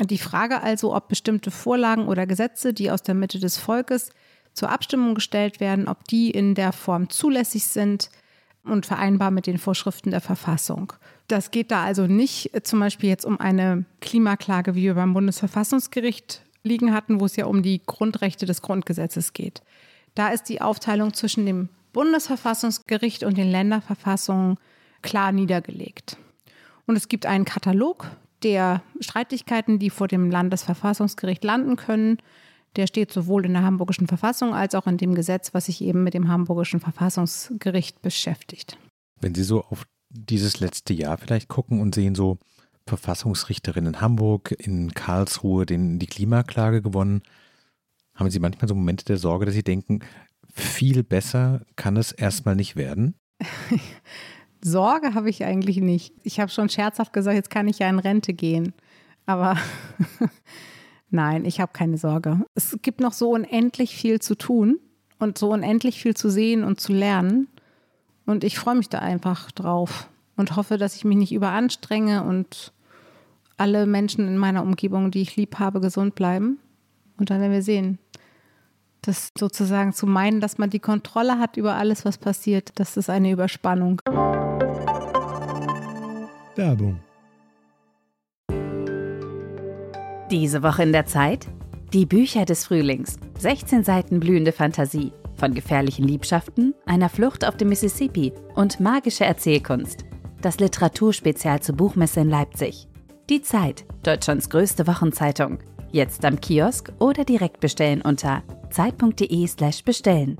Die 0.00 0.18
Frage 0.18 0.60
also, 0.62 0.94
ob 0.94 1.08
bestimmte 1.08 1.52
Vorlagen 1.52 2.08
oder 2.08 2.26
Gesetze, 2.26 2.74
die 2.74 2.90
aus 2.90 3.02
der 3.02 3.14
Mitte 3.14 3.38
des 3.38 3.56
Volkes 3.56 4.10
zur 4.52 4.70
Abstimmung 4.70 5.14
gestellt 5.14 5.60
werden, 5.60 5.86
ob 5.86 6.04
die 6.08 6.30
in 6.30 6.56
der 6.56 6.72
Form 6.72 7.08
zulässig 7.08 7.66
sind, 7.66 8.08
und 8.64 8.86
vereinbar 8.86 9.30
mit 9.30 9.46
den 9.46 9.58
Vorschriften 9.58 10.10
der 10.10 10.20
Verfassung. 10.20 10.92
Das 11.28 11.50
geht 11.50 11.70
da 11.70 11.84
also 11.84 12.06
nicht 12.06 12.50
zum 12.64 12.80
Beispiel 12.80 13.08
jetzt 13.08 13.24
um 13.24 13.40
eine 13.40 13.84
Klimaklage, 14.00 14.74
wie 14.74 14.82
wir 14.82 14.94
beim 14.94 15.14
Bundesverfassungsgericht 15.14 16.42
liegen 16.62 16.92
hatten, 16.92 17.20
wo 17.20 17.26
es 17.26 17.36
ja 17.36 17.46
um 17.46 17.62
die 17.62 17.82
Grundrechte 17.84 18.46
des 18.46 18.62
Grundgesetzes 18.62 19.32
geht. 19.32 19.62
Da 20.14 20.28
ist 20.28 20.44
die 20.44 20.60
Aufteilung 20.60 21.14
zwischen 21.14 21.46
dem 21.46 21.68
Bundesverfassungsgericht 21.92 23.22
und 23.24 23.38
den 23.38 23.50
Länderverfassungen 23.50 24.58
klar 25.02 25.32
niedergelegt. 25.32 26.16
Und 26.86 26.96
es 26.96 27.08
gibt 27.08 27.26
einen 27.26 27.44
Katalog 27.44 28.10
der 28.42 28.82
Streitigkeiten, 29.00 29.78
die 29.78 29.90
vor 29.90 30.08
dem 30.08 30.30
Landesverfassungsgericht 30.30 31.42
landen 31.44 31.76
können. 31.76 32.18
Der 32.76 32.86
steht 32.86 33.12
sowohl 33.12 33.46
in 33.46 33.54
der 33.54 33.62
Hamburgischen 33.62 34.06
Verfassung 34.06 34.54
als 34.54 34.74
auch 34.74 34.86
in 34.86 34.98
dem 34.98 35.14
Gesetz, 35.14 35.54
was 35.54 35.66
sich 35.66 35.80
eben 35.80 36.02
mit 36.02 36.14
dem 36.14 36.28
Hamburgischen 36.28 36.80
Verfassungsgericht 36.80 38.02
beschäftigt. 38.02 38.76
Wenn 39.20 39.34
Sie 39.34 39.44
so 39.44 39.62
auf 39.62 39.84
dieses 40.14 40.60
letzte 40.60 40.94
Jahr 40.94 41.18
vielleicht 41.18 41.48
gucken 41.48 41.80
und 41.80 41.94
sehen 41.94 42.14
so 42.14 42.38
Verfassungsrichterin 42.86 43.86
in 43.86 44.00
Hamburg, 44.00 44.54
in 44.58 44.92
Karlsruhe 44.94 45.66
den, 45.66 45.98
die 45.98 46.06
Klimaklage 46.06 46.82
gewonnen, 46.82 47.22
haben 48.14 48.30
Sie 48.30 48.38
manchmal 48.38 48.68
so 48.68 48.74
Momente 48.74 49.04
der 49.04 49.16
Sorge, 49.16 49.46
dass 49.46 49.54
Sie 49.54 49.64
denken, 49.64 50.00
viel 50.54 51.02
besser 51.02 51.62
kann 51.76 51.96
es 51.96 52.12
erstmal 52.12 52.54
nicht 52.54 52.76
werden? 52.76 53.14
Sorge 54.62 55.14
habe 55.14 55.28
ich 55.28 55.44
eigentlich 55.44 55.78
nicht. 55.78 56.14
Ich 56.22 56.40
habe 56.40 56.50
schon 56.50 56.68
scherzhaft 56.68 57.12
gesagt, 57.12 57.36
jetzt 57.36 57.50
kann 57.50 57.68
ich 57.68 57.80
ja 57.80 57.88
in 57.88 57.98
Rente 57.98 58.32
gehen. 58.32 58.72
Aber 59.26 59.56
nein, 61.10 61.44
ich 61.44 61.60
habe 61.60 61.72
keine 61.72 61.98
Sorge. 61.98 62.40
Es 62.54 62.78
gibt 62.80 63.00
noch 63.00 63.12
so 63.12 63.30
unendlich 63.30 63.94
viel 63.94 64.20
zu 64.20 64.36
tun 64.36 64.78
und 65.18 65.36
so 65.36 65.50
unendlich 65.50 66.00
viel 66.00 66.14
zu 66.14 66.30
sehen 66.30 66.64
und 66.64 66.80
zu 66.80 66.92
lernen. 66.92 67.48
Und 68.26 68.44
ich 68.44 68.58
freue 68.58 68.76
mich 68.76 68.88
da 68.88 68.98
einfach 68.98 69.50
drauf 69.52 70.08
und 70.36 70.56
hoffe, 70.56 70.78
dass 70.78 70.96
ich 70.96 71.04
mich 71.04 71.16
nicht 71.16 71.32
überanstrenge 71.32 72.22
und 72.24 72.72
alle 73.56 73.86
Menschen 73.86 74.26
in 74.26 74.38
meiner 74.38 74.62
Umgebung, 74.62 75.10
die 75.10 75.22
ich 75.22 75.36
lieb 75.36 75.58
habe, 75.58 75.80
gesund 75.80 76.14
bleiben. 76.14 76.58
Und 77.18 77.30
dann 77.30 77.40
werden 77.40 77.52
wir 77.52 77.62
sehen. 77.62 77.98
Das 79.02 79.30
sozusagen 79.38 79.92
zu 79.92 80.06
meinen, 80.06 80.40
dass 80.40 80.58
man 80.58 80.70
die 80.70 80.80
Kontrolle 80.80 81.38
hat 81.38 81.56
über 81.56 81.74
alles, 81.74 82.04
was 82.04 82.18
passiert, 82.18 82.72
das 82.76 82.96
ist 82.96 83.10
eine 83.10 83.30
Überspannung. 83.30 84.00
Werbung. 86.56 87.00
Diese 90.30 90.62
Woche 90.62 90.82
in 90.82 90.92
der 90.92 91.06
Zeit? 91.06 91.46
Die 91.92 92.06
Bücher 92.06 92.44
des 92.44 92.64
Frühlings. 92.64 93.18
16 93.38 93.84
Seiten 93.84 94.20
blühende 94.20 94.52
Fantasie. 94.52 95.12
Von 95.36 95.54
gefährlichen 95.54 96.06
Liebschaften, 96.06 96.74
einer 96.86 97.08
Flucht 97.08 97.46
auf 97.46 97.56
dem 97.56 97.68
Mississippi 97.68 98.32
und 98.54 98.80
magische 98.80 99.24
Erzählkunst. 99.24 100.04
Das 100.40 100.58
Literaturspezial 100.58 101.60
zur 101.60 101.76
Buchmesse 101.76 102.20
in 102.20 102.30
Leipzig. 102.30 102.88
Die 103.30 103.42
Zeit, 103.42 103.84
Deutschlands 104.02 104.50
größte 104.50 104.86
Wochenzeitung. 104.86 105.58
Jetzt 105.90 106.24
am 106.24 106.40
Kiosk 106.40 106.92
oder 106.98 107.24
direkt 107.24 107.60
bestellen 107.60 108.02
unter 108.02 108.42
zeit.de/slash 108.70 109.84
bestellen. 109.84 110.38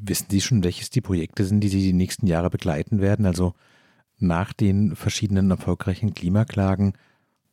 Wissen 0.00 0.26
Sie 0.30 0.40
schon, 0.40 0.64
welches 0.64 0.90
die 0.90 1.00
Projekte 1.02 1.44
sind, 1.44 1.60
die 1.60 1.68
Sie 1.68 1.82
die 1.82 1.92
nächsten 1.92 2.26
Jahre 2.26 2.48
begleiten 2.48 3.00
werden? 3.00 3.26
Also 3.26 3.52
nach 4.18 4.52
den 4.52 4.96
verschiedenen 4.96 5.50
erfolgreichen 5.50 6.14
Klimaklagen 6.14 6.94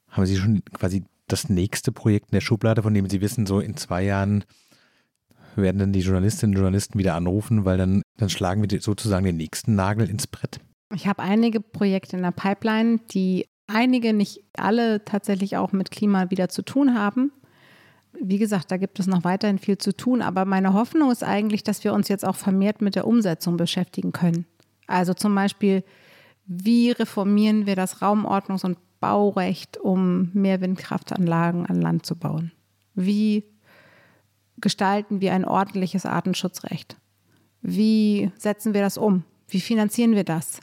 haben 0.07 0.25
Sie 0.25 0.37
schon 0.37 0.63
quasi 0.73 1.03
das 1.27 1.49
nächste 1.49 1.91
Projekt 1.91 2.27
in 2.31 2.35
der 2.35 2.41
Schublade, 2.41 2.83
von 2.83 2.93
dem 2.93 3.09
Sie 3.09 3.21
wissen, 3.21 3.45
so 3.45 3.59
in 3.59 3.77
zwei 3.77 4.03
Jahren 4.03 4.43
werden 5.55 5.79
dann 5.79 5.93
die 5.93 6.01
Journalistinnen 6.01 6.55
und 6.55 6.61
Journalisten 6.61 6.99
wieder 6.99 7.15
anrufen, 7.15 7.65
weil 7.65 7.77
dann, 7.77 8.01
dann 8.17 8.29
schlagen 8.29 8.61
wir 8.61 8.81
sozusagen 8.81 9.25
den 9.25 9.37
nächsten 9.37 9.75
Nagel 9.75 10.09
ins 10.09 10.27
Brett. 10.27 10.59
Ich 10.93 11.07
habe 11.07 11.23
einige 11.23 11.61
Projekte 11.61 12.17
in 12.17 12.23
der 12.23 12.31
Pipeline, 12.31 12.99
die 13.11 13.47
einige, 13.67 14.13
nicht 14.13 14.43
alle 14.57 15.03
tatsächlich 15.05 15.57
auch 15.57 15.71
mit 15.71 15.91
Klima 15.91 16.29
wieder 16.29 16.49
zu 16.49 16.61
tun 16.61 16.93
haben. 16.93 17.31
Wie 18.21 18.37
gesagt, 18.37 18.71
da 18.71 18.77
gibt 18.77 18.99
es 18.99 19.07
noch 19.07 19.23
weiterhin 19.23 19.59
viel 19.59 19.77
zu 19.77 19.95
tun, 19.95 20.21
aber 20.21 20.45
meine 20.45 20.73
Hoffnung 20.73 21.11
ist 21.11 21.23
eigentlich, 21.23 21.63
dass 21.63 21.83
wir 21.83 21.93
uns 21.93 22.07
jetzt 22.07 22.25
auch 22.25 22.35
vermehrt 22.35 22.81
mit 22.81 22.95
der 22.95 23.07
Umsetzung 23.07 23.57
beschäftigen 23.57 24.11
können. 24.11 24.45
Also 24.87 25.13
zum 25.13 25.33
Beispiel, 25.35 25.83
wie 26.45 26.91
reformieren 26.91 27.65
wir 27.65 27.75
das 27.75 28.01
Raumordnungs- 28.01 28.65
und 28.65 28.77
Baurecht, 29.05 29.77
um 29.77 30.31
mehr 30.33 30.61
Windkraftanlagen 30.61 31.67
an 31.67 31.79
Land 31.79 32.07
zu 32.07 32.15
bauen? 32.15 32.51
Wie 32.95 33.43
gestalten 34.57 35.21
wir 35.21 35.31
ein 35.33 35.45
ordentliches 35.45 36.07
Artenschutzrecht? 36.07 36.97
Wie 37.61 38.31
setzen 38.35 38.73
wir 38.73 38.81
das 38.81 38.97
um? 38.97 39.23
Wie 39.47 39.61
finanzieren 39.61 40.15
wir 40.15 40.23
das? 40.23 40.59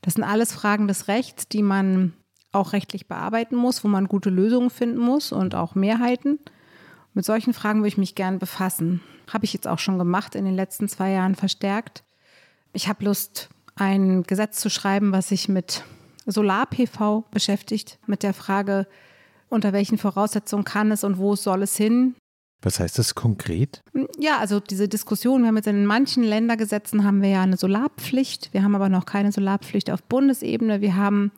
Das 0.00 0.14
sind 0.14 0.24
alles 0.24 0.54
Fragen 0.54 0.88
des 0.88 1.06
Rechts, 1.06 1.48
die 1.48 1.62
man 1.62 2.14
auch 2.50 2.72
rechtlich 2.72 3.08
bearbeiten 3.08 3.56
muss, 3.56 3.84
wo 3.84 3.88
man 3.88 4.08
gute 4.08 4.30
Lösungen 4.30 4.70
finden 4.70 4.98
muss 4.98 5.30
und 5.30 5.54
auch 5.54 5.74
Mehrheiten. 5.74 6.38
Mit 7.12 7.26
solchen 7.26 7.52
Fragen 7.52 7.80
würde 7.80 7.88
ich 7.88 7.98
mich 7.98 8.14
gern 8.14 8.38
befassen. 8.38 9.02
Habe 9.30 9.44
ich 9.44 9.52
jetzt 9.52 9.68
auch 9.68 9.80
schon 9.80 9.98
gemacht, 9.98 10.34
in 10.34 10.46
den 10.46 10.54
letzten 10.54 10.88
zwei 10.88 11.10
Jahren 11.10 11.34
verstärkt. 11.34 12.04
Ich 12.72 12.88
habe 12.88 13.04
Lust, 13.04 13.50
ein 13.74 14.22
Gesetz 14.22 14.60
zu 14.60 14.70
schreiben, 14.70 15.12
was 15.12 15.28
sich 15.28 15.50
mit 15.50 15.84
Solar-PV 16.26 17.24
beschäftigt, 17.30 17.98
mit 18.06 18.22
der 18.22 18.34
Frage, 18.34 18.86
unter 19.48 19.72
welchen 19.72 19.98
Voraussetzungen 19.98 20.64
kann 20.64 20.90
es 20.90 21.04
und 21.04 21.18
wo 21.18 21.36
soll 21.36 21.62
es 21.62 21.76
hin? 21.76 22.16
Was 22.62 22.80
heißt 22.80 22.98
das 22.98 23.14
konkret? 23.14 23.82
Ja, 24.18 24.38
also 24.38 24.60
diese 24.60 24.88
Diskussion, 24.88 25.42
wir 25.42 25.48
haben 25.48 25.56
jetzt 25.56 25.68
in 25.68 25.86
manchen 25.86 26.24
Ländergesetzen 26.24 27.04
haben 27.04 27.22
wir 27.22 27.28
ja 27.28 27.42
eine 27.42 27.56
Solarpflicht, 27.56 28.52
wir 28.52 28.62
haben 28.62 28.74
aber 28.74 28.88
noch 28.88 29.06
keine 29.06 29.30
Solarpflicht 29.30 29.90
auf 29.90 30.02
Bundesebene. 30.02 30.80
Wir 30.80 30.96
haben 30.96 31.30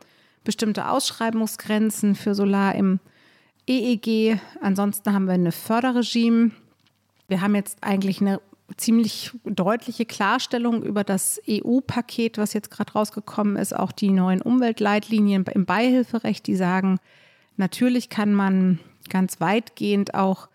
bestimmte 0.45 0.89
Ausschreibungsgrenzen 0.89 2.14
für 2.14 2.34
Solar 2.34 2.74
im 2.74 3.01
EEG. 3.66 4.41
Ansonsten 4.62 5.12
haben 5.12 5.26
wir 5.26 5.34
ein 5.34 5.53
Förderregime. 5.53 6.53
Wir 7.26 7.43
haben 7.43 7.55
jetzt 7.55 7.78
eigentlich 7.82 8.20
eine 8.22 8.41
ziemlich 8.77 9.33
deutliche 9.45 10.05
Klarstellung 10.05 10.83
über 10.83 11.05
das 11.05 11.41
EU-Paket, 11.49 12.39
was 12.39 12.53
jetzt 12.53 12.71
gerade 12.71 12.93
rausgekommen 12.93 13.57
ist, 13.57 13.75
auch 13.75 13.93
die 13.93 14.11
neuen 14.11 14.43
Umweltleitlinien 14.43 15.45
im 15.45 15.64
Beihilferecht, 15.64 16.47
die 16.47 16.57
sagen, 16.57 16.99
natürlich 17.57 18.11
kann 18.11 18.35
man 18.35 18.79
ganz 19.09 19.41
weitgehend 19.41 20.14
auch 20.14 20.49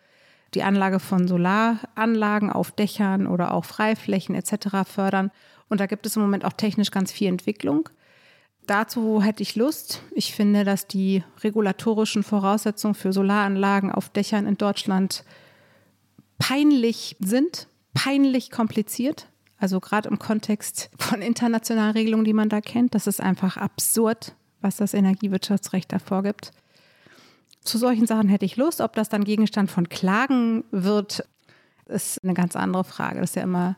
die 0.54 0.64
Anlage 0.64 1.00
von 1.00 1.28
Solaranlagen 1.28 2.52
auf 2.52 2.72
Dächern 2.72 3.26
oder 3.26 3.54
auch 3.54 3.66
Freiflächen 3.66 4.36
etc. 4.36 4.88
fördern. 4.88 5.32
Und 5.68 5.80
da 5.80 5.88
gibt 5.88 6.06
es 6.06 6.16
im 6.16 6.22
Moment 6.22 6.46
auch 6.46 6.54
technisch 6.54 6.92
ganz 6.92 7.12
viel 7.12 7.28
Entwicklung. 7.28 7.90
Dazu 8.68 9.22
hätte 9.22 9.44
ich 9.44 9.56
Lust. 9.56 10.04
Ich 10.12 10.34
finde, 10.34 10.64
dass 10.64 10.88
die 10.88 11.24
regulatorischen 11.44 12.24
Voraussetzungen 12.24 12.94
für 12.94 13.12
Solaranlagen 13.12 13.92
auf 13.92 14.10
Dächern 14.10 14.46
in 14.46 14.58
Deutschland 14.58 15.26
peinlich 16.38 17.16
sind, 17.20 17.68
peinlich 17.94 18.52
kompliziert. 18.52 19.28
Also 19.58 19.80
gerade 19.80 20.10
im 20.10 20.20
Kontext 20.20 20.90
von 21.00 21.22
internationalen 21.22 21.94
Regelungen, 21.94 22.26
die 22.26 22.34
man 22.34 22.50
da 22.50 22.60
kennt. 22.60 22.96
Das 22.96 23.08
ist 23.08 23.22
einfach 23.22 23.58
absurd, 23.58 24.36
was 24.62 24.78
das 24.78 24.94
Energiewirtschaftsrecht 24.94 25.92
da 25.92 26.00
vorgibt. 26.00 26.52
Zu 27.62 27.78
solchen 27.78 28.08
Sachen 28.08 28.28
hätte 28.28 28.46
ich 28.46 28.58
Lust. 28.58 28.82
Ob 28.82 28.94
das 28.94 29.10
dann 29.10 29.24
Gegenstand 29.24 29.72
von 29.72 29.88
Klagen 29.88 30.66
wird, 30.72 31.24
ist 31.86 32.22
eine 32.24 32.34
ganz 32.34 32.56
andere 32.56 32.84
Frage. 32.84 33.22
Das 33.22 33.32
ist 33.32 33.36
ja 33.36 33.44
immer. 33.44 33.78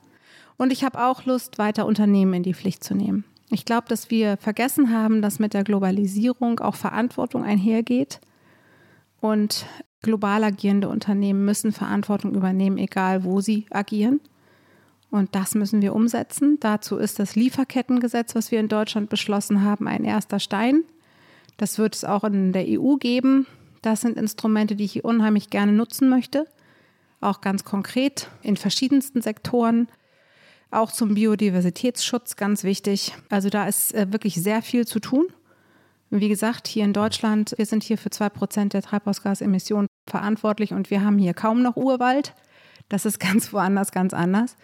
Und 0.57 0.71
ich 0.71 0.83
habe 0.83 1.03
auch 1.03 1.25
Lust, 1.25 1.57
weiter 1.59 1.85
Unternehmen 1.85 2.33
in 2.33 2.43
die 2.43 2.53
Pflicht 2.53 2.83
zu 2.83 2.95
nehmen. 2.95 3.25
Ich 3.51 3.65
glaube, 3.65 3.87
dass 3.87 4.09
wir 4.09 4.37
vergessen 4.37 4.91
haben, 4.91 5.21
dass 5.21 5.37
mit 5.37 5.53
der 5.53 5.63
Globalisierung 5.63 6.59
auch 6.59 6.75
Verantwortung 6.75 7.43
einhergeht. 7.43 8.21
Und 9.21 9.65
global 10.05 10.43
agierende 10.43 10.87
Unternehmen 10.87 11.43
müssen 11.45 11.71
Verantwortung 11.71 12.35
übernehmen, 12.35 12.77
egal 12.77 13.23
wo 13.23 13.41
sie 13.41 13.65
agieren. 13.71 14.21
Und 15.09 15.33
das 15.33 15.55
müssen 15.55 15.81
wir 15.81 15.95
umsetzen. 15.95 16.59
Dazu 16.59 16.97
ist 16.97 17.17
das 17.17 17.35
Lieferkettengesetz, 17.35 18.35
was 18.35 18.51
wir 18.51 18.59
in 18.59 18.67
Deutschland 18.67 19.09
beschlossen 19.09 19.63
haben, 19.63 19.87
ein 19.87 20.03
erster 20.03 20.39
Stein. 20.39 20.83
Das 21.57 21.79
wird 21.79 21.95
es 21.95 22.05
auch 22.05 22.23
in 22.23 22.53
der 22.53 22.65
EU 22.67 22.97
geben. 22.97 23.47
Das 23.81 24.01
sind 24.01 24.17
Instrumente, 24.17 24.75
die 24.75 24.85
ich 24.85 25.03
unheimlich 25.03 25.49
gerne 25.49 25.71
nutzen 25.71 26.07
möchte, 26.07 26.45
auch 27.19 27.41
ganz 27.41 27.63
konkret 27.63 28.29
in 28.43 28.57
verschiedensten 28.57 29.21
Sektoren, 29.23 29.87
auch 30.69 30.91
zum 30.91 31.15
Biodiversitätsschutz 31.15 32.35
ganz 32.35 32.63
wichtig. 32.63 33.15
Also 33.29 33.49
da 33.49 33.67
ist 33.67 33.93
äh, 33.95 34.11
wirklich 34.11 34.35
sehr 34.35 34.61
viel 34.61 34.85
zu 34.85 34.99
tun. 34.99 35.25
Wie 36.09 36.29
gesagt, 36.29 36.67
hier 36.67 36.85
in 36.85 36.93
Deutschland, 36.93 37.53
wir 37.57 37.65
sind 37.65 37.83
hier 37.83 37.97
für 37.97 38.09
zwei 38.09 38.29
Prozent 38.29 38.73
der 38.73 38.81
Treibhausgasemissionen 38.81 39.87
verantwortlich 40.07 40.73
und 40.73 40.89
wir 40.89 41.03
haben 41.03 41.17
hier 41.17 41.33
kaum 41.33 41.61
noch 41.61 41.75
Urwald. 41.75 42.33
Das 42.89 43.05
ist 43.05 43.19
ganz 43.19 43.51
woanders, 43.53 43.91
ganz 43.91 44.13
anders. 44.13 44.55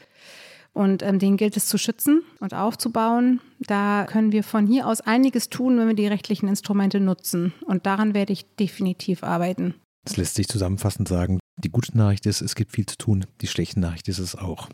Und 0.73 1.03
ähm, 1.03 1.19
den 1.19 1.35
gilt 1.35 1.57
es 1.57 1.65
zu 1.65 1.77
schützen 1.77 2.23
und 2.39 2.53
aufzubauen. 2.53 3.41
Da 3.59 4.05
können 4.09 4.31
wir 4.31 4.43
von 4.43 4.65
hier 4.67 4.87
aus 4.87 5.01
einiges 5.01 5.49
tun, 5.49 5.77
wenn 5.77 5.87
wir 5.87 5.95
die 5.95 6.07
rechtlichen 6.07 6.47
Instrumente 6.47 7.01
nutzen. 7.01 7.53
Und 7.65 7.85
daran 7.85 8.13
werde 8.13 8.31
ich 8.31 8.45
definitiv 8.55 9.23
arbeiten. 9.23 9.73
Es 10.05 10.15
lässt 10.15 10.35
sich 10.35 10.47
zusammenfassend 10.47 11.09
sagen, 11.09 11.39
die 11.57 11.69
gute 11.69 11.95
Nachricht 11.97 12.25
ist, 12.25 12.41
es 12.41 12.55
gibt 12.55 12.71
viel 12.71 12.85
zu 12.85 12.97
tun, 12.97 13.25
die 13.41 13.47
schlechte 13.47 13.79
Nachricht 13.79 14.07
ist 14.07 14.19
es 14.19 14.35
auch. 14.35 14.69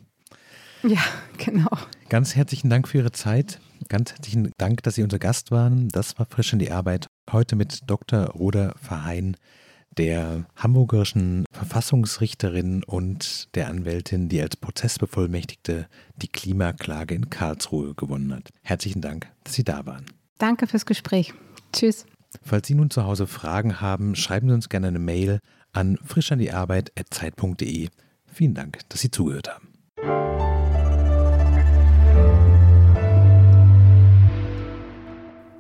Ja, 0.84 1.00
genau. 1.38 1.76
Ganz 2.10 2.38
herzlichen 2.38 2.70
Dank 2.70 2.88
für 2.88 3.00
Ihre 3.00 3.12
Zeit. 3.12 3.60
Ganz 3.90 4.14
herzlichen 4.14 4.54
Dank, 4.58 4.82
dass 4.84 4.96
Sie 4.96 5.04
unser 5.04 5.20
Gast 5.20 5.52
waren. 5.52 5.90
Das 5.90 6.18
war 6.18 6.26
frisch 6.26 6.54
in 6.54 6.60
die 6.60 6.72
Arbeit. 6.72 7.08
Heute 7.30 7.58
mit 7.58 7.82
Dr. 7.86 8.28
Roder 8.28 8.76
Verheyen, 8.82 9.36
der 9.98 10.46
hamburgerischen 10.56 11.44
Verfassungsrichterin 11.52 12.86
und 12.86 13.54
der 13.56 13.68
Anwältin, 13.68 14.30
die 14.30 14.42
als 14.42 14.56
Prozessbevollmächtigte 14.56 15.88
die 16.16 16.30
Klimaklage 16.30 17.14
in 17.14 17.30
Karlsruhe 17.30 17.94
gewonnen 17.94 18.34
hat. 18.34 18.50
Herzlichen 18.64 19.02
Dank, 19.02 19.28
dass 19.44 19.56
Sie 19.56 19.66
da 19.66 19.86
waren. 19.86 20.06
Danke 20.38 20.68
fürs 20.68 20.86
Gespräch. 20.86 21.34
Tschüss. 21.74 22.06
Falls 22.42 22.68
Sie 22.68 22.76
nun 22.76 22.90
zu 22.90 23.04
Hause 23.04 23.28
Fragen 23.28 23.82
haben, 23.82 24.16
schreiben 24.16 24.48
Sie 24.48 24.54
uns 24.54 24.70
gerne 24.70 24.88
eine 24.88 25.00
Mail 25.00 25.40
an 25.74 25.98
frischandiarbeit.zeit.de. 26.06 27.90
Vielen 28.32 28.54
Dank, 28.54 28.80
dass 28.88 29.02
Sie 29.02 29.12
zugehört 29.12 29.54
haben. 29.54 29.67